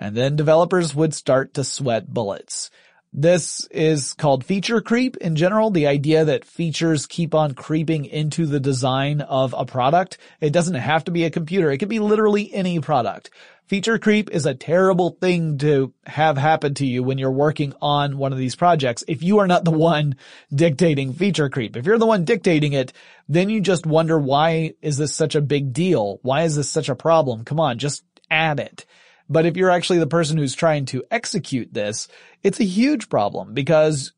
And 0.01 0.17
then 0.17 0.35
developers 0.35 0.95
would 0.95 1.13
start 1.13 1.53
to 1.53 1.63
sweat 1.63 2.11
bullets. 2.11 2.71
This 3.13 3.67
is 3.69 4.13
called 4.13 4.43
feature 4.43 4.81
creep 4.81 5.15
in 5.17 5.35
general, 5.35 5.69
the 5.69 5.85
idea 5.85 6.25
that 6.25 6.43
features 6.43 7.05
keep 7.05 7.35
on 7.35 7.53
creeping 7.53 8.05
into 8.05 8.47
the 8.47 8.59
design 8.59 9.21
of 9.21 9.53
a 9.55 9.65
product. 9.65 10.17
It 10.39 10.53
doesn't 10.53 10.73
have 10.73 11.03
to 11.03 11.11
be 11.11 11.25
a 11.25 11.29
computer. 11.29 11.69
It 11.69 11.77
could 11.77 11.87
be 11.89 11.99
literally 11.99 12.51
any 12.51 12.79
product. 12.79 13.29
Feature 13.67 13.99
creep 13.99 14.31
is 14.31 14.47
a 14.47 14.55
terrible 14.55 15.11
thing 15.21 15.59
to 15.59 15.93
have 16.07 16.35
happen 16.35 16.73
to 16.75 16.85
you 16.85 17.03
when 17.03 17.19
you're 17.19 17.31
working 17.31 17.73
on 17.79 18.17
one 18.17 18.33
of 18.33 18.39
these 18.39 18.55
projects. 18.55 19.03
If 19.07 19.21
you 19.21 19.37
are 19.39 19.47
not 19.47 19.65
the 19.65 19.71
one 19.71 20.15
dictating 20.53 21.13
feature 21.13 21.49
creep, 21.49 21.77
if 21.77 21.85
you're 21.85 21.99
the 21.99 22.07
one 22.07 22.25
dictating 22.25 22.73
it, 22.73 22.91
then 23.29 23.49
you 23.49 23.61
just 23.61 23.85
wonder 23.85 24.17
why 24.17 24.73
is 24.81 24.97
this 24.97 25.13
such 25.13 25.35
a 25.35 25.41
big 25.41 25.73
deal? 25.73 26.19
Why 26.23 26.43
is 26.43 26.55
this 26.55 26.69
such 26.69 26.89
a 26.89 26.95
problem? 26.95 27.45
Come 27.45 27.59
on, 27.59 27.77
just 27.77 28.03
add 28.31 28.59
it. 28.59 28.85
But 29.31 29.45
if 29.45 29.55
you're 29.55 29.69
actually 29.69 29.99
the 29.99 30.07
person 30.07 30.37
who's 30.37 30.53
trying 30.53 30.87
to 30.87 31.05
execute 31.09 31.73
this, 31.73 32.09
it's 32.43 32.59
a 32.59 32.65
huge 32.65 33.07
problem 33.07 33.53
because 33.53 34.11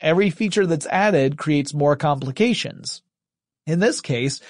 every 0.00 0.30
feature 0.30 0.66
that's 0.66 0.86
added 0.86 1.38
creates 1.38 1.72
more 1.72 1.94
complications. 1.94 3.02
In 3.68 3.78
this 3.78 4.00
case, 4.00 4.40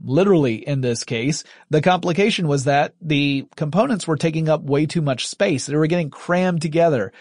literally 0.00 0.54
in 0.54 0.82
this 0.82 1.02
case, 1.02 1.42
the 1.68 1.82
complication 1.82 2.46
was 2.46 2.64
that 2.64 2.94
the 3.02 3.48
components 3.56 4.06
were 4.06 4.16
taking 4.16 4.48
up 4.48 4.62
way 4.62 4.86
too 4.86 5.02
much 5.02 5.26
space. 5.26 5.66
They 5.66 5.74
were 5.74 5.88
getting 5.88 6.10
crammed 6.10 6.62
together. 6.62 7.12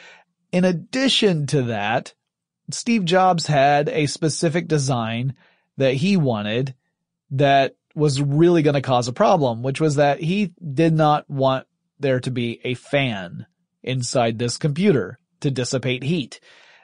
In 0.52 0.66
addition 0.66 1.48
to 1.48 1.64
that, 1.64 2.14
Steve 2.70 3.06
Jobs 3.06 3.48
had 3.48 3.90
a 3.90 4.06
specific 4.06 4.68
design 4.68 5.34
that 5.78 5.96
he 5.96 6.16
wanted 6.16 6.76
that 7.32 7.76
was 7.96 8.22
really 8.22 8.62
going 8.62 8.76
to 8.76 8.82
cause 8.82 9.08
a 9.08 9.14
problem, 9.14 9.64
which 9.64 9.82
was 9.82 9.96
that 9.96 10.22
he 10.22 10.54
did 10.74 10.94
not 10.94 11.28
want 11.28 11.66
there 12.00 12.20
to 12.20 12.32
be 12.32 12.60
a 12.64 12.74
fan 12.74 13.46
inside 13.84 14.38
this 14.38 14.58
computer 14.58 15.20
to 15.42 15.52
dissipate 15.52 16.04
heat. 16.04 16.40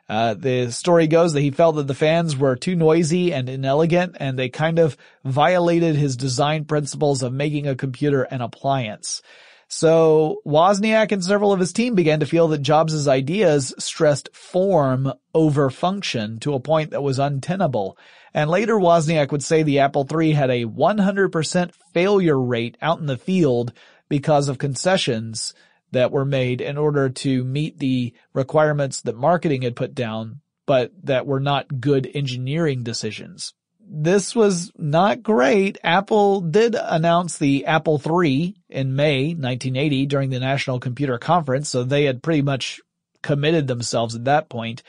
Uh, 0.07 0.35
the 0.35 0.71
story 0.71 1.07
goes 1.07 1.33
that 1.33 1.41
he 1.41 1.51
felt 1.51 1.75
that 1.75 1.87
the 1.87 1.93
fans 1.95 2.37
were 2.37 2.55
too 2.55 2.75
noisy 2.75 3.33
and 3.33 3.49
inelegant 3.49 4.15
and 4.19 4.37
they 4.37 4.49
kind 4.49 4.77
of 4.77 4.95
violated 5.23 5.95
his 5.95 6.15
design 6.15 6.63
principles 6.65 7.23
of 7.23 7.33
making 7.33 7.67
a 7.67 7.75
computer 7.75 8.23
an 8.23 8.41
appliance. 8.41 9.23
So 9.67 10.41
Wozniak 10.45 11.11
and 11.11 11.23
several 11.23 11.51
of 11.51 11.59
his 11.59 11.73
team 11.73 11.95
began 11.95 12.19
to 12.19 12.27
feel 12.27 12.47
that 12.49 12.61
Jobs' 12.61 13.07
ideas 13.07 13.73
stressed 13.79 14.29
form 14.35 15.11
over 15.33 15.71
function 15.71 16.39
to 16.41 16.53
a 16.53 16.59
point 16.59 16.91
that 16.91 17.01
was 17.01 17.17
untenable. 17.17 17.97
And 18.31 18.49
later 18.49 18.75
Wozniak 18.75 19.31
would 19.31 19.43
say 19.43 19.63
the 19.63 19.79
Apple 19.79 20.07
III 20.11 20.33
had 20.33 20.51
a 20.51 20.65
100% 20.65 21.71
failure 21.93 22.39
rate 22.39 22.77
out 22.79 22.99
in 22.99 23.07
the 23.07 23.17
field 23.17 23.73
because 24.09 24.49
of 24.49 24.57
concessions 24.57 25.53
that 25.91 26.11
were 26.11 26.25
made 26.25 26.61
in 26.61 26.77
order 26.77 27.09
to 27.09 27.43
meet 27.43 27.79
the 27.79 28.13
requirements 28.33 29.01
that 29.01 29.15
marketing 29.15 29.61
had 29.61 29.75
put 29.75 29.95
down, 29.95 30.41
but 30.65 30.91
that 31.03 31.25
were 31.25 31.39
not 31.39 31.79
good 31.79 32.09
engineering 32.13 32.83
decisions. 32.83 33.53
This 33.87 34.35
was 34.35 34.71
not 34.77 35.21
great. 35.21 35.77
Apple 35.83 36.41
did 36.41 36.75
announce 36.75 37.37
the 37.37 37.65
Apple 37.65 38.01
III 38.03 38.55
in 38.69 38.95
May 38.95 39.27
1980 39.27 40.05
during 40.07 40.29
the 40.31 40.39
National 40.39 40.79
Computer 40.79 41.17
Conference, 41.19 41.69
so 41.69 41.83
they 41.83 42.05
had 42.05 42.23
pretty 42.23 42.41
much 42.41 42.81
committed 43.21 43.67
themselves 43.67 44.15
at 44.15 44.25
that 44.25 44.49
point. 44.49 44.81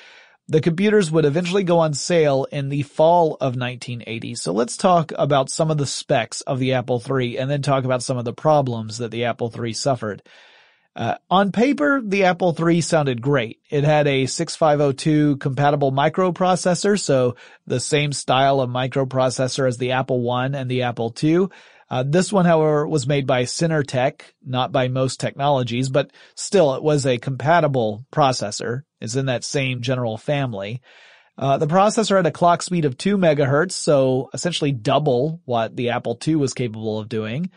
The 0.49 0.61
computers 0.61 1.11
would 1.11 1.25
eventually 1.25 1.65
go 1.65 1.81
on 1.81 1.93
sale 1.93 2.47
in 2.53 2.69
the 2.69 2.83
fall 2.83 3.35
of 3.35 3.57
1980. 3.57 4.37
So 4.37 4.53
let's 4.53 4.77
talk 4.77 5.13
about 5.17 5.51
some 5.51 5.73
of 5.73 5.79
the 5.79 5.87
specs 5.87 6.41
of 6.43 6.61
the 6.61 6.75
Apple 6.75 7.03
III 7.05 7.39
and 7.39 7.51
then 7.51 7.63
talk 7.63 7.85
about 7.85 8.03
some 8.03 8.17
of 8.17 8.25
the 8.25 8.33
problems 8.33 8.99
that 8.99 9.11
the 9.11 9.25
Apple 9.25 9.53
III 9.57 9.73
suffered. 9.73 10.23
Uh, 10.95 11.17
on 11.29 11.53
paper, 11.53 12.01
the 12.03 12.25
Apple 12.25 12.57
III 12.59 12.81
sounded 12.81 13.21
great. 13.21 13.61
It 13.69 13.85
had 13.85 14.07
a 14.07 14.25
6502 14.25 15.37
compatible 15.37 15.93
microprocessor, 15.93 16.99
so 16.99 17.37
the 17.67 17.81
same 17.81 18.13
style 18.13 18.61
of 18.63 18.71
microprocessor 18.71 19.69
as 19.69 19.77
the 19.77 19.93
Apple 19.93 20.31
I 20.31 20.47
and 20.47 20.71
the 20.71 20.83
Apple 20.83 21.15
II. 21.23 21.49
Uh, 21.89 22.03
this 22.03 22.33
one, 22.33 22.45
however, 22.45 22.87
was 22.87 23.07
made 23.07 23.27
by 23.27 23.45
Synertek, 23.45 24.23
not 24.45 24.73
by 24.73 24.89
MOS 24.89 25.17
Technologies, 25.17 25.89
but 25.89 26.11
still 26.35 26.75
it 26.75 26.83
was 26.83 27.07
a 27.07 27.19
compatible 27.19 28.05
processor. 28.13 28.83
It's 29.01 29.15
in 29.15 29.27
that 29.27 29.45
same 29.45 29.83
general 29.83 30.17
family. 30.17 30.83
Uh, 31.39 31.59
the 31.59 31.67
processor 31.67 32.17
had 32.17 32.27
a 32.27 32.33
clock 32.33 32.63
speed 32.63 32.87
of 32.87 32.97
2 32.97 33.19
megahertz, 33.19 33.73
so 33.73 34.31
essentially 34.33 34.73
double 34.73 35.41
what 35.45 35.77
the 35.77 35.91
Apple 35.91 36.19
II 36.27 36.37
was 36.37 36.55
capable 36.55 36.99
of 36.99 37.09
doing. 37.09 37.51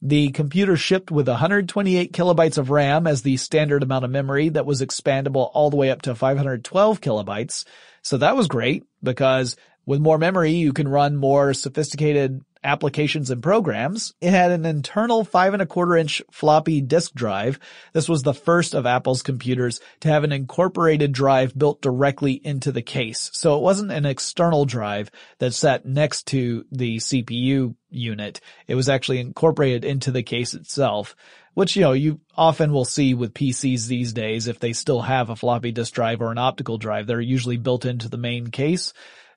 The 0.00 0.30
computer 0.30 0.76
shipped 0.76 1.10
with 1.10 1.28
128 1.28 2.12
kilobytes 2.12 2.58
of 2.58 2.70
RAM 2.70 3.06
as 3.06 3.22
the 3.22 3.36
standard 3.38 3.82
amount 3.82 4.04
of 4.04 4.10
memory 4.10 4.50
that 4.50 4.66
was 4.66 4.82
expandable 4.82 5.50
all 5.52 5.70
the 5.70 5.76
way 5.76 5.90
up 5.90 6.02
to 6.02 6.14
512 6.14 7.00
kilobytes. 7.00 7.64
So 8.02 8.18
that 8.18 8.36
was 8.36 8.46
great 8.46 8.84
because 9.02 9.56
with 9.86 10.00
more 10.00 10.18
memory, 10.18 10.52
you 10.52 10.72
can 10.72 10.88
run 10.88 11.16
more 11.16 11.54
sophisticated 11.54 12.42
applications 12.64 13.30
and 13.30 13.42
programs. 13.42 14.14
It 14.20 14.30
had 14.30 14.50
an 14.50 14.64
internal 14.64 15.24
five 15.24 15.52
and 15.52 15.62
a 15.62 15.66
quarter 15.66 15.96
inch 15.96 16.22
floppy 16.32 16.80
disk 16.80 17.14
drive. 17.14 17.58
This 17.92 18.08
was 18.08 18.22
the 18.22 18.34
first 18.34 18.74
of 18.74 18.86
Apple's 18.86 19.22
computers 19.22 19.80
to 20.00 20.08
have 20.08 20.24
an 20.24 20.32
incorporated 20.32 21.12
drive 21.12 21.56
built 21.56 21.82
directly 21.82 22.32
into 22.32 22.72
the 22.72 22.82
case. 22.82 23.30
So 23.34 23.56
it 23.56 23.62
wasn't 23.62 23.92
an 23.92 24.06
external 24.06 24.64
drive 24.64 25.10
that 25.38 25.54
sat 25.54 25.84
next 25.84 26.26
to 26.28 26.64
the 26.72 26.96
CPU 26.96 27.74
unit. 27.90 28.40
It 28.66 28.74
was 28.74 28.88
actually 28.88 29.20
incorporated 29.20 29.84
into 29.84 30.10
the 30.10 30.22
case 30.22 30.54
itself 30.54 31.14
which, 31.54 31.76
you 31.76 31.82
know, 31.82 31.92
you 31.92 32.20
often 32.36 32.72
will 32.72 32.84
see 32.84 33.14
with 33.14 33.32
PCs 33.32 33.86
these 33.86 34.12
days 34.12 34.48
if 34.48 34.58
they 34.58 34.72
still 34.72 35.00
have 35.00 35.30
a 35.30 35.36
floppy 35.36 35.72
disk 35.72 35.94
drive 35.94 36.20
or 36.20 36.32
an 36.32 36.38
optical 36.38 36.78
drive. 36.78 37.06
They're 37.06 37.20
usually 37.20 37.56
built 37.56 37.84
into 37.84 38.08
the 38.08 38.18
main 38.18 38.48
case. 38.48 38.92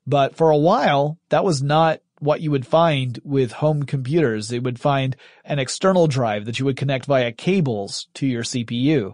But 0.06 0.36
for 0.36 0.50
a 0.50 0.58
while, 0.58 1.20
that 1.30 1.44
was 1.44 1.62
not 1.62 2.00
what 2.20 2.42
you 2.42 2.52
would 2.52 2.66
find 2.66 3.20
with 3.24 3.52
home 3.52 3.84
computers. 3.84 4.52
It 4.52 4.64
would 4.64 4.80
find 4.80 5.16
an 5.44 5.60
external 5.60 6.08
drive 6.08 6.46
that 6.46 6.60
you 6.60 6.66
would 6.66 6.78
connect 6.78 7.06
via 7.06 7.32
cables 7.32 8.08
to 8.16 8.28
your 8.28 8.44
CPU. 8.44 9.14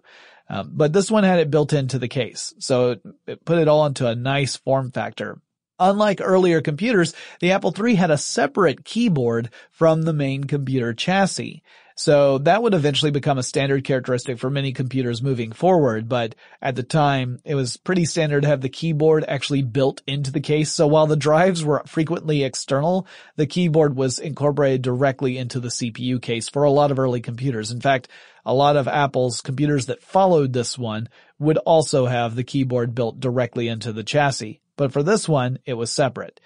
Um, 0.49 0.71
but 0.73 0.93
this 0.93 1.09
one 1.09 1.23
had 1.23 1.39
it 1.39 1.51
built 1.51 1.73
into 1.73 1.99
the 1.99 2.07
case. 2.07 2.53
So 2.59 2.91
it, 2.91 3.01
it 3.27 3.45
put 3.45 3.57
it 3.57 3.67
all 3.67 3.85
into 3.85 4.07
a 4.07 4.15
nice 4.15 4.55
form 4.55 4.91
factor. 4.91 5.39
Unlike 5.79 6.21
earlier 6.23 6.61
computers, 6.61 7.13
the 7.39 7.51
Apple 7.51 7.73
III 7.77 7.95
had 7.95 8.11
a 8.11 8.17
separate 8.17 8.85
keyboard 8.85 9.49
from 9.71 10.03
the 10.03 10.13
main 10.13 10.43
computer 10.43 10.93
chassis. 10.93 11.63
So 11.95 12.39
that 12.39 12.63
would 12.63 12.73
eventually 12.73 13.11
become 13.11 13.37
a 13.37 13.43
standard 13.43 13.83
characteristic 13.83 14.39
for 14.39 14.49
many 14.49 14.73
computers 14.73 15.21
moving 15.21 15.51
forward, 15.51 16.09
but 16.09 16.35
at 16.61 16.75
the 16.75 16.83
time 16.83 17.39
it 17.45 17.55
was 17.55 17.77
pretty 17.77 18.05
standard 18.05 18.41
to 18.41 18.47
have 18.47 18.61
the 18.61 18.69
keyboard 18.69 19.23
actually 19.27 19.61
built 19.61 20.01
into 20.07 20.31
the 20.31 20.39
case. 20.39 20.71
So 20.71 20.87
while 20.87 21.07
the 21.07 21.15
drives 21.15 21.63
were 21.63 21.83
frequently 21.85 22.43
external, 22.43 23.07
the 23.35 23.45
keyboard 23.45 23.95
was 23.95 24.19
incorporated 24.19 24.81
directly 24.81 25.37
into 25.37 25.59
the 25.59 25.69
CPU 25.69 26.21
case 26.21 26.49
for 26.49 26.63
a 26.63 26.71
lot 26.71 26.91
of 26.91 26.99
early 26.99 27.21
computers. 27.21 27.71
In 27.71 27.81
fact, 27.81 28.07
a 28.45 28.53
lot 28.53 28.75
of 28.75 28.87
Apple's 28.87 29.41
computers 29.41 29.85
that 29.85 30.03
followed 30.03 30.51
this 30.51 30.77
one 30.77 31.09
would 31.39 31.57
also 31.59 32.07
have 32.07 32.35
the 32.35 32.43
keyboard 32.43 32.95
built 32.95 33.19
directly 33.19 33.67
into 33.67 33.93
the 33.93 34.03
chassis. 34.03 34.61
But 34.75 34.91
for 34.91 35.03
this 35.03 35.29
one, 35.29 35.59
it 35.65 35.75
was 35.75 35.91
separate. 35.91 36.39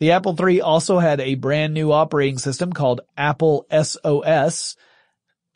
The 0.00 0.12
Apple 0.12 0.36
III 0.38 0.60
also 0.60 0.98
had 0.98 1.20
a 1.20 1.36
brand 1.36 1.74
new 1.74 1.92
operating 1.92 2.38
system 2.38 2.72
called 2.72 3.02
Apple 3.16 3.66
SOS, 3.70 4.76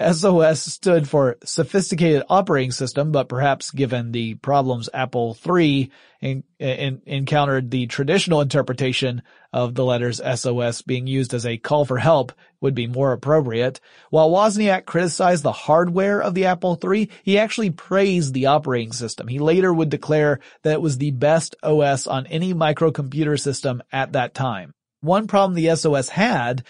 SOS 0.00 0.60
stood 0.60 1.08
for 1.08 1.36
Sophisticated 1.44 2.22
Operating 2.28 2.70
System, 2.70 3.10
but 3.10 3.28
perhaps 3.28 3.72
given 3.72 4.12
the 4.12 4.34
problems 4.36 4.88
Apple 4.94 5.36
III 5.44 5.90
in, 6.20 6.44
in, 6.60 7.02
encountered, 7.04 7.70
the 7.70 7.86
traditional 7.88 8.40
interpretation 8.40 9.22
of 9.52 9.74
the 9.74 9.84
letters 9.84 10.20
SOS 10.22 10.82
being 10.82 11.08
used 11.08 11.34
as 11.34 11.44
a 11.44 11.56
call 11.56 11.84
for 11.84 11.98
help 11.98 12.32
would 12.60 12.74
be 12.74 12.86
more 12.86 13.12
appropriate. 13.12 13.80
While 14.10 14.30
Wozniak 14.30 14.84
criticized 14.84 15.42
the 15.42 15.52
hardware 15.52 16.20
of 16.20 16.34
the 16.34 16.46
Apple 16.46 16.78
III, 16.82 17.10
he 17.24 17.38
actually 17.38 17.70
praised 17.70 18.34
the 18.34 18.46
operating 18.46 18.92
system. 18.92 19.26
He 19.26 19.40
later 19.40 19.72
would 19.72 19.90
declare 19.90 20.38
that 20.62 20.74
it 20.74 20.80
was 20.80 20.98
the 20.98 21.10
best 21.10 21.56
OS 21.62 22.06
on 22.06 22.26
any 22.28 22.54
microcomputer 22.54 23.38
system 23.38 23.82
at 23.90 24.12
that 24.12 24.34
time. 24.34 24.72
One 25.00 25.26
problem 25.26 25.54
the 25.54 25.74
SOS 25.74 26.08
had 26.08 26.64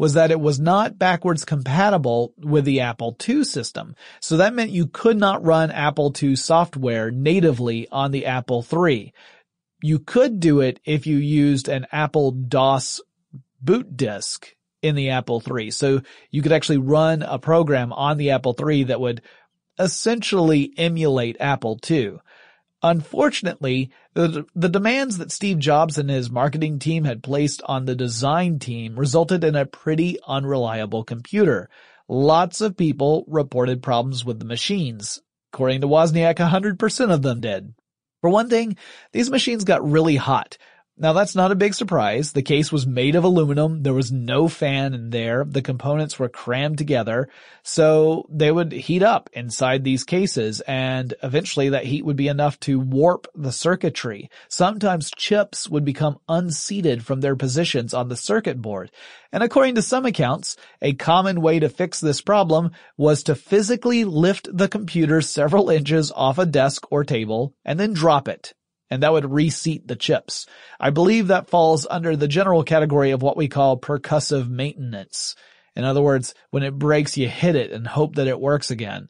was 0.00 0.14
that 0.14 0.30
it 0.30 0.40
was 0.40 0.58
not 0.58 0.98
backwards 0.98 1.44
compatible 1.44 2.32
with 2.38 2.64
the 2.64 2.80
Apple 2.80 3.14
II 3.28 3.44
system. 3.44 3.94
So 4.20 4.38
that 4.38 4.54
meant 4.54 4.70
you 4.70 4.86
could 4.86 5.18
not 5.18 5.44
run 5.44 5.70
Apple 5.70 6.10
II 6.22 6.36
software 6.36 7.10
natively 7.10 7.86
on 7.92 8.10
the 8.10 8.24
Apple 8.24 8.64
III. 8.72 9.12
You 9.82 9.98
could 9.98 10.40
do 10.40 10.60
it 10.60 10.80
if 10.86 11.06
you 11.06 11.18
used 11.18 11.68
an 11.68 11.86
Apple 11.92 12.30
DOS 12.30 13.02
boot 13.60 13.94
disk 13.94 14.56
in 14.80 14.94
the 14.94 15.10
Apple 15.10 15.42
III. 15.46 15.70
So 15.70 16.00
you 16.30 16.40
could 16.40 16.52
actually 16.52 16.78
run 16.78 17.20
a 17.20 17.38
program 17.38 17.92
on 17.92 18.16
the 18.16 18.30
Apple 18.30 18.56
III 18.58 18.84
that 18.84 19.02
would 19.02 19.20
essentially 19.78 20.72
emulate 20.78 21.36
Apple 21.40 21.78
II. 21.90 22.20
Unfortunately, 22.82 23.90
the, 24.14 24.46
the, 24.54 24.68
demands 24.68 25.18
that 25.18 25.30
Steve 25.30 25.58
Jobs 25.58 25.98
and 25.98 26.08
his 26.08 26.30
marketing 26.30 26.78
team 26.78 27.04
had 27.04 27.22
placed 27.22 27.60
on 27.66 27.84
the 27.84 27.94
design 27.94 28.58
team 28.58 28.96
resulted 28.96 29.44
in 29.44 29.54
a 29.54 29.66
pretty 29.66 30.18
unreliable 30.26 31.04
computer. 31.04 31.68
Lots 32.08 32.62
of 32.62 32.78
people 32.78 33.24
reported 33.28 33.82
problems 33.82 34.24
with 34.24 34.38
the 34.38 34.46
machines. 34.46 35.20
According 35.52 35.82
to 35.82 35.88
Wozniak, 35.88 36.36
100% 36.36 37.12
of 37.12 37.22
them 37.22 37.40
did. 37.40 37.74
For 38.22 38.30
one 38.30 38.48
thing, 38.48 38.76
these 39.12 39.30
machines 39.30 39.64
got 39.64 39.88
really 39.88 40.16
hot. 40.16 40.56
Now 41.02 41.14
that's 41.14 41.34
not 41.34 41.50
a 41.50 41.54
big 41.54 41.72
surprise. 41.72 42.32
The 42.32 42.42
case 42.42 42.70
was 42.70 42.86
made 42.86 43.14
of 43.14 43.24
aluminum. 43.24 43.82
There 43.82 43.94
was 43.94 44.12
no 44.12 44.48
fan 44.48 44.92
in 44.92 45.08
there. 45.08 45.46
The 45.48 45.62
components 45.62 46.18
were 46.18 46.28
crammed 46.28 46.76
together. 46.76 47.30
So 47.62 48.26
they 48.28 48.52
would 48.52 48.70
heat 48.70 49.02
up 49.02 49.30
inside 49.32 49.82
these 49.82 50.04
cases 50.04 50.60
and 50.60 51.14
eventually 51.22 51.70
that 51.70 51.86
heat 51.86 52.04
would 52.04 52.16
be 52.16 52.28
enough 52.28 52.60
to 52.60 52.78
warp 52.78 53.28
the 53.34 53.50
circuitry. 53.50 54.28
Sometimes 54.48 55.10
chips 55.16 55.70
would 55.70 55.86
become 55.86 56.18
unseated 56.28 57.02
from 57.02 57.22
their 57.22 57.34
positions 57.34 57.94
on 57.94 58.10
the 58.10 58.16
circuit 58.16 58.60
board. 58.60 58.90
And 59.32 59.42
according 59.42 59.76
to 59.76 59.82
some 59.82 60.04
accounts, 60.04 60.58
a 60.82 60.92
common 60.92 61.40
way 61.40 61.60
to 61.60 61.70
fix 61.70 61.98
this 62.00 62.20
problem 62.20 62.72
was 62.98 63.22
to 63.22 63.34
physically 63.34 64.04
lift 64.04 64.54
the 64.54 64.68
computer 64.68 65.22
several 65.22 65.70
inches 65.70 66.12
off 66.12 66.36
a 66.36 66.44
desk 66.44 66.92
or 66.92 67.04
table 67.04 67.54
and 67.64 67.80
then 67.80 67.94
drop 67.94 68.28
it 68.28 68.52
and 68.90 69.02
that 69.02 69.12
would 69.12 69.30
reseat 69.30 69.86
the 69.86 69.96
chips. 69.96 70.46
I 70.78 70.90
believe 70.90 71.28
that 71.28 71.48
falls 71.48 71.86
under 71.88 72.16
the 72.16 72.28
general 72.28 72.64
category 72.64 73.12
of 73.12 73.22
what 73.22 73.36
we 73.36 73.48
call 73.48 73.78
percussive 73.78 74.48
maintenance. 74.48 75.36
In 75.76 75.84
other 75.84 76.02
words, 76.02 76.34
when 76.50 76.62
it 76.62 76.78
breaks, 76.78 77.16
you 77.16 77.28
hit 77.28 77.54
it 77.54 77.70
and 77.70 77.86
hope 77.86 78.16
that 78.16 78.26
it 78.26 78.40
works 78.40 78.70
again. 78.70 79.08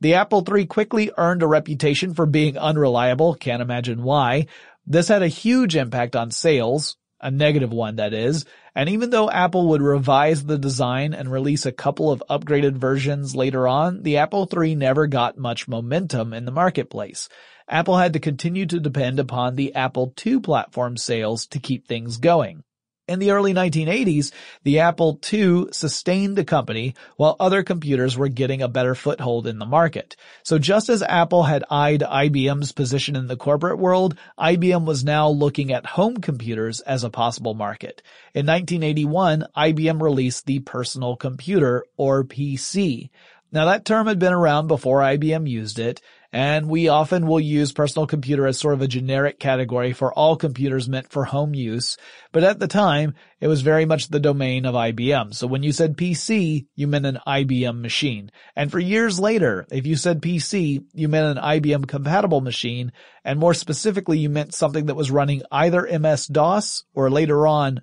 The 0.00 0.14
Apple 0.14 0.44
III 0.48 0.66
quickly 0.66 1.10
earned 1.18 1.42
a 1.42 1.46
reputation 1.46 2.14
for 2.14 2.24
being 2.24 2.56
unreliable, 2.56 3.34
can't 3.34 3.62
imagine 3.62 4.02
why. 4.02 4.46
This 4.86 5.08
had 5.08 5.22
a 5.22 5.28
huge 5.28 5.76
impact 5.76 6.16
on 6.16 6.30
sales, 6.30 6.96
a 7.20 7.30
negative 7.30 7.72
one 7.72 7.96
that 7.96 8.14
is, 8.14 8.44
and 8.74 8.88
even 8.88 9.10
though 9.10 9.28
Apple 9.28 9.68
would 9.70 9.82
revise 9.82 10.44
the 10.44 10.56
design 10.56 11.14
and 11.14 11.30
release 11.30 11.66
a 11.66 11.72
couple 11.72 12.12
of 12.12 12.22
upgraded 12.30 12.74
versions 12.74 13.34
later 13.34 13.66
on, 13.66 14.04
the 14.04 14.18
Apple 14.18 14.48
III 14.50 14.76
never 14.76 15.08
got 15.08 15.36
much 15.36 15.66
momentum 15.66 16.32
in 16.32 16.44
the 16.44 16.52
marketplace. 16.52 17.28
Apple 17.68 17.96
had 17.96 18.14
to 18.14 18.20
continue 18.20 18.66
to 18.66 18.80
depend 18.80 19.20
upon 19.20 19.54
the 19.54 19.74
Apple 19.74 20.12
II 20.24 20.40
platform 20.40 20.96
sales 20.96 21.46
to 21.48 21.58
keep 21.58 21.86
things 21.86 22.16
going. 22.16 22.62
In 23.08 23.20
the 23.20 23.30
early 23.30 23.54
1980s, 23.54 24.32
the 24.64 24.80
Apple 24.80 25.18
II 25.32 25.68
sustained 25.72 26.36
the 26.36 26.44
company 26.44 26.94
while 27.16 27.36
other 27.40 27.62
computers 27.62 28.18
were 28.18 28.28
getting 28.28 28.60
a 28.60 28.68
better 28.68 28.94
foothold 28.94 29.46
in 29.46 29.58
the 29.58 29.64
market. 29.64 30.14
So 30.42 30.58
just 30.58 30.90
as 30.90 31.02
Apple 31.02 31.44
had 31.44 31.64
eyed 31.70 32.02
IBM's 32.02 32.72
position 32.72 33.16
in 33.16 33.26
the 33.26 33.36
corporate 33.36 33.78
world, 33.78 34.18
IBM 34.38 34.84
was 34.84 35.04
now 35.04 35.30
looking 35.30 35.72
at 35.72 35.86
home 35.86 36.18
computers 36.18 36.80
as 36.80 37.02
a 37.02 37.08
possible 37.08 37.54
market. 37.54 38.02
In 38.34 38.44
1981, 38.44 39.46
IBM 39.56 40.02
released 40.02 40.44
the 40.44 40.58
personal 40.58 41.16
computer, 41.16 41.86
or 41.96 42.24
PC. 42.24 43.08
Now 43.50 43.64
that 43.64 43.86
term 43.86 44.06
had 44.06 44.18
been 44.18 44.34
around 44.34 44.66
before 44.66 45.00
IBM 45.00 45.48
used 45.48 45.78
it, 45.78 46.02
and 46.32 46.68
we 46.68 46.88
often 46.88 47.26
will 47.26 47.40
use 47.40 47.72
personal 47.72 48.06
computer 48.06 48.46
as 48.46 48.58
sort 48.58 48.74
of 48.74 48.82
a 48.82 48.88
generic 48.88 49.38
category 49.38 49.92
for 49.92 50.12
all 50.12 50.36
computers 50.36 50.88
meant 50.88 51.10
for 51.10 51.24
home 51.24 51.54
use, 51.54 51.96
but 52.32 52.44
at 52.44 52.58
the 52.58 52.68
time, 52.68 53.14
it 53.40 53.48
was 53.48 53.62
very 53.62 53.86
much 53.86 54.08
the 54.08 54.20
domain 54.20 54.66
of 54.66 54.74
IBM. 54.74 55.34
So 55.34 55.46
when 55.46 55.62
you 55.62 55.72
said 55.72 55.96
PC, 55.96 56.66
you 56.74 56.86
meant 56.86 57.06
an 57.06 57.18
IBM 57.26 57.80
machine. 57.80 58.30
And 58.54 58.70
for 58.70 58.78
years 58.78 59.18
later, 59.18 59.66
if 59.70 59.86
you 59.86 59.96
said 59.96 60.20
PC, 60.20 60.84
you 60.92 61.08
meant 61.08 61.38
an 61.38 61.42
IBM 61.42 61.88
compatible 61.88 62.40
machine, 62.40 62.92
and 63.24 63.38
more 63.38 63.54
specifically, 63.54 64.18
you 64.18 64.28
meant 64.28 64.54
something 64.54 64.86
that 64.86 64.96
was 64.96 65.10
running 65.10 65.42
either 65.50 65.98
MS-DOS 65.98 66.84
or 66.94 67.10
later 67.10 67.46
on, 67.46 67.80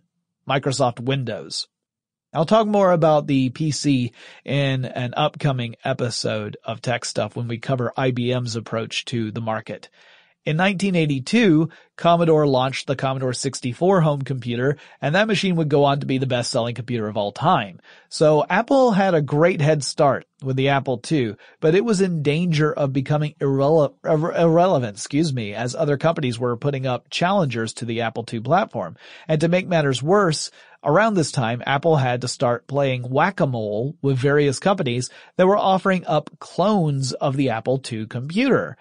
Microsoft 0.47 0.99
Windows. 0.99 1.67
I'll 2.35 2.45
talk 2.45 2.67
more 2.67 2.91
about 2.91 3.27
the 3.27 3.49
PC 3.49 4.11
in 4.43 4.83
an 4.83 5.13
upcoming 5.15 5.77
episode 5.85 6.57
of 6.65 6.81
Tech 6.81 7.05
Stuff 7.05 7.37
when 7.37 7.47
we 7.47 7.59
cover 7.59 7.93
IBM's 7.97 8.57
approach 8.57 9.05
to 9.05 9.31
the 9.31 9.39
market. 9.39 9.89
In 10.45 10.57
1982, 10.57 11.69
Commodore 11.95 12.45
launched 12.45 12.85
the 12.85 12.95
Commodore 12.95 13.33
64 13.33 14.01
home 14.01 14.21
computer, 14.21 14.77
and 15.01 15.15
that 15.15 15.27
machine 15.27 15.55
would 15.55 15.69
go 15.69 15.85
on 15.85 16.01
to 16.01 16.05
be 16.05 16.19
the 16.19 16.27
best-selling 16.27 16.75
computer 16.75 17.07
of 17.07 17.17
all 17.17 17.31
time. 17.31 17.79
So 18.09 18.45
Apple 18.47 18.91
had 18.91 19.15
a 19.15 19.23
great 19.23 19.59
head 19.59 19.83
start 19.83 20.27
with 20.43 20.55
the 20.55 20.69
Apple 20.69 21.01
II, 21.09 21.37
but 21.61 21.73
it 21.73 21.83
was 21.83 21.99
in 21.99 22.21
danger 22.21 22.71
of 22.71 22.93
becoming 22.93 23.33
irrele- 23.39 23.95
irrelevant, 24.03 24.97
excuse 24.97 25.33
me, 25.33 25.55
as 25.55 25.73
other 25.73 25.97
companies 25.97 26.37
were 26.37 26.57
putting 26.57 26.85
up 26.85 27.09
challengers 27.09 27.73
to 27.75 27.85
the 27.85 28.01
Apple 28.01 28.25
II 28.31 28.41
platform. 28.41 28.97
And 29.27 29.41
to 29.41 29.47
make 29.47 29.67
matters 29.67 30.03
worse, 30.03 30.51
around 30.85 31.15
this 31.15 31.31
time, 31.31 31.63
Apple 31.65 31.95
had 31.95 32.21
to 32.21 32.27
start 32.27 32.67
playing 32.67 33.09
whack-a-mole 33.09 33.95
with 34.01 34.17
various 34.17 34.59
companies 34.59 35.09
that 35.37 35.47
were 35.47 35.57
offering 35.57 36.05
up 36.05 36.29
clones 36.39 37.11
of 37.13 37.35
the 37.35 37.49
Apple 37.49 37.81
II 37.91 38.05
computer. 38.05 38.77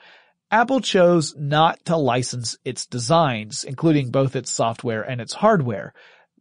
Apple 0.51 0.81
chose 0.81 1.35
not 1.37 1.85
to 1.87 1.97
license 1.97 2.57
its 2.65 2.87
designs, 2.87 3.65
including 3.65 4.11
both 4.11 4.37
its 4.37 4.51
software 4.51 5.03
and 5.03 5.21
its 5.21 5.33
hardware. 5.33 5.93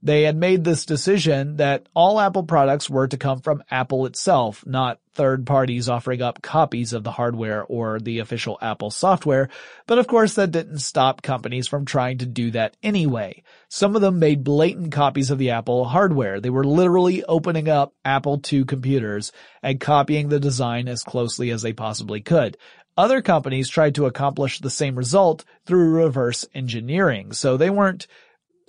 They 0.05 0.23
had 0.23 0.35
made 0.35 0.65
this 0.65 0.85
decision 0.85 1.55
that 1.57 1.87
all 1.95 2.19
Apple 2.19 2.43
products 2.43 2.89
were 2.89 3.07
to 3.07 3.15
come 3.15 3.39
from 3.39 3.63
Apple 3.71 4.05
itself, 4.05 4.65
not 4.65 4.99
third 5.13 5.45
parties 5.45 5.87
offering 5.87 6.21
up 6.21 6.41
copies 6.41 6.91
of 6.91 7.05
the 7.05 7.11
hardware 7.11 7.63
or 7.63 8.01
the 8.01 8.19
official 8.19 8.57
Apple 8.61 8.91
software. 8.91 9.47
But 9.87 9.99
of 9.99 10.07
course 10.07 10.33
that 10.33 10.51
didn't 10.51 10.79
stop 10.79 11.21
companies 11.21 11.69
from 11.69 11.85
trying 11.85 12.17
to 12.17 12.25
do 12.25 12.51
that 12.51 12.75
anyway. 12.83 13.43
Some 13.69 13.95
of 13.95 14.01
them 14.01 14.19
made 14.19 14.43
blatant 14.43 14.91
copies 14.91 15.31
of 15.31 15.37
the 15.37 15.51
Apple 15.51 15.85
hardware. 15.85 16.41
They 16.41 16.49
were 16.49 16.65
literally 16.65 17.23
opening 17.23 17.69
up 17.69 17.93
Apple 18.03 18.41
II 18.51 18.65
computers 18.65 19.31
and 19.61 19.79
copying 19.79 20.27
the 20.27 20.39
design 20.39 20.89
as 20.89 21.03
closely 21.03 21.49
as 21.49 21.61
they 21.61 21.71
possibly 21.71 22.19
could. 22.19 22.57
Other 22.97 23.21
companies 23.21 23.69
tried 23.69 23.95
to 23.95 24.05
accomplish 24.05 24.59
the 24.59 24.69
same 24.69 24.95
result 24.95 25.45
through 25.65 25.91
reverse 25.93 26.45
engineering. 26.53 27.31
So 27.31 27.55
they 27.55 27.69
weren't 27.69 28.05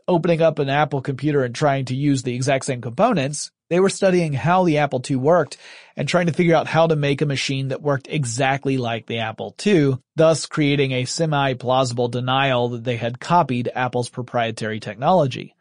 opening 0.06 0.42
up 0.42 0.58
an 0.58 0.68
Apple 0.68 1.00
computer 1.00 1.44
and 1.44 1.54
trying 1.54 1.86
to 1.86 1.94
use 1.94 2.22
the 2.22 2.34
exact 2.34 2.64
same 2.64 2.80
components. 2.80 3.50
They 3.70 3.80
were 3.80 3.88
studying 3.88 4.34
how 4.34 4.64
the 4.64 4.78
Apple 4.78 5.02
II 5.08 5.16
worked 5.16 5.56
and 5.96 6.06
trying 6.06 6.26
to 6.26 6.32
figure 6.32 6.54
out 6.54 6.66
how 6.66 6.86
to 6.86 6.96
make 6.96 7.22
a 7.22 7.26
machine 7.26 7.68
that 7.68 7.82
worked 7.82 8.08
exactly 8.10 8.76
like 8.76 9.06
the 9.06 9.20
Apple 9.20 9.54
II, 9.64 9.98
thus 10.16 10.46
creating 10.46 10.92
a 10.92 11.06
semi-plausible 11.06 12.08
denial 12.08 12.68
that 12.70 12.84
they 12.84 12.96
had 12.96 13.20
copied 13.20 13.70
Apple's 13.74 14.10
proprietary 14.10 14.80
technology. 14.80 15.54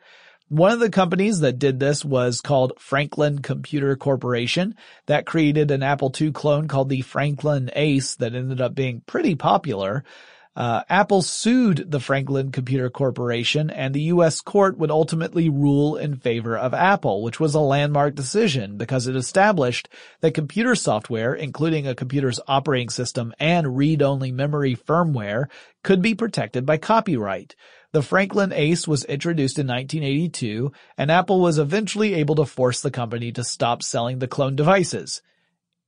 One 0.49 0.71
of 0.71 0.79
the 0.79 0.89
companies 0.89 1.39
that 1.39 1.57
did 1.57 1.79
this 1.79 2.03
was 2.03 2.41
called 2.41 2.73
Franklin 2.77 3.39
Computer 3.39 3.95
Corporation 3.95 4.75
that 5.07 5.25
created 5.25 5.71
an 5.71 5.81
Apple 5.81 6.13
II 6.19 6.31
clone 6.31 6.67
called 6.67 6.89
the 6.89 7.01
Franklin 7.01 7.71
Ace 7.75 8.15
that 8.17 8.35
ended 8.35 8.61
up 8.61 8.75
being 8.75 9.01
pretty 9.07 9.33
popular. 9.33 10.03
Uh, 10.55 10.83
Apple 10.87 11.23
sued 11.23 11.89
the 11.89 11.99
Franklin 11.99 12.51
Computer 12.51 12.89
Corporation 12.89 13.71
and 13.71 13.93
the 13.93 14.03
U.S. 14.03 14.39
court 14.39 14.77
would 14.77 14.91
ultimately 14.91 15.49
rule 15.49 15.95
in 15.95 16.15
favor 16.15 16.55
of 16.55 16.75
Apple, 16.75 17.23
which 17.23 17.39
was 17.39 17.55
a 17.55 17.59
landmark 17.59 18.13
decision 18.13 18.77
because 18.77 19.07
it 19.07 19.15
established 19.15 19.89
that 20.21 20.35
computer 20.35 20.75
software, 20.75 21.33
including 21.33 21.87
a 21.87 21.95
computer's 21.95 22.39
operating 22.47 22.89
system 22.89 23.33
and 23.39 23.75
read-only 23.75 24.31
memory 24.31 24.75
firmware, 24.75 25.47
could 25.83 26.03
be 26.03 26.13
protected 26.13 26.67
by 26.67 26.77
copyright. 26.77 27.55
The 27.91 28.03
Franklin 28.03 28.53
Ace 28.53 28.87
was 28.87 29.05
introduced 29.05 29.57
in 29.57 29.65
1982 29.65 30.71
and 30.99 31.09
Apple 31.09 31.41
was 31.41 31.57
eventually 31.57 32.13
able 32.13 32.35
to 32.35 32.45
force 32.45 32.81
the 32.81 32.91
company 32.91 33.31
to 33.31 33.43
stop 33.43 33.81
selling 33.81 34.19
the 34.19 34.27
clone 34.27 34.55
devices 34.55 35.21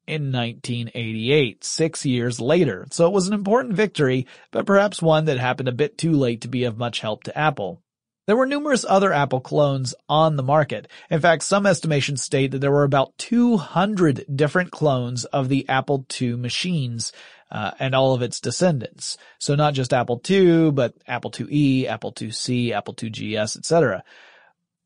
in 0.08 0.32
1988, 0.32 1.64
six 1.64 2.06
years 2.06 2.40
later. 2.40 2.88
So 2.92 3.08
it 3.08 3.14
was 3.14 3.28
an 3.28 3.34
important 3.34 3.74
victory, 3.74 4.28
but 4.52 4.66
perhaps 4.66 5.02
one 5.02 5.26
that 5.26 5.38
happened 5.38 5.70
a 5.70 5.74
bit 5.74 5.98
too 5.98 6.12
late 6.12 6.42
to 6.42 6.48
be 6.48 6.64
of 6.64 6.78
much 6.78 7.00
help 7.00 7.24
to 7.24 7.38
Apple. 7.38 7.82
There 8.28 8.36
were 8.36 8.48
numerous 8.48 8.86
other 8.88 9.14
Apple 9.14 9.40
clones 9.40 9.94
on 10.10 10.36
the 10.36 10.44
market. 10.44 10.88
In 11.12 11.22
fact, 11.22 11.44
some 11.44 11.66
estimations 11.66 12.24
state 12.24 12.52
that 12.52 12.60
there 12.60 12.72
were 12.72 12.84
about 12.84 13.16
200 13.20 14.26
different 14.36 14.72
clones 14.72 15.26
of 15.26 15.48
the 15.48 15.68
Apple 15.70 16.06
II 16.20 16.36
machines 16.36 17.12
uh, 17.52 17.72
and 17.78 17.94
all 17.94 18.14
of 18.14 18.24
its 18.24 18.40
descendants. 18.40 19.18
So 19.38 19.54
not 19.54 19.76
just 19.76 19.94
Apple 19.94 20.20
II, 20.28 20.72
but 20.72 20.96
Apple 21.08 21.30
IIe, 21.32 21.88
Apple 21.88 22.14
IIc, 22.14 22.72
Apple 22.72 22.96
IIgs, 22.96 23.58
etc. 23.58 24.04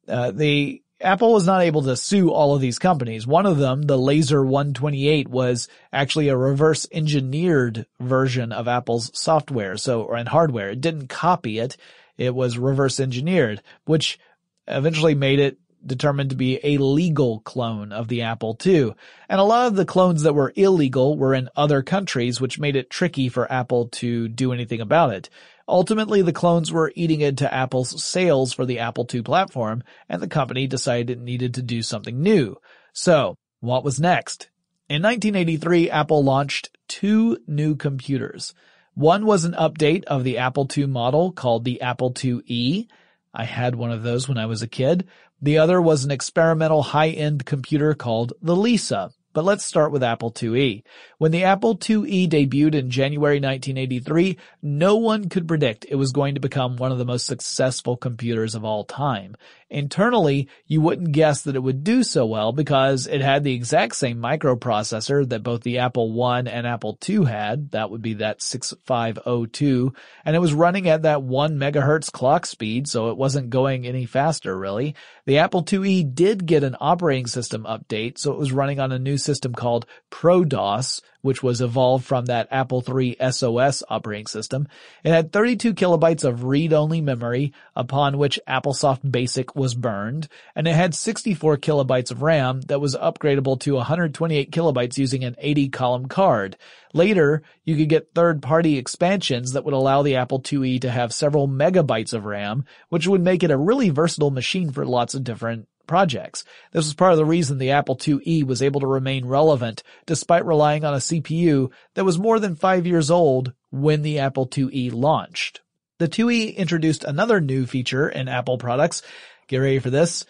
Uh, 0.07 0.31
the 0.31 0.81
Apple 1.01 1.31
was 1.31 1.45
not 1.45 1.61
able 1.61 1.81
to 1.83 1.95
sue 1.95 2.29
all 2.29 2.55
of 2.55 2.61
these 2.61 2.77
companies. 2.77 3.25
One 3.25 3.45
of 3.45 3.57
them, 3.57 3.83
the 3.83 3.97
Laser 3.97 4.43
128, 4.43 5.29
was 5.29 5.69
actually 5.93 6.27
a 6.27 6.35
reverse 6.35 6.85
engineered 6.91 7.85
version 8.01 8.51
of 8.51 8.67
Apple's 8.67 9.09
software, 9.17 9.77
so, 9.77 10.03
or, 10.03 10.17
and 10.17 10.27
hardware. 10.27 10.71
It 10.71 10.81
didn't 10.81 11.07
copy 11.07 11.59
it. 11.59 11.77
It 12.17 12.35
was 12.35 12.57
reverse 12.57 12.99
engineered, 12.99 13.61
which 13.85 14.19
eventually 14.67 15.15
made 15.15 15.39
it 15.39 15.57
determined 15.85 16.31
to 16.31 16.35
be 16.35 16.59
a 16.63 16.77
legal 16.77 17.39
clone 17.39 17.93
of 17.93 18.09
the 18.09 18.23
Apple 18.23 18.57
II. 18.65 18.93
And 19.29 19.39
a 19.39 19.45
lot 19.45 19.67
of 19.67 19.75
the 19.75 19.85
clones 19.85 20.23
that 20.23 20.35
were 20.35 20.51
illegal 20.57 21.17
were 21.17 21.33
in 21.33 21.49
other 21.55 21.81
countries, 21.81 22.41
which 22.41 22.59
made 22.59 22.75
it 22.75 22.89
tricky 22.89 23.29
for 23.29 23.49
Apple 23.49 23.87
to 23.87 24.27
do 24.27 24.51
anything 24.51 24.81
about 24.81 25.13
it. 25.13 25.29
Ultimately, 25.69 26.23
the 26.23 26.33
clones 26.33 26.71
were 26.71 26.91
eating 26.95 27.21
into 27.21 27.53
Apple's 27.53 28.03
sales 28.03 28.53
for 28.53 28.65
the 28.65 28.79
Apple 28.79 29.07
II 29.13 29.21
platform, 29.21 29.83
and 30.09 30.19
the 30.19 30.27
company 30.27 30.65
decided 30.65 31.11
it 31.11 31.19
needed 31.19 31.53
to 31.53 31.61
do 31.61 31.83
something 31.83 32.19
new. 32.19 32.57
So, 32.91 33.35
what 33.59 33.83
was 33.83 33.99
next? 33.99 34.49
In 34.89 35.03
1983, 35.03 35.91
Apple 35.91 36.23
launched 36.23 36.75
two 36.87 37.37
new 37.45 37.75
computers. 37.75 38.55
One 38.95 39.27
was 39.27 39.45
an 39.45 39.53
update 39.53 40.05
of 40.05 40.23
the 40.23 40.39
Apple 40.39 40.67
II 40.75 40.87
model 40.87 41.31
called 41.31 41.65
the 41.65 41.81
Apple 41.81 42.11
IIe. 42.13 42.87
I 43.31 43.43
had 43.43 43.75
one 43.75 43.91
of 43.91 44.01
those 44.01 44.27
when 44.27 44.39
I 44.39 44.47
was 44.47 44.63
a 44.63 44.67
kid. 44.67 45.07
The 45.39 45.59
other 45.59 45.79
was 45.79 46.03
an 46.03 46.09
experimental 46.09 46.81
high-end 46.81 47.45
computer 47.45 47.93
called 47.93 48.33
the 48.41 48.55
Lisa. 48.55 49.11
But 49.33 49.45
let's 49.45 49.63
start 49.63 49.91
with 49.91 50.01
Apple 50.01 50.31
IIe. 50.31 50.83
When 51.19 51.31
the 51.31 51.43
Apple 51.43 51.77
IIe 51.77 52.29
debuted 52.29 52.73
in 52.73 52.89
January 52.89 53.35
1983, 53.35 54.37
no 54.63 54.95
one 54.95 55.29
could 55.29 55.47
predict 55.47 55.85
it 55.87 55.95
was 55.95 56.11
going 56.11 56.35
to 56.35 56.41
become 56.41 56.77
one 56.77 56.91
of 56.91 56.97
the 56.97 57.05
most 57.05 57.25
successful 57.25 57.95
computers 57.95 58.55
of 58.55 58.65
all 58.65 58.83
time. 58.85 59.35
Internally, 59.71 60.49
you 60.65 60.81
wouldn't 60.81 61.11
guess 61.11 61.43
that 61.43 61.55
it 61.55 61.61
would 61.61 61.83
do 61.83 62.01
so 62.01 62.25
well 62.25 62.51
because 62.51 63.05
it 63.05 63.21
had 63.21 63.43
the 63.43 63.53
exact 63.53 63.95
same 63.95 64.17
microprocessor 64.17 65.29
that 65.29 65.43
both 65.43 65.61
the 65.61 65.77
Apple 65.77 66.23
I 66.23 66.39
and 66.39 66.65
Apple 66.65 66.97
II 67.07 67.25
had. 67.25 67.71
That 67.71 67.91
would 67.91 68.01
be 68.01 68.15
that 68.15 68.41
6502. 68.41 69.93
And 70.25 70.35
it 70.35 70.39
was 70.39 70.53
running 70.53 70.89
at 70.89 71.03
that 71.03 71.21
1 71.21 71.57
megahertz 71.57 72.11
clock 72.11 72.47
speed, 72.47 72.87
so 72.87 73.11
it 73.11 73.17
wasn't 73.17 73.51
going 73.51 73.85
any 73.85 74.07
faster 74.07 74.57
really. 74.57 74.95
The 75.25 75.37
Apple 75.37 75.63
IIe 75.63 76.15
did 76.15 76.47
get 76.47 76.63
an 76.63 76.75
operating 76.79 77.27
system 77.27 77.63
update, 77.65 78.17
so 78.17 78.31
it 78.31 78.39
was 78.39 78.51
running 78.51 78.79
on 78.79 78.91
a 78.91 78.97
new 78.97 79.17
system 79.17 79.53
called 79.53 79.85
ProDOS, 80.09 81.01
which 81.21 81.43
was 81.43 81.61
evolved 81.61 82.05
from 82.05 82.25
that 82.25 82.47
Apple 82.51 82.83
III 82.87 83.17
SOS 83.31 83.83
operating 83.89 84.27
system. 84.27 84.67
It 85.03 85.11
had 85.11 85.31
32 85.31 85.73
kilobytes 85.73 86.23
of 86.23 86.43
read-only 86.43 87.01
memory, 87.01 87.53
upon 87.75 88.17
which 88.17 88.39
AppleSoft 88.47 89.11
Basic 89.11 89.55
was 89.55 89.75
burned, 89.75 90.27
and 90.55 90.67
it 90.67 90.75
had 90.75 90.95
64 90.95 91.57
kilobytes 91.57 92.11
of 92.11 92.21
RAM 92.21 92.61
that 92.61 92.81
was 92.81 92.95
upgradable 92.95 93.59
to 93.61 93.75
128 93.75 94.51
kilobytes 94.51 94.97
using 94.97 95.23
an 95.23 95.35
80 95.37 95.69
column 95.69 96.05
card. 96.07 96.57
Later, 96.93 97.43
you 97.65 97.75
could 97.75 97.89
get 97.89 98.13
third-party 98.15 98.77
expansions 98.77 99.51
that 99.51 99.63
would 99.63 99.73
allow 99.73 100.01
the 100.01 100.15
Apple 100.15 100.41
IIe 100.41 100.81
to 100.81 100.89
have 100.89 101.13
several 101.13 101.47
megabytes 101.47 102.13
of 102.13 102.25
RAM, 102.25 102.65
which 102.89 103.07
would 103.07 103.21
make 103.21 103.43
it 103.43 103.51
a 103.51 103.57
really 103.57 103.89
versatile 103.89 104.31
machine 104.31 104.71
for 104.71 104.85
lots 104.85 105.13
of 105.13 105.23
different 105.23 105.67
projects. 105.89 106.45
This 106.71 106.85
was 106.85 106.93
part 106.93 107.11
of 107.11 107.17
the 107.17 107.25
reason 107.25 107.57
the 107.57 107.71
Apple 107.71 107.97
IIe 107.97 108.45
was 108.45 108.61
able 108.61 108.79
to 108.79 108.87
remain 108.87 109.25
relevant 109.25 109.83
despite 110.05 110.45
relying 110.45 110.85
on 110.85 110.93
a 110.93 110.97
CPU 110.97 111.71
that 111.95 112.05
was 112.05 112.17
more 112.17 112.39
than 112.39 112.55
five 112.55 112.87
years 112.87 113.11
old 113.11 113.53
when 113.71 114.03
the 114.03 114.19
Apple 114.19 114.47
IIe 114.47 114.93
launched. 114.93 115.61
The 115.97 116.07
IIe 116.07 116.55
introduced 116.55 117.03
another 117.03 117.41
new 117.41 117.65
feature 117.65 118.07
in 118.07 118.29
Apple 118.29 118.57
products. 118.57 119.01
Get 119.47 119.57
ready 119.57 119.79
for 119.79 119.89
this. 119.89 120.25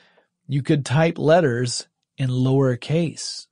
You 0.48 0.64
could 0.64 0.86
type 0.86 1.20
letters 1.20 1.88
in 2.18 2.30
lowercase. 2.30 3.46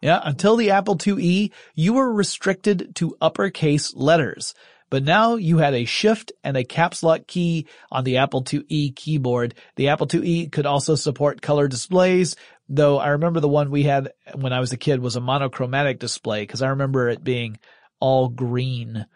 Yeah, 0.00 0.20
until 0.24 0.56
the 0.56 0.70
Apple 0.70 0.96
IIe, 0.96 1.52
you 1.74 1.92
were 1.92 2.10
restricted 2.10 2.96
to 2.96 3.16
uppercase 3.20 3.94
letters. 3.94 4.54
But 4.90 5.04
now 5.04 5.36
you 5.36 5.58
had 5.58 5.74
a 5.74 5.84
shift 5.84 6.32
and 6.42 6.56
a 6.56 6.64
caps 6.64 7.02
lock 7.02 7.28
key 7.28 7.66
on 7.92 8.02
the 8.02 8.18
Apple 8.18 8.42
IIe 8.42 8.94
keyboard. 8.96 9.54
The 9.76 9.88
Apple 9.88 10.08
IIe 10.08 10.50
could 10.50 10.66
also 10.66 10.96
support 10.96 11.40
color 11.40 11.68
displays, 11.68 12.34
though 12.68 12.98
I 12.98 13.10
remember 13.10 13.38
the 13.38 13.48
one 13.48 13.70
we 13.70 13.84
had 13.84 14.12
when 14.34 14.52
I 14.52 14.58
was 14.60 14.72
a 14.72 14.76
kid 14.76 15.00
was 15.00 15.14
a 15.14 15.20
monochromatic 15.20 16.00
display 16.00 16.42
because 16.42 16.60
I 16.60 16.70
remember 16.70 17.08
it 17.08 17.22
being 17.22 17.58
all 18.00 18.28
green. 18.28 19.06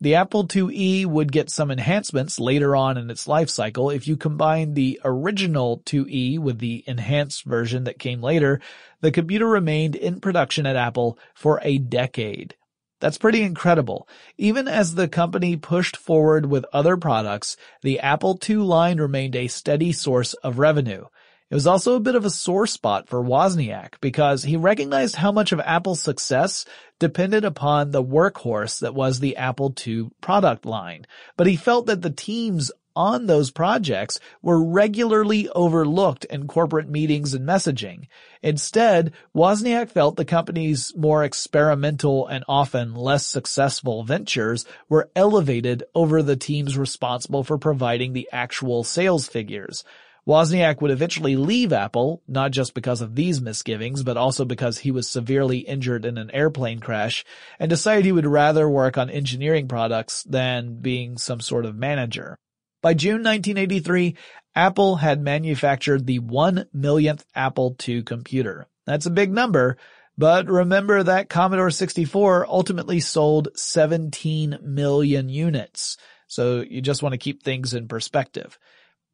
The 0.00 0.16
Apple 0.16 0.48
IIe 0.48 1.06
would 1.06 1.30
get 1.30 1.48
some 1.48 1.70
enhancements 1.70 2.40
later 2.40 2.74
on 2.74 2.96
in 2.96 3.08
its 3.08 3.28
life 3.28 3.50
cycle. 3.50 3.90
If 3.90 4.08
you 4.08 4.16
combine 4.16 4.74
the 4.74 4.98
original 5.04 5.80
IIe 5.80 6.40
with 6.40 6.58
the 6.58 6.82
enhanced 6.88 7.44
version 7.44 7.84
that 7.84 8.00
came 8.00 8.20
later, 8.20 8.60
the 9.00 9.12
computer 9.12 9.46
remained 9.46 9.94
in 9.94 10.20
production 10.20 10.66
at 10.66 10.74
Apple 10.74 11.18
for 11.34 11.60
a 11.62 11.78
decade. 11.78 12.56
That's 13.02 13.18
pretty 13.18 13.42
incredible. 13.42 14.08
Even 14.38 14.68
as 14.68 14.94
the 14.94 15.08
company 15.08 15.56
pushed 15.56 15.96
forward 15.96 16.46
with 16.46 16.64
other 16.72 16.96
products, 16.96 17.56
the 17.82 17.98
Apple 17.98 18.38
II 18.48 18.58
line 18.58 19.00
remained 19.00 19.34
a 19.34 19.48
steady 19.48 19.90
source 19.90 20.34
of 20.34 20.60
revenue. 20.60 21.06
It 21.50 21.54
was 21.56 21.66
also 21.66 21.96
a 21.96 22.00
bit 22.00 22.14
of 22.14 22.24
a 22.24 22.30
sore 22.30 22.68
spot 22.68 23.08
for 23.08 23.20
Wozniak 23.20 23.94
because 24.00 24.44
he 24.44 24.56
recognized 24.56 25.16
how 25.16 25.32
much 25.32 25.50
of 25.50 25.58
Apple's 25.58 26.00
success 26.00 26.64
depended 27.00 27.44
upon 27.44 27.90
the 27.90 28.04
workhorse 28.04 28.78
that 28.78 28.94
was 28.94 29.18
the 29.18 29.36
Apple 29.36 29.74
II 29.84 30.10
product 30.20 30.64
line. 30.64 31.04
But 31.36 31.48
he 31.48 31.56
felt 31.56 31.86
that 31.86 32.02
the 32.02 32.10
team's 32.10 32.70
on 32.94 33.26
those 33.26 33.50
projects 33.50 34.20
were 34.40 34.62
regularly 34.62 35.48
overlooked 35.50 36.24
in 36.26 36.46
corporate 36.46 36.88
meetings 36.88 37.34
and 37.34 37.46
messaging. 37.46 38.06
Instead, 38.42 39.12
Wozniak 39.34 39.90
felt 39.90 40.16
the 40.16 40.24
company's 40.24 40.92
more 40.96 41.24
experimental 41.24 42.26
and 42.26 42.44
often 42.48 42.94
less 42.94 43.26
successful 43.26 44.04
ventures 44.04 44.64
were 44.88 45.10
elevated 45.14 45.84
over 45.94 46.22
the 46.22 46.36
teams 46.36 46.76
responsible 46.76 47.44
for 47.44 47.58
providing 47.58 48.12
the 48.12 48.28
actual 48.32 48.84
sales 48.84 49.28
figures. 49.28 49.84
Wozniak 50.26 50.80
would 50.80 50.92
eventually 50.92 51.34
leave 51.34 51.72
Apple, 51.72 52.22
not 52.28 52.52
just 52.52 52.74
because 52.74 53.00
of 53.00 53.16
these 53.16 53.40
misgivings, 53.40 54.04
but 54.04 54.16
also 54.16 54.44
because 54.44 54.78
he 54.78 54.92
was 54.92 55.08
severely 55.08 55.58
injured 55.58 56.04
in 56.04 56.16
an 56.16 56.30
airplane 56.30 56.78
crash, 56.78 57.24
and 57.58 57.68
decided 57.68 58.04
he 58.04 58.12
would 58.12 58.26
rather 58.26 58.68
work 58.68 58.96
on 58.96 59.10
engineering 59.10 59.66
products 59.66 60.22
than 60.22 60.76
being 60.76 61.18
some 61.18 61.40
sort 61.40 61.64
of 61.64 61.74
manager. 61.74 62.38
By 62.82 62.94
June 62.94 63.22
1983, 63.22 64.16
Apple 64.56 64.96
had 64.96 65.22
manufactured 65.22 66.04
the 66.04 66.18
one 66.18 66.66
millionth 66.72 67.24
Apple 67.34 67.76
II 67.88 68.02
computer. 68.02 68.66
That's 68.86 69.06
a 69.06 69.10
big 69.10 69.32
number, 69.32 69.76
but 70.18 70.46
remember 70.48 71.02
that 71.02 71.28
Commodore 71.28 71.70
64 71.70 72.46
ultimately 72.48 72.98
sold 72.98 73.48
17 73.54 74.58
million 74.62 75.28
units. 75.28 75.96
So 76.26 76.60
you 76.60 76.80
just 76.80 77.02
want 77.02 77.12
to 77.12 77.18
keep 77.18 77.42
things 77.42 77.72
in 77.72 77.86
perspective. 77.86 78.58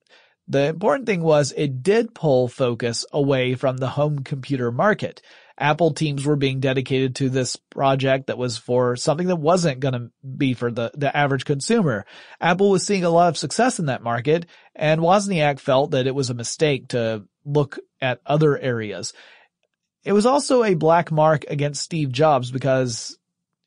the 0.48 0.66
important 0.66 1.06
thing 1.06 1.22
was 1.22 1.52
it 1.56 1.82
did 1.82 2.14
pull 2.14 2.48
focus 2.48 3.04
away 3.12 3.54
from 3.54 3.76
the 3.76 3.88
home 3.88 4.20
computer 4.20 4.72
market. 4.72 5.22
Apple 5.58 5.92
teams 5.92 6.24
were 6.24 6.36
being 6.36 6.58
dedicated 6.58 7.16
to 7.16 7.28
this 7.28 7.56
project 7.56 8.28
that 8.28 8.38
was 8.38 8.56
for 8.56 8.96
something 8.96 9.26
that 9.26 9.36
wasn't 9.36 9.80
going 9.80 9.92
to 9.92 10.10
be 10.26 10.54
for 10.54 10.70
the, 10.72 10.90
the 10.94 11.14
average 11.14 11.44
consumer. 11.44 12.06
Apple 12.40 12.70
was 12.70 12.86
seeing 12.86 13.04
a 13.04 13.10
lot 13.10 13.28
of 13.28 13.36
success 13.36 13.78
in 13.78 13.86
that 13.86 14.02
market 14.02 14.46
and 14.74 15.02
Wozniak 15.02 15.60
felt 15.60 15.90
that 15.90 16.06
it 16.06 16.14
was 16.14 16.30
a 16.30 16.34
mistake 16.34 16.88
to 16.88 17.24
look 17.44 17.78
at 18.00 18.20
other 18.24 18.56
areas. 18.58 19.12
It 20.02 20.12
was 20.12 20.24
also 20.24 20.64
a 20.64 20.74
black 20.74 21.12
mark 21.12 21.44
against 21.48 21.82
Steve 21.82 22.10
Jobs 22.10 22.50
because, 22.50 23.18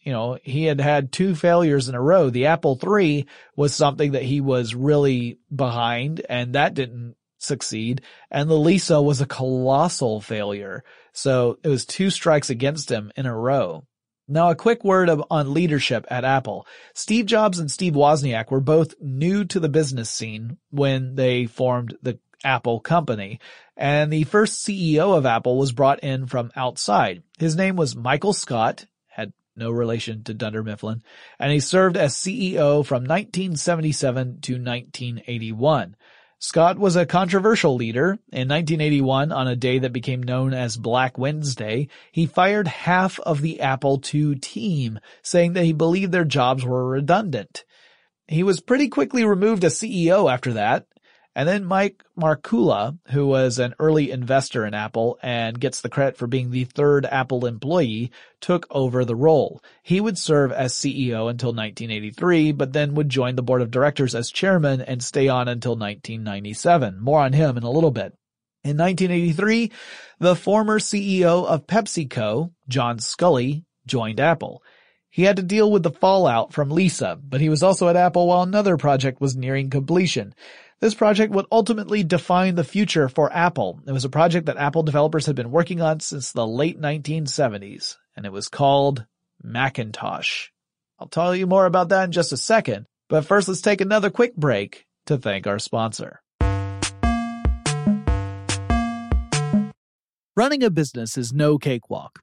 you 0.04 0.12
know, 0.12 0.38
he 0.44 0.66
had 0.66 0.80
had 0.80 1.12
two 1.12 1.34
failures 1.34 1.90
in 1.90 1.96
a 1.96 2.02
row. 2.02 2.30
The 2.30 2.48
Apple 2.48 2.80
III 2.82 3.26
was 3.56 3.74
something 3.74 4.12
that 4.12 4.24
he 4.24 4.42
was 4.42 4.76
really 4.76 5.40
behind 5.54 6.22
and 6.28 6.56
that 6.56 6.74
didn't 6.74 7.16
succeed. 7.40 8.02
And 8.30 8.50
the 8.50 8.56
Lisa 8.56 9.02
was 9.02 9.22
a 9.22 9.26
colossal 9.26 10.22
failure. 10.22 10.84
So 11.14 11.58
it 11.64 11.70
was 11.70 11.86
two 11.86 12.10
strikes 12.10 12.50
against 12.50 12.92
him 12.92 13.12
in 13.16 13.26
a 13.26 13.36
row. 13.36 13.86
Now 14.28 14.50
a 14.50 14.56
quick 14.56 14.84
word 14.84 15.10
of, 15.10 15.24
on 15.30 15.54
leadership 15.54 16.06
at 16.10 16.26
Apple. 16.26 16.66
Steve 16.94 17.26
Jobs 17.26 17.60
and 17.60 17.70
Steve 17.70 17.94
Wozniak 17.94 18.52
were 18.52 18.62
both 18.62 18.96
new 19.02 19.46
to 19.46 19.60
the 19.60 19.70
business 19.70 20.10
scene 20.10 20.58
when 20.70 21.16
they 21.16 21.46
formed 21.46 21.98
the 22.02 22.20
Apple 22.44 22.80
company. 22.80 23.40
And 23.76 24.12
the 24.12 24.24
first 24.24 24.66
CEO 24.66 25.18
of 25.18 25.26
Apple 25.26 25.58
was 25.58 25.72
brought 25.72 26.02
in 26.02 26.28
from 26.28 26.52
outside. 26.56 27.24
His 27.38 27.56
name 27.56 27.76
was 27.76 27.96
Michael 27.96 28.34
Scott, 28.34 28.86
no 29.56 29.72
relation 29.72 30.24
to 30.24 30.34
Dunder 30.34 30.64
Mifflin, 30.64 31.04
and 31.40 31.52
he 31.52 31.60
served 31.60 31.98
as 31.98 32.16
CEO 32.16 32.86
from 32.86 33.04
1977 33.04 34.42
to 34.42 34.54
1981. 34.54 35.96
Scott 36.40 36.78
was 36.78 36.98
a 36.98 37.06
controversial 37.06 37.76
leader. 37.76 38.20
In 38.30 38.50
1981, 38.50 39.32
on 39.32 39.48
a 39.48 39.56
day 39.56 39.80
that 39.80 39.94
became 39.94 40.22
known 40.22 40.54
as 40.54 40.76
Black 40.76 41.18
Wednesday, 41.18 41.88
he 42.12 42.26
fired 42.26 42.68
half 42.68 43.18
of 43.22 43.42
the 43.42 43.62
Apple 43.62 44.02
II 44.14 44.36
team, 44.36 45.00
saying 45.22 45.54
that 45.54 45.64
he 45.64 45.72
believed 45.72 46.12
their 46.12 46.26
jobs 46.26 46.66
were 46.66 46.86
redundant. 46.86 47.64
He 48.28 48.44
was 48.44 48.60
pretty 48.60 48.90
quickly 48.90 49.24
removed 49.24 49.64
as 49.64 49.80
CEO 49.80 50.30
after 50.30 50.52
that, 50.54 50.88
and 51.36 51.50
then 51.50 51.66
Mike 51.66 52.04
Markkula, 52.18 52.98
who 53.10 53.26
was 53.26 53.58
an 53.58 53.74
early 53.80 54.12
investor 54.12 54.66
in 54.66 54.74
Apple 54.74 55.18
and 55.24 55.60
gets 55.60 55.82
the 55.82 55.90
credit 55.90 56.16
for 56.16 56.28
being 56.28 56.52
the 56.52 56.66
third 56.66 57.06
Apple 57.06 57.46
employee, 57.46 58.12
took 58.40 58.68
over 58.70 59.04
the 59.04 59.16
role. 59.16 59.64
He 59.82 60.00
would 60.00 60.18
serve 60.18 60.52
as 60.52 60.74
CEO 60.74 61.30
until 61.30 61.50
1983, 61.50 62.52
but 62.52 62.74
then 62.74 62.94
would 62.96 63.10
join 63.10 63.36
the 63.36 63.42
board 63.42 63.62
of 63.62 63.72
directors 63.72 64.14
as 64.14 64.30
chairman 64.30 64.82
and 64.82 65.04
stay 65.04 65.28
on 65.28 65.48
until 65.48 65.72
1997. 65.72 67.00
More 67.00 67.22
on 67.22 67.34
him 67.34 67.58
in 67.58 67.64
a 67.64 67.72
little 67.72 67.92
bit. 67.92 68.14
In 68.64 68.78
1983, 68.78 69.72
the 70.20 70.36
former 70.36 70.80
CEO 70.80 71.46
of 71.46 71.68
PepsiCo, 71.68 72.52
John 72.70 73.00
Sculley, 73.00 73.66
joined 73.86 74.20
Apple. 74.20 74.64
He 75.10 75.24
had 75.24 75.36
to 75.36 75.44
deal 75.44 75.72
with 75.72 75.84
the 75.84 75.92
fallout 75.92 76.54
from 76.54 76.72
Lisa, 76.72 77.20
but 77.22 77.42
he 77.42 77.50
was 77.50 77.62
also 77.62 77.88
at 77.88 77.96
Apple 77.96 78.28
while 78.28 78.42
another 78.42 78.78
project 78.78 79.22
was 79.22 79.36
nearing 79.36 79.70
completion. 79.70 80.34
This 80.80 80.94
project 80.94 81.34
would 81.34 81.46
ultimately 81.52 82.04
define 82.04 82.56
the 82.56 82.64
future 82.64 83.08
for 83.08 83.32
Apple. 83.32 83.80
It 83.86 83.92
was 83.92 84.06
a 84.06 84.10
project 84.10 84.48
that 84.48 84.58
Apple 84.58 84.84
developers 84.84 85.26
had 85.26 85.36
been 85.36 85.52
working 85.52 85.82
on 85.82 86.00
since 86.00 86.32
the 86.32 86.46
late 86.46 86.80
1970s, 86.80 87.98
and 88.16 88.26
it 88.26 88.32
was 88.32 88.50
called 88.50 89.06
Macintosh. 89.42 90.50
I'll 91.00 91.08
tell 91.08 91.36
you 91.36 91.48
more 91.48 91.66
about 91.66 91.90
that 91.90 92.06
in 92.06 92.12
just 92.12 92.34
a 92.34 92.38
second, 92.38 92.86
but 93.10 93.26
first 93.26 93.48
let's 93.48 93.62
take 93.62 93.82
another 93.82 94.10
quick 94.10 94.36
break 94.36 94.86
to 95.06 95.18
thank 95.18 95.48
our 95.48 95.60
sponsor. 95.60 96.22
Running 100.36 100.64
a 100.64 100.72
business 100.72 101.16
is 101.16 101.32
no 101.32 101.60
cakewalk. 101.60 102.23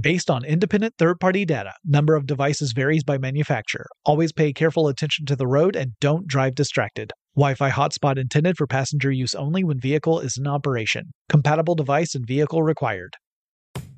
Based 0.00 0.30
on 0.30 0.42
independent 0.42 0.94
third 0.96 1.20
party 1.20 1.44
data, 1.44 1.74
number 1.84 2.14
of 2.14 2.26
devices 2.26 2.72
varies 2.72 3.04
by 3.04 3.18
manufacturer. 3.18 3.86
Always 4.06 4.32
pay 4.32 4.54
careful 4.54 4.88
attention 4.88 5.26
to 5.26 5.36
the 5.36 5.46
road 5.46 5.76
and 5.76 5.92
don't 6.00 6.26
drive 6.26 6.54
distracted. 6.54 7.12
Wi 7.36 7.54
Fi 7.54 7.68
hotspot 7.68 8.18
intended 8.18 8.56
for 8.56 8.66
passenger 8.66 9.12
use 9.12 9.34
only 9.34 9.62
when 9.62 9.78
vehicle 9.78 10.18
is 10.20 10.38
in 10.38 10.46
operation. 10.46 11.12
Compatible 11.28 11.74
device 11.74 12.14
and 12.14 12.26
vehicle 12.26 12.62
required. 12.62 13.16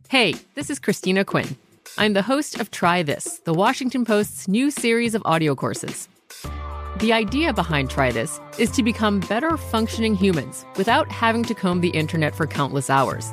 Hey, 0.09 0.35
this 0.57 0.69
is 0.69 0.81
Christina 0.81 1.25
Quinn. 1.25 1.57
I'm 1.97 2.13
the 2.13 2.23
host 2.23 2.59
of 2.59 2.73
Try 2.73 3.05
This, 3.05 3.39
the 3.45 3.55
Washington 3.55 4.05
Post's 4.05 4.49
new 4.49 4.73
series 4.73 5.15
of 5.15 5.23
audio 5.25 5.55
courses. 5.55 6.09
The 6.99 7.13
idea 7.13 7.53
behind 7.53 7.89
Try 7.89 8.11
This 8.11 8.41
is 8.59 8.73
to 8.73 8.83
become 8.83 9.21
better 9.21 9.57
functioning 9.57 10.17
humans 10.17 10.67
without 10.77 11.11
having 11.13 11.45
to 11.45 11.55
comb 11.55 11.83
the 11.83 11.91
internet 11.91 12.35
for 12.35 12.49
countless 12.49 12.91
hours. 12.91 13.33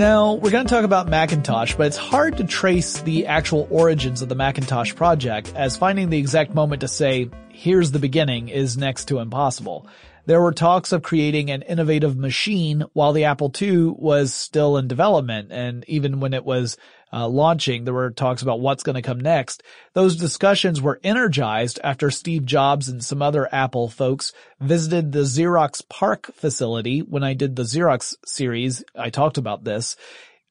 Now, 0.00 0.32
we're 0.32 0.50
going 0.50 0.66
to 0.66 0.74
talk 0.74 0.86
about 0.86 1.10
Macintosh, 1.10 1.74
but 1.74 1.88
it's 1.88 1.98
hard 1.98 2.38
to 2.38 2.44
trace 2.44 3.02
the 3.02 3.26
actual 3.26 3.68
origins 3.68 4.22
of 4.22 4.30
the 4.30 4.34
Macintosh 4.34 4.94
project, 4.94 5.52
as 5.54 5.76
finding 5.76 6.08
the 6.08 6.16
exact 6.16 6.54
moment 6.54 6.80
to 6.80 6.88
say, 6.88 7.28
here's 7.50 7.90
the 7.90 7.98
beginning 7.98 8.48
is 8.48 8.78
next 8.78 9.08
to 9.08 9.18
impossible. 9.18 9.86
There 10.24 10.40
were 10.40 10.52
talks 10.52 10.92
of 10.92 11.02
creating 11.02 11.50
an 11.50 11.60
innovative 11.60 12.16
machine 12.16 12.84
while 12.94 13.12
the 13.12 13.24
Apple 13.24 13.52
II 13.60 13.88
was 13.88 14.32
still 14.32 14.78
in 14.78 14.88
development, 14.88 15.52
and 15.52 15.84
even 15.86 16.18
when 16.18 16.32
it 16.32 16.46
was 16.46 16.78
uh, 17.12 17.28
launching, 17.28 17.84
there 17.84 17.94
were 17.94 18.10
talks 18.10 18.42
about 18.42 18.60
what's 18.60 18.82
going 18.82 18.94
to 18.94 19.02
come 19.02 19.20
next. 19.20 19.62
Those 19.94 20.16
discussions 20.16 20.80
were 20.80 21.00
energized 21.02 21.80
after 21.82 22.10
Steve 22.10 22.44
Jobs 22.44 22.88
and 22.88 23.04
some 23.04 23.22
other 23.22 23.48
Apple 23.52 23.88
folks 23.88 24.32
visited 24.60 25.12
the 25.12 25.20
Xerox 25.20 25.82
PARC 25.88 26.32
facility. 26.34 27.00
When 27.00 27.24
I 27.24 27.34
did 27.34 27.56
the 27.56 27.64
Xerox 27.64 28.14
series, 28.24 28.84
I 28.94 29.10
talked 29.10 29.38
about 29.38 29.64
this. 29.64 29.96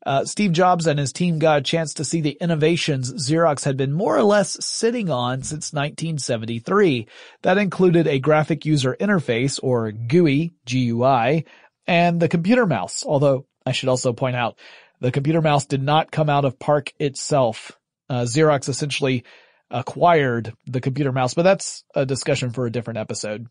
Uh, 0.05 0.24
Steve 0.24 0.53
Jobs 0.53 0.88
and 0.88 0.97
his 0.97 1.12
team 1.12 1.39
got 1.39 1.60
a 1.60 1.64
chance 1.64 1.95
to 1.95 2.05
see 2.05 2.22
the 2.22 2.38
innovations 2.39 3.30
Xerox 3.30 3.66
had 3.66 3.76
been 3.76 3.91
more 3.91 4.18
or 4.18 4.24
less 4.24 4.57
sitting 4.66 5.10
on 5.10 5.43
since 5.43 5.74
1973. 5.74 7.07
That 7.41 7.57
included 7.57 8.07
a 8.07 8.20
graphic 8.20 8.66
user 8.66 8.95
interface, 8.99 9.60
or 9.62 9.91
GUI, 9.91 10.53
GUI, 10.66 11.45
and 11.86 12.20
the 12.20 12.30
computer 12.30 12.66
mouse, 12.66 13.03
although 13.05 13.45
I 13.66 13.74
should 13.74 13.89
also 13.89 14.14
point 14.14 14.38
out 14.38 14.57
the 15.02 15.12
computer 15.12 15.41
mouse 15.41 15.66
did 15.66 15.82
not 15.82 16.12
come 16.12 16.30
out 16.30 16.45
of 16.45 16.60
PARC 16.60 16.93
itself. 17.00 17.72
Uh, 18.10 18.22
Xerox 18.22 18.70
essentially 18.70 19.24
acquired 19.72 20.54
the 20.66 20.82
computer 20.82 21.12
mouse, 21.12 21.34
but 21.34 21.43
that's 21.43 21.84
a 21.95 22.06
discussion 22.06 22.52
for 22.52 22.66
a 22.66 22.72
different 22.72 22.97
episode. 22.97 23.47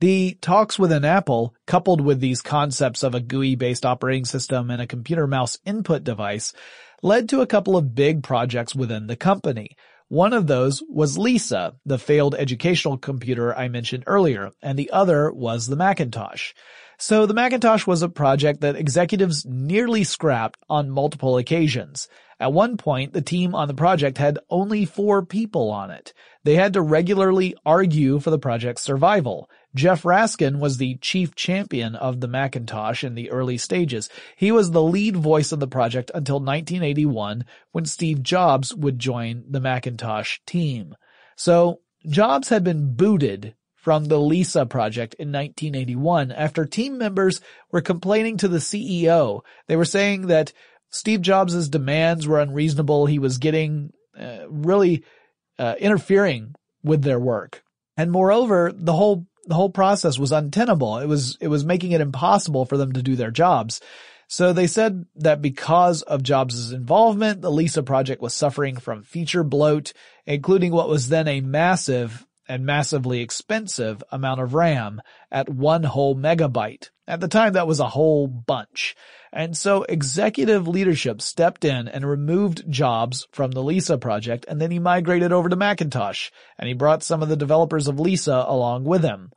The 0.00 0.38
talks 0.40 0.78
with 0.78 0.92
an 0.92 1.04
Apple, 1.04 1.54
coupled 1.66 2.00
with 2.00 2.20
these 2.20 2.40
concepts 2.40 3.02
of 3.02 3.14
a 3.14 3.20
GUI-based 3.20 3.84
operating 3.84 4.24
system 4.24 4.70
and 4.70 4.80
a 4.80 4.86
computer 4.86 5.26
mouse 5.26 5.58
input 5.66 6.04
device, 6.04 6.54
led 7.02 7.28
to 7.28 7.42
a 7.42 7.46
couple 7.46 7.76
of 7.76 7.94
big 7.94 8.22
projects 8.22 8.74
within 8.74 9.06
the 9.06 9.16
company. 9.16 9.76
One 10.10 10.32
of 10.32 10.48
those 10.48 10.82
was 10.88 11.16
Lisa, 11.18 11.76
the 11.86 11.96
failed 11.96 12.34
educational 12.34 12.98
computer 12.98 13.56
I 13.56 13.68
mentioned 13.68 14.02
earlier, 14.08 14.50
and 14.60 14.76
the 14.76 14.90
other 14.90 15.30
was 15.30 15.68
the 15.68 15.76
Macintosh. 15.76 16.52
So 16.98 17.26
the 17.26 17.34
Macintosh 17.34 17.86
was 17.86 18.02
a 18.02 18.08
project 18.08 18.62
that 18.62 18.74
executives 18.74 19.46
nearly 19.46 20.02
scrapped 20.02 20.58
on 20.68 20.90
multiple 20.90 21.36
occasions. 21.36 22.08
At 22.40 22.52
one 22.52 22.76
point, 22.76 23.12
the 23.12 23.22
team 23.22 23.54
on 23.54 23.68
the 23.68 23.74
project 23.74 24.18
had 24.18 24.40
only 24.50 24.84
four 24.84 25.24
people 25.24 25.70
on 25.70 25.92
it. 25.92 26.12
They 26.42 26.56
had 26.56 26.72
to 26.72 26.82
regularly 26.82 27.54
argue 27.64 28.18
for 28.18 28.30
the 28.30 28.38
project's 28.38 28.82
survival. 28.82 29.48
Jeff 29.74 30.02
Raskin 30.02 30.58
was 30.58 30.76
the 30.76 30.96
chief 30.96 31.34
champion 31.34 31.94
of 31.94 32.20
the 32.20 32.28
Macintosh 32.28 33.04
in 33.04 33.14
the 33.14 33.30
early 33.30 33.56
stages. 33.56 34.08
He 34.36 34.50
was 34.50 34.70
the 34.70 34.82
lead 34.82 35.16
voice 35.16 35.52
of 35.52 35.60
the 35.60 35.68
project 35.68 36.10
until 36.12 36.36
1981 36.36 37.44
when 37.72 37.84
Steve 37.84 38.22
Jobs 38.22 38.74
would 38.74 38.98
join 38.98 39.44
the 39.48 39.60
Macintosh 39.60 40.38
team. 40.44 40.96
So 41.36 41.80
Jobs 42.08 42.48
had 42.48 42.64
been 42.64 42.94
booted 42.94 43.54
from 43.74 44.06
the 44.06 44.18
Lisa 44.18 44.66
project 44.66 45.14
in 45.14 45.28
1981 45.28 46.32
after 46.32 46.66
team 46.66 46.98
members 46.98 47.40
were 47.70 47.80
complaining 47.80 48.36
to 48.38 48.48
the 48.48 48.58
CEO. 48.58 49.40
They 49.68 49.76
were 49.76 49.84
saying 49.84 50.26
that 50.26 50.52
Steve 50.90 51.22
Jobs' 51.22 51.68
demands 51.68 52.26
were 52.26 52.40
unreasonable. 52.40 53.06
He 53.06 53.18
was 53.18 53.38
getting 53.38 53.92
uh, 54.18 54.48
really 54.48 55.04
uh, 55.58 55.76
interfering 55.78 56.54
with 56.82 57.02
their 57.02 57.20
work. 57.20 57.62
And 57.96 58.10
moreover, 58.10 58.72
the 58.74 58.92
whole 58.92 59.26
the 59.46 59.54
whole 59.54 59.70
process 59.70 60.18
was 60.18 60.32
untenable. 60.32 60.98
It 60.98 61.06
was 61.06 61.36
it 61.40 61.48
was 61.48 61.64
making 61.64 61.92
it 61.92 62.00
impossible 62.00 62.64
for 62.66 62.76
them 62.76 62.92
to 62.92 63.02
do 63.02 63.16
their 63.16 63.30
jobs. 63.30 63.80
So 64.28 64.52
they 64.52 64.68
said 64.68 65.06
that 65.16 65.42
because 65.42 66.02
of 66.02 66.22
Jobs' 66.22 66.70
involvement, 66.70 67.42
the 67.42 67.50
Lisa 67.50 67.82
project 67.82 68.22
was 68.22 68.32
suffering 68.32 68.76
from 68.76 69.02
feature 69.02 69.42
bloat, 69.42 69.92
including 70.24 70.70
what 70.70 70.88
was 70.88 71.08
then 71.08 71.26
a 71.26 71.40
massive 71.40 72.24
and 72.48 72.64
massively 72.64 73.22
expensive 73.22 74.04
amount 74.12 74.40
of 74.40 74.54
RAM 74.54 75.02
at 75.32 75.48
one 75.48 75.82
whole 75.82 76.14
megabyte. 76.14 76.90
At 77.08 77.20
the 77.20 77.26
time, 77.26 77.54
that 77.54 77.66
was 77.66 77.80
a 77.80 77.88
whole 77.88 78.28
bunch. 78.28 78.94
And 79.32 79.56
so 79.56 79.84
executive 79.84 80.66
leadership 80.66 81.22
stepped 81.22 81.64
in 81.64 81.86
and 81.86 82.04
removed 82.04 82.64
Jobs 82.68 83.28
from 83.30 83.52
the 83.52 83.62
Lisa 83.62 83.96
project, 83.96 84.44
and 84.48 84.60
then 84.60 84.72
he 84.72 84.80
migrated 84.80 85.32
over 85.32 85.48
to 85.48 85.56
Macintosh, 85.56 86.30
and 86.58 86.66
he 86.66 86.74
brought 86.74 87.04
some 87.04 87.22
of 87.22 87.28
the 87.28 87.36
developers 87.36 87.86
of 87.86 88.00
Lisa 88.00 88.44
along 88.48 88.84
with 88.84 89.02
him. 89.02 89.30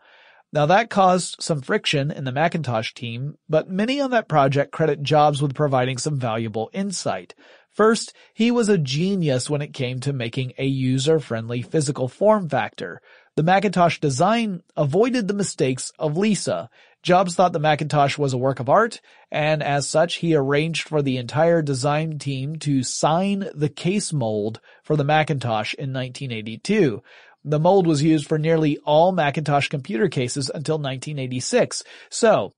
Now 0.52 0.66
that 0.68 0.90
caused 0.90 1.38
some 1.40 1.62
friction 1.62 2.12
in 2.12 2.24
the 2.24 2.32
Macintosh 2.32 2.94
team, 2.94 3.38
but 3.50 3.70
many 3.70 4.00
on 4.00 4.12
that 4.12 4.28
project 4.28 4.72
credit 4.72 5.02
Jobs 5.02 5.42
with 5.42 5.56
providing 5.56 5.98
some 5.98 6.20
valuable 6.20 6.70
insight. 6.74 7.34
First, 7.72 8.14
he 8.36 8.52
was 8.52 8.70
a 8.70 8.78
genius 8.78 9.50
when 9.50 9.64
it 9.64 9.74
came 9.74 10.00
to 10.02 10.14
making 10.14 10.54
a 10.60 10.66
user-friendly 10.66 11.64
physical 11.64 12.08
form 12.08 12.48
factor. 12.50 13.02
The 13.36 13.42
Macintosh 13.42 14.00
design 14.00 14.62
avoided 14.78 15.28
the 15.28 15.34
mistakes 15.34 15.92
of 15.98 16.16
Lisa. 16.16 16.70
Jobs 17.02 17.34
thought 17.34 17.52
the 17.52 17.58
Macintosh 17.58 18.16
was 18.16 18.32
a 18.32 18.38
work 18.38 18.60
of 18.60 18.70
art, 18.70 19.02
and 19.32 19.64
as 19.64 19.90
such, 19.90 20.18
he 20.18 20.36
arranged 20.36 20.88
for 20.88 21.02
the 21.02 21.18
entire 21.18 21.64
design 21.64 22.20
team 22.20 22.58
to 22.58 22.84
sign 22.84 23.50
the 23.56 23.70
case 23.70 24.14
mold 24.14 24.62
for 24.84 24.96
the 24.96 25.04
Macintosh 25.04 25.74
in 25.74 25.92
1982. 25.92 27.02
The 27.44 27.60
mold 27.60 27.88
was 27.88 28.04
used 28.04 28.28
for 28.28 28.38
nearly 28.38 28.78
all 28.86 29.12
Macintosh 29.12 29.68
computer 29.68 30.10
cases 30.10 30.52
until 30.54 30.76
1986. 30.76 31.84
So, 32.12 32.54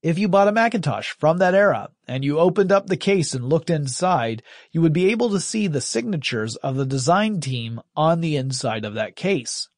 if 0.00 0.16
you 0.16 0.28
bought 0.28 0.46
a 0.46 0.52
Macintosh 0.52 1.10
from 1.18 1.38
that 1.38 1.56
era 1.56 1.90
and 2.06 2.24
you 2.24 2.38
opened 2.38 2.70
up 2.70 2.86
the 2.86 2.96
case 2.96 3.34
and 3.34 3.48
looked 3.48 3.68
inside, 3.68 4.44
you 4.70 4.80
would 4.80 4.92
be 4.92 5.10
able 5.10 5.30
to 5.30 5.40
see 5.40 5.66
the 5.66 5.80
signatures 5.80 6.54
of 6.54 6.76
the 6.76 6.86
design 6.86 7.40
team 7.40 7.80
on 7.96 8.20
the 8.20 8.36
inside 8.36 8.84
of 8.84 8.94
that 8.94 9.16
case. 9.16 9.68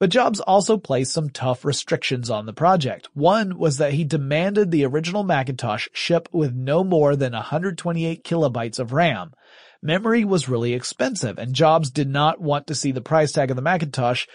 But 0.00 0.10
Jobs 0.10 0.38
also 0.40 0.76
placed 0.76 1.12
some 1.12 1.30
tough 1.30 1.64
restrictions 1.64 2.30
on 2.30 2.46
the 2.46 2.52
project. 2.52 3.08
One 3.14 3.58
was 3.58 3.78
that 3.78 3.94
he 3.94 4.04
demanded 4.04 4.70
the 4.70 4.84
original 4.84 5.24
Macintosh 5.24 5.88
ship 5.92 6.28
with 6.30 6.54
no 6.54 6.84
more 6.84 7.16
than 7.16 7.32
128 7.32 8.22
kilobytes 8.22 8.78
of 8.78 8.92
RAM. 8.92 9.32
Memory 9.82 10.24
was 10.24 10.48
really 10.48 10.72
expensive 10.72 11.38
and 11.38 11.54
Jobs 11.54 11.90
did 11.90 12.08
not 12.08 12.40
want 12.40 12.66
to 12.68 12.74
see 12.74 12.92
the 12.92 13.00
price 13.00 13.32
tag 13.32 13.50
of 13.50 13.56
the 13.56 13.62
Macintosh 13.62 14.26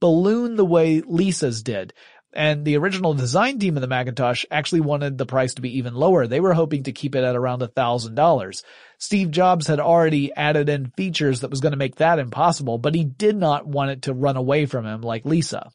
balloon 0.00 0.56
the 0.56 0.64
way 0.64 1.00
Lisa's 1.00 1.62
did. 1.62 1.92
And 2.36 2.66
the 2.66 2.76
original 2.76 3.14
design 3.14 3.58
team 3.58 3.78
of 3.78 3.80
the 3.80 3.86
Macintosh 3.86 4.44
actually 4.50 4.82
wanted 4.82 5.16
the 5.16 5.24
price 5.24 5.54
to 5.54 5.62
be 5.62 5.78
even 5.78 5.94
lower. 5.94 6.26
They 6.26 6.38
were 6.38 6.52
hoping 6.52 6.82
to 6.82 6.92
keep 6.92 7.14
it 7.14 7.24
at 7.24 7.34
around 7.34 7.62
a 7.62 7.66
thousand 7.66 8.14
dollars. 8.14 8.62
Steve 8.98 9.30
Jobs 9.30 9.66
had 9.66 9.80
already 9.80 10.34
added 10.34 10.68
in 10.68 10.92
features 10.98 11.40
that 11.40 11.50
was 11.50 11.62
going 11.62 11.72
to 11.72 11.78
make 11.78 11.96
that 11.96 12.18
impossible, 12.18 12.76
but 12.76 12.94
he 12.94 13.04
did 13.04 13.36
not 13.36 13.66
want 13.66 13.90
it 13.90 14.02
to 14.02 14.12
run 14.12 14.36
away 14.36 14.66
from 14.66 14.84
him 14.84 15.00
like 15.00 15.24
Lisa. 15.24 15.70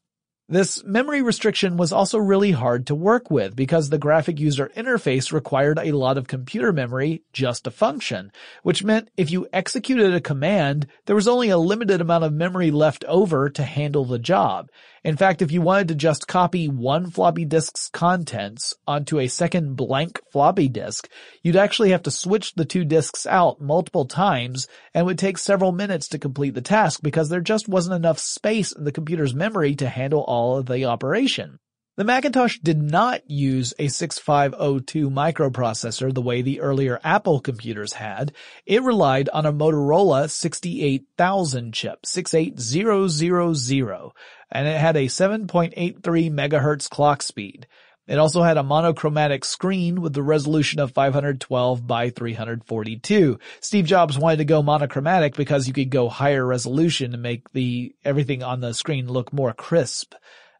This 0.51 0.83
memory 0.83 1.21
restriction 1.21 1.77
was 1.77 1.91
also 1.93 2.19
really 2.19 2.51
hard 2.51 2.85
to 2.87 2.95
work 2.95 3.31
with 3.31 3.55
because 3.55 3.89
the 3.89 3.97
graphic 3.97 4.37
user 4.37 4.69
interface 4.75 5.31
required 5.31 5.79
a 5.79 5.93
lot 5.93 6.17
of 6.17 6.27
computer 6.27 6.73
memory 6.73 7.23
just 7.31 7.63
to 7.63 7.71
function, 7.71 8.31
which 8.61 8.83
meant 8.83 9.09
if 9.15 9.31
you 9.31 9.47
executed 9.53 10.13
a 10.13 10.19
command, 10.19 10.87
there 11.05 11.15
was 11.15 11.27
only 11.27 11.49
a 11.49 11.57
limited 11.57 12.01
amount 12.01 12.25
of 12.25 12.33
memory 12.33 12.69
left 12.69 13.03
over 13.05 13.49
to 13.49 13.63
handle 13.63 14.03
the 14.03 14.19
job. 14.19 14.67
In 15.03 15.17
fact, 15.17 15.41
if 15.41 15.51
you 15.51 15.61
wanted 15.63 15.87
to 15.87 15.95
just 15.95 16.27
copy 16.27 16.67
one 16.67 17.09
floppy 17.09 17.43
disk's 17.43 17.89
contents 17.89 18.75
onto 18.85 19.19
a 19.19 19.27
second 19.27 19.75
blank 19.75 20.19
floppy 20.31 20.69
disk, 20.69 21.09
you'd 21.41 21.55
actually 21.55 21.89
have 21.89 22.03
to 22.03 22.11
switch 22.11 22.53
the 22.53 22.65
two 22.65 22.85
disks 22.85 23.25
out 23.25 23.59
multiple 23.59 24.05
times 24.05 24.67
and 24.93 25.07
would 25.07 25.17
take 25.17 25.39
several 25.39 25.71
minutes 25.71 26.07
to 26.09 26.19
complete 26.19 26.53
the 26.53 26.61
task 26.61 26.99
because 27.01 27.29
there 27.29 27.41
just 27.41 27.67
wasn't 27.67 27.95
enough 27.95 28.19
space 28.19 28.71
in 28.71 28.83
the 28.83 28.91
computer's 28.91 29.33
memory 29.33 29.73
to 29.73 29.89
handle 29.89 30.21
all 30.21 30.57
of 30.57 30.67
the 30.67 30.85
operation. 30.85 31.57
The 31.97 32.05
Macintosh 32.05 32.59
did 32.59 32.81
not 32.81 33.29
use 33.29 33.73
a 33.77 33.89
6502 33.89 35.09
microprocessor 35.09 36.13
the 36.13 36.21
way 36.21 36.41
the 36.41 36.61
earlier 36.61 37.01
Apple 37.03 37.41
computers 37.41 37.93
had. 37.93 38.31
It 38.65 38.81
relied 38.81 39.27
on 39.29 39.45
a 39.45 39.51
Motorola 39.51 40.29
68000 40.29 41.73
chip, 41.73 42.05
68000, 42.05 44.11
and 44.51 44.67
it 44.67 44.77
had 44.77 44.95
a 44.95 45.07
7.83 45.07 46.31
megahertz 46.31 46.89
clock 46.89 47.21
speed. 47.21 47.67
It 48.07 48.17
also 48.17 48.41
had 48.41 48.55
a 48.55 48.63
monochromatic 48.63 49.43
screen 49.43 49.99
with 49.99 50.13
the 50.13 50.23
resolution 50.23 50.79
of 50.79 50.93
512 50.93 51.85
by 51.85 52.09
342. 52.09 53.37
Steve 53.59 53.85
Jobs 53.85 54.17
wanted 54.17 54.37
to 54.37 54.45
go 54.45 54.63
monochromatic 54.63 55.35
because 55.35 55.67
you 55.67 55.73
could 55.73 55.89
go 55.89 56.07
higher 56.07 56.45
resolution 56.45 57.13
and 57.13 57.21
make 57.21 57.51
the 57.51 57.93
everything 58.05 58.43
on 58.43 58.61
the 58.61 58.73
screen 58.73 59.09
look 59.09 59.33
more 59.33 59.53
crisp. 59.53 60.13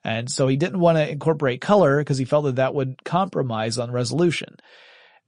And 0.04 0.30
so 0.30 0.48
he 0.48 0.58
didn't 0.58 0.80
want 0.80 0.98
to 0.98 1.10
incorporate 1.10 1.62
color 1.62 2.00
because 2.00 2.18
he 2.18 2.26
felt 2.26 2.46
that 2.46 2.56
that 2.56 2.74
would 2.74 3.04
compromise 3.04 3.78
on 3.78 3.92
resolution. 3.92 4.58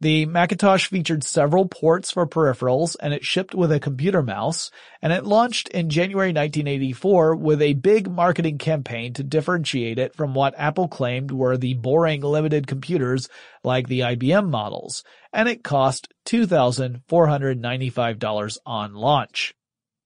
The 0.03 0.25
Macintosh 0.25 0.87
featured 0.87 1.23
several 1.23 1.69
ports 1.69 2.11
for 2.11 2.27
peripherals 2.27 2.97
and 2.99 3.13
it 3.13 3.23
shipped 3.23 3.55
with 3.55 3.71
a 3.71 3.79
computer 3.79 4.21
mouse 4.21 4.69
and 5.01 5.13
it 5.13 5.25
launched 5.25 5.69
in 5.69 5.89
January 5.89 6.33
1984 6.33 7.37
with 7.37 7.61
a 7.61 7.71
big 7.71 8.11
marketing 8.11 8.57
campaign 8.57 9.13
to 9.13 9.23
differentiate 9.23 9.99
it 9.99 10.13
from 10.13 10.33
what 10.33 10.55
Apple 10.57 10.89
claimed 10.89 11.31
were 11.31 11.55
the 11.55 11.75
boring 11.75 12.19
limited 12.19 12.67
computers 12.67 13.29
like 13.63 13.87
the 13.87 14.01
IBM 14.01 14.49
models 14.49 15.05
and 15.31 15.47
it 15.47 15.63
cost 15.63 16.13
$2,495 16.25 18.57
on 18.65 18.95
launch. 18.95 19.55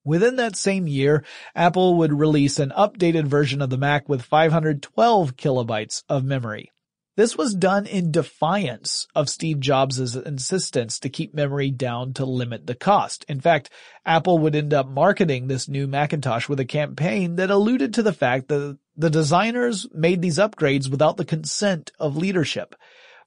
Within 0.08 0.38
that 0.38 0.56
same 0.56 0.88
year, 0.88 1.26
Apple 1.54 1.96
would 1.98 2.18
release 2.18 2.60
an 2.60 2.72
updated 2.78 3.26
version 3.26 3.62
of 3.62 3.70
the 3.70 3.78
Mac 3.78 4.08
with 4.08 4.22
512 4.22 5.36
kilobytes 5.36 6.04
of 6.08 6.24
memory. 6.24 6.72
This 7.18 7.36
was 7.36 7.54
done 7.54 7.86
in 7.86 8.12
defiance 8.12 9.06
of 9.14 9.28
Steve 9.28 9.60
Jobs' 9.60 10.16
insistence 10.16 11.00
to 11.00 11.10
keep 11.10 11.34
memory 11.34 11.72
down 11.72 12.14
to 12.14 12.26
limit 12.26 12.68
the 12.68 12.74
cost. 12.74 13.26
In 13.28 13.42
fact, 13.42 13.70
Apple 14.06 14.38
would 14.40 14.56
end 14.56 14.74
up 14.74 14.88
marketing 14.88 15.48
this 15.48 15.68
new 15.68 15.88
Macintosh 15.88 16.48
with 16.48 16.62
a 16.62 16.66
campaign 16.66 17.36
that 17.36 17.52
alluded 17.52 17.94
to 17.96 18.04
the 18.04 18.14
fact 18.14 18.48
that 18.48 18.78
the 18.96 19.10
designers 19.10 19.88
made 19.94 20.22
these 20.22 20.38
upgrades 20.38 20.90
without 20.90 21.18
the 21.18 21.26
consent 21.26 21.92
of 22.00 22.16
leadership. 22.16 22.76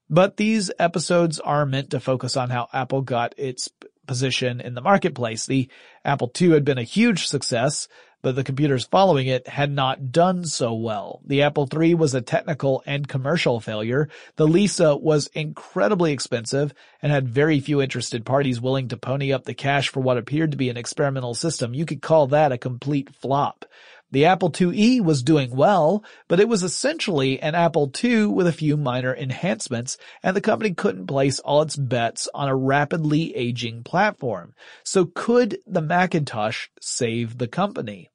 But 0.09 0.39
these 0.39 0.71
episodes 0.79 1.41
are 1.41 1.67
meant 1.67 1.91
to 1.91 2.01
focus 2.01 2.39
on 2.39 2.49
how 2.49 2.69
Apple 2.73 3.03
got 3.03 3.35
its 3.37 3.69
position 4.07 4.61
in 4.61 4.75
the 4.75 4.81
marketplace. 4.81 5.47
The 5.47 5.69
Apple 6.05 6.31
II 6.41 6.51
had 6.51 6.65
been 6.65 6.79
a 6.79 6.83
huge 6.83 7.27
success 7.27 7.89
but 8.23 8.37
the 8.37 8.45
computers 8.45 8.85
following 8.85 9.27
it 9.27 9.49
had 9.49 9.71
not 9.71 10.13
done 10.13 10.45
so 10.45 10.75
well. 10.75 11.21
The 11.25 11.43
Apple 11.43 11.69
III 11.73 11.95
was 11.95 12.15
a 12.15 12.21
technical 12.21 12.83
and 12.87 13.09
commercial 13.09 13.61
failure. 13.61 14.09
The 14.37 14.47
Lisa 14.47 14.97
was 14.97 15.29
incredibly 15.29 16.13
expensive 16.13 16.75
and 17.01 17.11
had 17.11 17.29
very 17.29 17.61
few 17.61 17.81
interested 17.81 18.27
parties 18.27 18.61
willing 18.61 18.89
to 18.89 18.97
pony 18.97 19.33
up 19.33 19.45
the 19.45 19.55
cash 19.55 19.89
for 19.89 20.01
what 20.01 20.19
appeared 20.19 20.51
to 20.51 20.59
be 20.59 20.69
an 20.69 20.77
experimental 20.77 21.35
system. 21.35 21.75
You 21.75 21.87
could 21.87 22.03
call 22.03 22.29
that 22.29 22.53
a 22.53 22.59
complete 22.59 23.15
flop. 23.15 23.65
The 24.13 24.25
Apple 24.25 24.51
IIe 24.51 25.03
was 25.03 25.23
doing 25.23 25.55
well, 25.55 26.05
but 26.27 26.41
it 26.41 26.49
was 26.49 26.63
essentially 26.63 27.41
an 27.41 27.55
Apple 27.55 27.91
II 28.03 28.27
with 28.27 28.47
a 28.47 28.53
few 28.53 28.77
minor 28.77 29.15
enhancements, 29.15 29.97
and 30.23 30.35
the 30.35 30.41
company 30.41 30.75
couldn't 30.75 31.07
place 31.07 31.39
all 31.39 31.63
its 31.63 31.77
bets 31.77 32.29
on 32.35 32.49
a 32.49 32.57
rapidly 32.57 33.35
aging 33.37 33.85
platform. 33.85 34.55
So 34.85 35.05
could 35.05 35.59
the 35.67 35.83
Macintosh 35.83 36.69
save 36.81 37.39
the 37.39 37.49
company? 37.49 38.11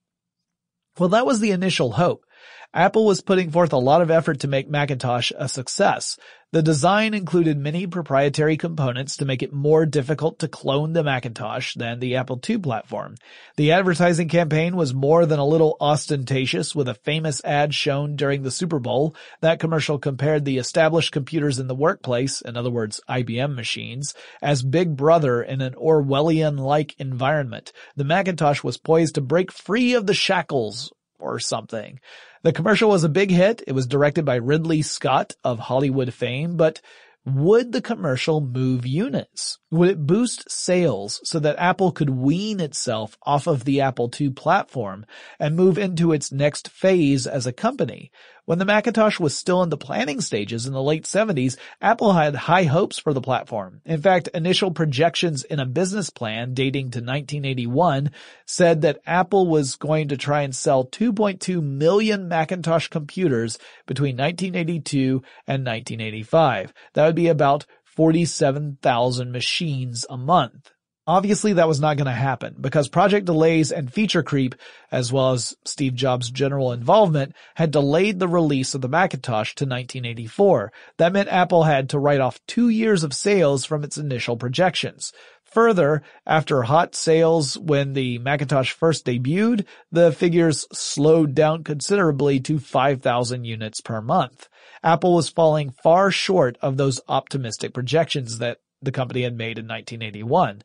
Well, 1.00 1.10
that 1.10 1.26
was 1.26 1.40
the 1.40 1.52
initial 1.52 1.94
hope. 1.94 2.26
Apple 2.74 3.06
was 3.06 3.22
putting 3.22 3.52
forth 3.52 3.72
a 3.72 3.78
lot 3.78 4.02
of 4.02 4.12
effort 4.12 4.42
to 4.42 4.50
make 4.50 4.70
Macintosh 4.70 5.32
a 5.38 5.48
success. 5.48 6.18
The 6.56 6.64
design 6.64 7.14
included 7.14 7.58
many 7.58 7.86
proprietary 7.86 8.56
components 8.56 9.18
to 9.18 9.26
make 9.26 9.44
it 9.44 9.52
more 9.52 9.86
difficult 9.86 10.40
to 10.40 10.48
clone 10.48 10.94
the 10.94 11.04
Macintosh 11.04 11.74
than 11.74 12.00
the 12.00 12.16
Apple 12.16 12.40
II 12.50 12.60
platform. 12.60 13.16
The 13.58 13.74
advertising 13.74 14.30
campaign 14.30 14.78
was 14.78 14.94
more 14.94 15.26
than 15.26 15.38
a 15.38 15.46
little 15.46 15.76
ostentatious 15.82 16.74
with 16.74 16.88
a 16.88 16.94
famous 16.94 17.44
ad 17.44 17.74
shown 17.76 18.16
during 18.16 18.44
the 18.44 18.52
Super 18.52 18.80
Bowl. 18.80 19.18
That 19.42 19.60
commercial 19.60 20.00
compared 20.00 20.46
the 20.46 20.58
established 20.58 21.12
computers 21.12 21.60
in 21.60 21.68
the 21.68 21.76
workplace, 21.76 22.40
in 22.40 22.56
other 22.56 22.72
words, 22.72 23.02
IBM 23.10 23.54
machines, 23.54 24.16
as 24.42 24.64
Big 24.64 24.96
Brother 24.96 25.44
in 25.44 25.60
an 25.60 25.74
Orwellian-like 25.74 26.96
environment. 26.98 27.74
The 27.98 28.06
Macintosh 28.06 28.64
was 28.64 28.78
poised 28.78 29.16
to 29.16 29.22
break 29.22 29.52
free 29.52 29.94
of 29.94 30.08
the 30.08 30.14
shackles 30.14 30.94
or 31.20 31.38
something. 31.38 32.00
The 32.46 32.54
commercial 32.54 32.90
was 32.90 33.04
a 33.04 33.10
big 33.10 33.32
hit. 33.32 33.64
It 33.66 33.72
was 33.72 33.88
directed 33.88 34.24
by 34.24 34.36
Ridley 34.36 34.84
Scott 34.84 35.36
of 35.44 35.58
Hollywood 35.58 36.14
fame, 36.14 36.58
but 36.58 36.80
would 37.26 37.72
the 37.72 37.82
commercial 37.82 38.40
move 38.40 38.86
units? 38.86 39.58
Would 39.72 39.90
it 39.90 40.06
boost 40.06 40.52
sales 40.52 41.22
so 41.24 41.40
that 41.40 41.58
Apple 41.58 41.92
could 41.92 42.12
wean 42.12 42.60
itself 42.60 43.18
off 43.24 43.48
of 43.48 43.66
the 43.66 43.82
Apple 43.82 44.12
II 44.22 44.30
platform 44.30 45.08
and 45.40 45.56
move 45.56 45.80
into 45.80 46.14
its 46.14 46.32
next 46.32 46.68
phase 46.70 47.26
as 47.26 47.48
a 47.48 47.52
company? 47.52 48.12
When 48.46 48.60
the 48.60 48.66
Macintosh 48.66 49.20
was 49.20 49.36
still 49.36 49.64
in 49.64 49.70
the 49.70 49.78
planning 49.78 50.22
stages 50.22 50.68
in 50.68 50.74
the 50.74 50.84
late 50.84 51.06
70s, 51.06 51.58
Apple 51.82 52.14
had 52.14 52.36
high 52.36 52.66
hopes 52.66 53.00
for 53.00 53.12
the 53.12 53.22
platform. 53.22 53.82
In 53.86 54.00
fact, 54.00 54.30
initial 54.36 54.70
projections 54.70 55.44
in 55.44 55.60
a 55.60 55.66
business 55.66 56.12
plan 56.12 56.54
dating 56.54 56.92
to 56.92 57.00
1981 57.00 58.12
said 58.46 58.82
that 58.82 59.00
Apple 59.08 59.48
was 59.48 59.78
going 59.78 60.10
to 60.10 60.18
try 60.18 60.44
and 60.44 60.56
sell 60.56 60.86
2.2 60.86 61.60
million 61.64 62.28
Macintosh 62.28 62.88
computers 62.88 63.58
between 63.88 64.16
1982 64.16 65.24
and 65.48 65.66
1985. 65.66 66.72
That 66.94 67.08
would 67.08 67.16
be 67.16 67.30
about 67.30 67.66
47,000 67.86 69.32
machines 69.32 70.06
a 70.08 70.18
month. 70.18 70.72
Obviously 71.08 71.54
that 71.54 71.68
was 71.68 71.80
not 71.80 71.98
going 71.98 72.08
to 72.08 72.12
happen 72.12 72.56
because 72.60 72.88
project 72.88 73.28
delays 73.28 73.72
and 73.72 73.94
feature 73.94 74.24
creep, 74.24 74.56
as 74.92 75.14
well 75.14 75.34
as 75.34 75.56
Steve 75.64 75.94
Jobs' 75.94 76.32
general 76.32 76.72
involvement, 76.72 77.36
had 77.54 77.70
delayed 77.70 78.18
the 78.18 78.28
release 78.28 78.74
of 78.74 78.82
the 78.82 78.90
Macintosh 78.90 79.54
to 79.56 79.66
1984. 79.66 80.72
That 80.98 81.14
meant 81.14 81.30
Apple 81.30 81.64
had 81.64 81.90
to 81.90 82.00
write 82.00 82.22
off 82.22 82.40
two 82.48 82.70
years 82.70 83.04
of 83.04 83.14
sales 83.14 83.66
from 83.66 83.84
its 83.84 84.00
initial 84.00 84.36
projections. 84.36 85.14
Further, 85.44 86.02
after 86.26 86.64
hot 86.64 86.96
sales 86.96 87.56
when 87.56 87.94
the 87.94 88.18
Macintosh 88.18 88.72
first 88.72 89.06
debuted, 89.06 89.66
the 89.92 90.12
figures 90.12 90.66
slowed 90.74 91.36
down 91.36 91.64
considerably 91.64 92.40
to 92.42 92.58
5,000 92.58 93.46
units 93.46 93.80
per 93.80 94.02
month. 94.02 94.50
Apple 94.84 95.14
was 95.14 95.30
falling 95.30 95.70
far 95.70 96.10
short 96.10 96.58
of 96.64 96.78
those 96.78 97.00
optimistic 97.08 97.74
projections 97.74 98.40
that 98.40 98.58
the 98.82 98.92
company 98.92 99.24
had 99.24 99.38
made 99.38 99.58
in 99.58 99.68
1981. 99.68 100.62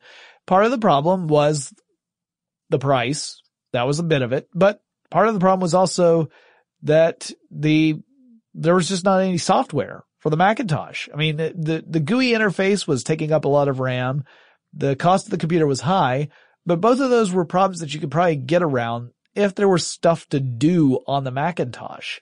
Part 0.47 0.65
of 0.65 0.71
the 0.71 0.77
problem 0.77 1.27
was 1.27 1.73
the 2.69 2.79
price. 2.79 3.41
That 3.73 3.87
was 3.87 3.99
a 3.99 4.03
bit 4.03 4.21
of 4.21 4.33
it, 4.33 4.49
but 4.53 4.81
part 5.09 5.27
of 5.27 5.33
the 5.33 5.39
problem 5.39 5.61
was 5.61 5.73
also 5.73 6.29
that 6.83 7.31
the, 7.49 8.01
there 8.53 8.75
was 8.75 8.89
just 8.89 9.05
not 9.05 9.21
any 9.21 9.37
software 9.37 10.03
for 10.19 10.29
the 10.29 10.37
Macintosh. 10.37 11.07
I 11.13 11.17
mean, 11.17 11.37
the, 11.37 11.53
the, 11.55 11.83
the 11.87 11.99
GUI 11.99 12.31
interface 12.31 12.85
was 12.85 13.03
taking 13.03 13.31
up 13.31 13.45
a 13.45 13.49
lot 13.49 13.69
of 13.69 13.79
RAM. 13.79 14.23
The 14.73 14.95
cost 14.95 15.25
of 15.27 15.31
the 15.31 15.37
computer 15.37 15.67
was 15.67 15.81
high, 15.81 16.29
but 16.65 16.81
both 16.81 16.99
of 16.99 17.09
those 17.09 17.31
were 17.31 17.45
problems 17.45 17.79
that 17.79 17.93
you 17.93 17.99
could 17.99 18.11
probably 18.11 18.35
get 18.35 18.61
around 18.61 19.11
if 19.35 19.55
there 19.55 19.69
was 19.69 19.85
stuff 19.87 20.27
to 20.29 20.39
do 20.39 20.99
on 21.07 21.23
the 21.23 21.31
Macintosh. 21.31 22.19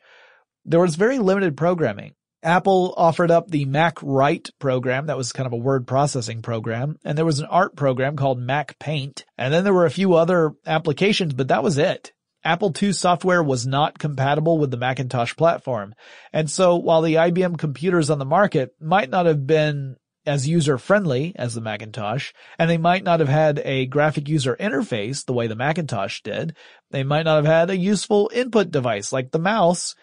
There 0.65 0.80
was 0.80 0.95
very 0.95 1.20
limited 1.20 1.57
programming. 1.57 2.13
Apple 2.41 2.93
offered 2.95 3.31
up 3.31 3.49
the 3.49 3.65
MacWrite 3.65 4.51
program. 4.59 5.07
That 5.07 5.17
was 5.17 5.33
kind 5.33 5.47
of 5.47 5.53
a 5.53 5.57
word 5.57 5.87
processing 5.87 6.41
program. 6.41 6.97
And 7.03 7.17
there 7.17 7.25
was 7.25 7.39
an 7.39 7.47
art 7.47 7.75
program 7.75 8.15
called 8.15 8.39
MacPaint. 8.39 9.23
And 9.37 9.53
then 9.53 9.63
there 9.63 9.73
were 9.73 9.85
a 9.85 9.91
few 9.91 10.13
other 10.13 10.53
applications, 10.65 11.33
but 11.33 11.49
that 11.49 11.63
was 11.63 11.77
it. 11.77 12.13
Apple 12.43 12.73
II 12.81 12.93
software 12.93 13.43
was 13.43 13.67
not 13.67 13.99
compatible 13.99 14.57
with 14.57 14.71
the 14.71 14.77
Macintosh 14.77 15.35
platform. 15.35 15.93
And 16.31 16.49
so 16.49 16.77
while 16.77 17.01
the 17.01 17.15
IBM 17.15 17.57
computers 17.57 18.09
on 18.09 18.19
the 18.19 18.25
market 18.25 18.73
might 18.79 19.09
not 19.09 19.25
have 19.25 19.45
been 19.45 19.97
as 20.25 20.47
user 20.47 20.77
friendly 20.77 21.33
as 21.35 21.53
the 21.53 21.61
Macintosh, 21.61 22.31
and 22.57 22.69
they 22.69 22.77
might 22.77 23.03
not 23.03 23.19
have 23.19 23.29
had 23.29 23.61
a 23.65 23.87
graphic 23.87 24.29
user 24.29 24.55
interface 24.57 25.25
the 25.25 25.33
way 25.33 25.47
the 25.47 25.55
Macintosh 25.55 26.21
did. 26.21 26.55
They 26.91 27.03
might 27.03 27.23
not 27.23 27.37
have 27.37 27.45
had 27.45 27.69
a 27.69 27.77
useful 27.77 28.29
input 28.33 28.71
device 28.71 29.11
like 29.11 29.31
the 29.31 29.39
mouse. 29.39 29.95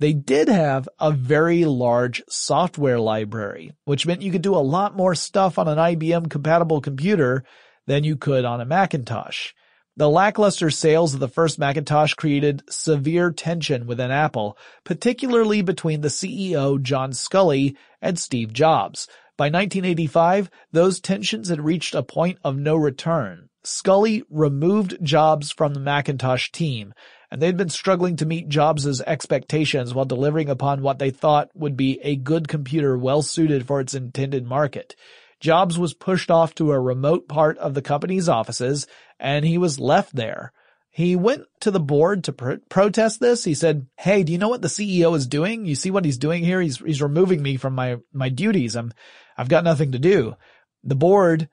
They 0.00 0.14
did 0.14 0.48
have 0.48 0.88
a 0.98 1.12
very 1.12 1.66
large 1.66 2.22
software 2.26 2.98
library, 2.98 3.72
which 3.84 4.06
meant 4.06 4.22
you 4.22 4.32
could 4.32 4.40
do 4.40 4.54
a 4.54 4.56
lot 4.56 4.96
more 4.96 5.14
stuff 5.14 5.58
on 5.58 5.68
an 5.68 5.76
IBM 5.76 6.30
compatible 6.30 6.80
computer 6.80 7.44
than 7.86 8.02
you 8.02 8.16
could 8.16 8.46
on 8.46 8.62
a 8.62 8.64
Macintosh. 8.64 9.52
The 9.98 10.08
lackluster 10.08 10.70
sales 10.70 11.12
of 11.12 11.20
the 11.20 11.28
first 11.28 11.58
Macintosh 11.58 12.14
created 12.14 12.62
severe 12.70 13.30
tension 13.30 13.86
within 13.86 14.10
Apple, 14.10 14.56
particularly 14.84 15.60
between 15.60 16.00
the 16.00 16.08
CEO 16.08 16.80
John 16.80 17.12
Sculley 17.12 17.76
and 18.00 18.18
Steve 18.18 18.54
Jobs. 18.54 19.06
By 19.36 19.46
1985, 19.46 20.50
those 20.72 21.00
tensions 21.00 21.50
had 21.50 21.62
reached 21.62 21.94
a 21.94 22.02
point 22.02 22.38
of 22.42 22.56
no 22.56 22.74
return. 22.74 23.50
Sculley 23.62 24.22
removed 24.30 24.96
Jobs 25.02 25.52
from 25.52 25.74
the 25.74 25.80
Macintosh 25.80 26.50
team, 26.50 26.94
and 27.30 27.40
they'd 27.40 27.56
been 27.56 27.68
struggling 27.68 28.16
to 28.16 28.26
meet 28.26 28.48
Jobs' 28.48 29.00
expectations 29.02 29.94
while 29.94 30.04
delivering 30.04 30.48
upon 30.48 30.82
what 30.82 30.98
they 30.98 31.10
thought 31.10 31.50
would 31.54 31.76
be 31.76 32.00
a 32.02 32.16
good 32.16 32.48
computer 32.48 32.98
well 32.98 33.22
suited 33.22 33.66
for 33.66 33.80
its 33.80 33.94
intended 33.94 34.46
market. 34.46 34.96
Jobs 35.38 35.78
was 35.78 35.94
pushed 35.94 36.30
off 36.30 36.54
to 36.56 36.72
a 36.72 36.80
remote 36.80 37.28
part 37.28 37.56
of 37.58 37.74
the 37.74 37.82
company's 37.82 38.28
offices 38.28 38.86
and 39.18 39.44
he 39.44 39.58
was 39.58 39.80
left 39.80 40.14
there. 40.14 40.52
He 40.90 41.14
went 41.14 41.44
to 41.60 41.70
the 41.70 41.80
board 41.80 42.24
to 42.24 42.32
pr- 42.32 42.54
protest 42.68 43.20
this. 43.20 43.44
He 43.44 43.54
said, 43.54 43.86
"Hey, 43.96 44.24
do 44.24 44.32
you 44.32 44.38
know 44.38 44.48
what 44.48 44.60
the 44.60 44.68
CEO 44.68 45.14
is 45.16 45.28
doing? 45.28 45.64
You 45.64 45.76
see 45.76 45.90
what 45.90 46.04
he's 46.04 46.18
doing 46.18 46.42
here? 46.42 46.60
He's 46.60 46.78
he's 46.78 47.00
removing 47.00 47.42
me 47.42 47.56
from 47.56 47.74
my 47.74 47.98
my 48.12 48.28
duties. 48.28 48.74
I'm 48.74 48.92
I've 49.38 49.48
got 49.48 49.62
nothing 49.62 49.92
to 49.92 50.00
do." 50.00 50.34
The 50.82 50.96
board, 50.96 51.48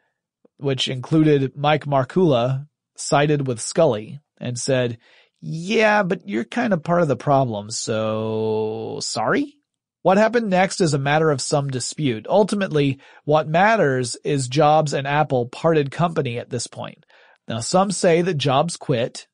which 0.58 0.88
included 0.88 1.56
Mike 1.56 1.86
Markkula, 1.86 2.68
sided 2.96 3.46
with 3.46 3.60
Sculley 3.60 4.20
and 4.40 4.58
said, 4.58 4.98
"Yeah, 5.42 6.04
but 6.04 6.28
you're 6.28 6.46
kind 6.46 6.74
of 6.74 6.84
part 6.84 7.02
of 7.02 7.08
the 7.08 7.16
problem. 7.16 7.70
So, 7.72 9.00
sorry?" 9.02 9.54
What 10.02 10.18
happened 10.18 10.50
next 10.50 10.80
is 10.80 10.94
a 10.94 11.00
matter 11.00 11.32
of 11.32 11.42
some 11.42 11.70
dispute. 11.70 12.28
Ultimately, 12.30 13.00
what 13.26 13.50
matters 13.50 14.16
is 14.24 14.48
Jobs 14.48 14.94
and 14.94 15.06
Apple 15.06 15.48
parted 15.48 15.92
company 15.92 16.40
at 16.40 16.50
this 16.50 16.66
point. 16.68 17.06
Now 17.48 17.60
some 17.60 17.92
say 17.92 18.22
that 18.22 18.36
Jobs 18.36 18.78
quit. 18.78 19.28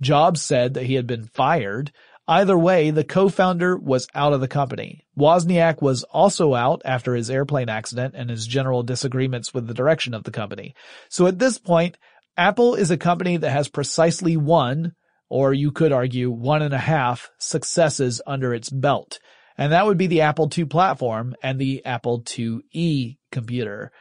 Jobs 0.00 0.40
said 0.40 0.74
that 0.74 0.84
he 0.84 0.94
had 0.94 1.06
been 1.06 1.24
fired. 1.24 1.92
Either 2.28 2.56
way, 2.56 2.92
the 2.92 3.02
co-founder 3.02 3.76
was 3.76 4.06
out 4.14 4.32
of 4.32 4.40
the 4.40 4.46
company. 4.46 5.04
Wozniak 5.18 5.82
was 5.82 6.04
also 6.04 6.54
out 6.54 6.80
after 6.84 7.16
his 7.16 7.28
airplane 7.28 7.68
accident 7.68 8.14
and 8.16 8.30
his 8.30 8.46
general 8.46 8.84
disagreements 8.84 9.52
with 9.52 9.66
the 9.66 9.74
direction 9.74 10.14
of 10.14 10.22
the 10.22 10.30
company. 10.30 10.74
So 11.08 11.26
at 11.26 11.40
this 11.40 11.58
point, 11.58 11.98
Apple 12.36 12.76
is 12.76 12.92
a 12.92 12.96
company 12.96 13.36
that 13.36 13.50
has 13.50 13.68
precisely 13.68 14.36
one, 14.36 14.92
or 15.30 15.54
you 15.54 15.72
could 15.72 15.92
argue 15.92 16.30
one 16.30 16.60
and 16.60 16.74
a 16.74 16.78
half, 16.78 17.30
successes 17.38 18.20
under 18.26 18.52
its 18.52 18.68
belt 18.68 19.18
and 19.60 19.72
that 19.72 19.84
would 19.84 19.98
be 19.98 20.06
the 20.06 20.22
Apple 20.22 20.50
II 20.56 20.64
platform 20.64 21.36
and 21.42 21.58
the 21.58 21.84
Apple 21.84 22.22
IIe 22.22 23.18
computer. 23.30 23.92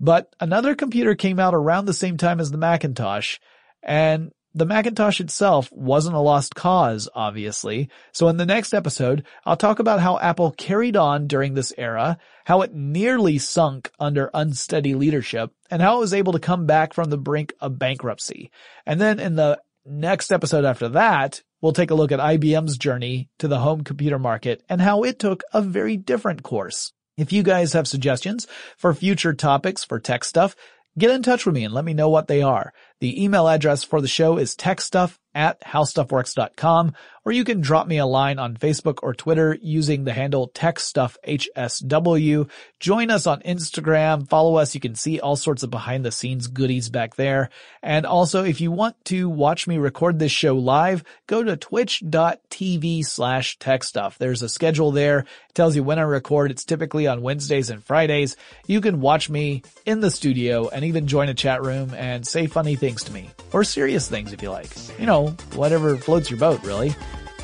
But 0.00 0.34
another 0.40 0.74
computer 0.74 1.14
came 1.14 1.38
out 1.38 1.54
around 1.54 1.84
the 1.84 1.92
same 1.92 2.16
time 2.16 2.40
as 2.40 2.50
the 2.50 2.56
Macintosh, 2.56 3.38
and 3.82 4.32
the 4.54 4.64
Macintosh 4.64 5.20
itself 5.20 5.70
wasn't 5.70 6.16
a 6.16 6.20
lost 6.20 6.54
cause, 6.54 7.10
obviously. 7.14 7.90
So 8.12 8.28
in 8.28 8.38
the 8.38 8.46
next 8.46 8.72
episode, 8.72 9.26
I'll 9.44 9.56
talk 9.56 9.80
about 9.80 10.00
how 10.00 10.18
Apple 10.18 10.50
carried 10.50 10.96
on 10.96 11.26
during 11.26 11.52
this 11.52 11.74
era, 11.76 12.16
how 12.46 12.62
it 12.62 12.72
nearly 12.72 13.36
sunk 13.36 13.90
under 14.00 14.30
unsteady 14.32 14.94
leadership, 14.94 15.52
and 15.70 15.82
how 15.82 15.98
it 15.98 16.00
was 16.00 16.14
able 16.14 16.32
to 16.32 16.38
come 16.38 16.64
back 16.64 16.94
from 16.94 17.10
the 17.10 17.18
brink 17.18 17.52
of 17.60 17.78
bankruptcy. 17.78 18.50
And 18.86 18.98
then 18.98 19.20
in 19.20 19.36
the 19.36 19.60
next 19.84 20.32
episode 20.32 20.64
after 20.64 20.88
that, 20.90 21.42
We'll 21.62 21.72
take 21.72 21.92
a 21.92 21.94
look 21.94 22.10
at 22.10 22.18
IBM's 22.18 22.76
journey 22.76 23.30
to 23.38 23.46
the 23.46 23.60
home 23.60 23.84
computer 23.84 24.18
market 24.18 24.64
and 24.68 24.80
how 24.80 25.04
it 25.04 25.20
took 25.20 25.44
a 25.54 25.62
very 25.62 25.96
different 25.96 26.42
course. 26.42 26.92
If 27.16 27.32
you 27.32 27.44
guys 27.44 27.72
have 27.72 27.86
suggestions 27.86 28.48
for 28.76 28.92
future 28.92 29.32
topics 29.32 29.84
for 29.84 30.00
tech 30.00 30.24
stuff, 30.24 30.56
get 30.98 31.12
in 31.12 31.22
touch 31.22 31.46
with 31.46 31.54
me 31.54 31.64
and 31.64 31.72
let 31.72 31.84
me 31.84 31.94
know 31.94 32.08
what 32.08 32.26
they 32.26 32.42
are. 32.42 32.72
The 33.02 33.24
email 33.24 33.48
address 33.48 33.82
for 33.82 34.00
the 34.00 34.06
show 34.06 34.38
is 34.38 34.54
techstuff 34.54 35.18
at 35.34 35.60
howstuffworks.com, 35.62 36.92
or 37.24 37.32
you 37.32 37.42
can 37.42 37.60
drop 37.60 37.86
me 37.86 37.98
a 37.98 38.06
line 38.06 38.38
on 38.38 38.56
Facebook 38.56 38.98
or 39.02 39.14
Twitter 39.14 39.56
using 39.60 40.04
the 40.04 40.12
handle 40.12 40.50
techstuffhsw. 40.50 42.50
Join 42.78 43.10
us 43.10 43.26
on 43.26 43.40
Instagram, 43.40 44.28
follow 44.28 44.56
us. 44.56 44.74
You 44.74 44.80
can 44.80 44.94
see 44.94 45.20
all 45.20 45.36
sorts 45.36 45.62
of 45.62 45.70
behind 45.70 46.04
the 46.04 46.12
scenes 46.12 46.48
goodies 46.48 46.90
back 46.90 47.16
there. 47.16 47.48
And 47.82 48.04
also, 48.04 48.44
if 48.44 48.60
you 48.60 48.70
want 48.70 49.02
to 49.06 49.28
watch 49.28 49.66
me 49.66 49.78
record 49.78 50.18
this 50.18 50.32
show 50.32 50.56
live, 50.56 51.02
go 51.26 51.42
to 51.42 51.56
twitch.tv 51.56 53.06
slash 53.06 53.58
techstuff. 53.58 54.18
There's 54.18 54.42
a 54.42 54.48
schedule 54.48 54.90
there. 54.90 55.20
It 55.20 55.54
tells 55.54 55.76
you 55.76 55.82
when 55.82 55.98
I 55.98 56.02
record. 56.02 56.50
It's 56.50 56.64
typically 56.64 57.06
on 57.06 57.22
Wednesdays 57.22 57.70
and 57.70 57.82
Fridays. 57.82 58.36
You 58.66 58.82
can 58.82 59.00
watch 59.00 59.30
me 59.30 59.62
in 59.86 60.00
the 60.00 60.10
studio 60.10 60.68
and 60.68 60.84
even 60.84 61.06
join 61.06 61.30
a 61.30 61.34
chat 61.34 61.62
room 61.62 61.94
and 61.94 62.26
say 62.26 62.48
funny 62.48 62.76
things 62.76 62.91
to 62.94 63.12
me. 63.12 63.30
Or 63.52 63.64
serious 63.64 64.08
things 64.08 64.32
if 64.32 64.42
you 64.42 64.50
like. 64.50 64.70
You 64.98 65.06
know, 65.06 65.28
whatever 65.54 65.96
floats 65.96 66.30
your 66.30 66.38
boat, 66.38 66.62
really. 66.64 66.94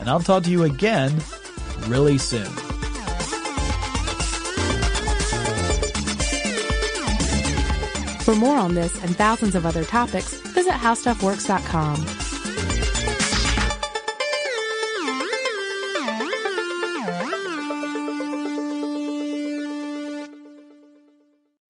And 0.00 0.08
I'll 0.08 0.20
talk 0.20 0.44
to 0.44 0.50
you 0.50 0.64
again 0.64 1.12
really 1.86 2.18
soon. 2.18 2.46
For 8.22 8.34
more 8.34 8.58
on 8.58 8.74
this 8.74 9.02
and 9.02 9.16
thousands 9.16 9.54
of 9.54 9.64
other 9.64 9.84
topics, 9.84 10.34
visit 10.52 10.74
howstuffworks.com. 10.74 12.27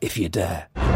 if 0.00 0.18
you 0.18 0.28
dare. 0.28 0.95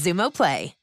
Xumo 0.01 0.31
Play. 0.31 0.80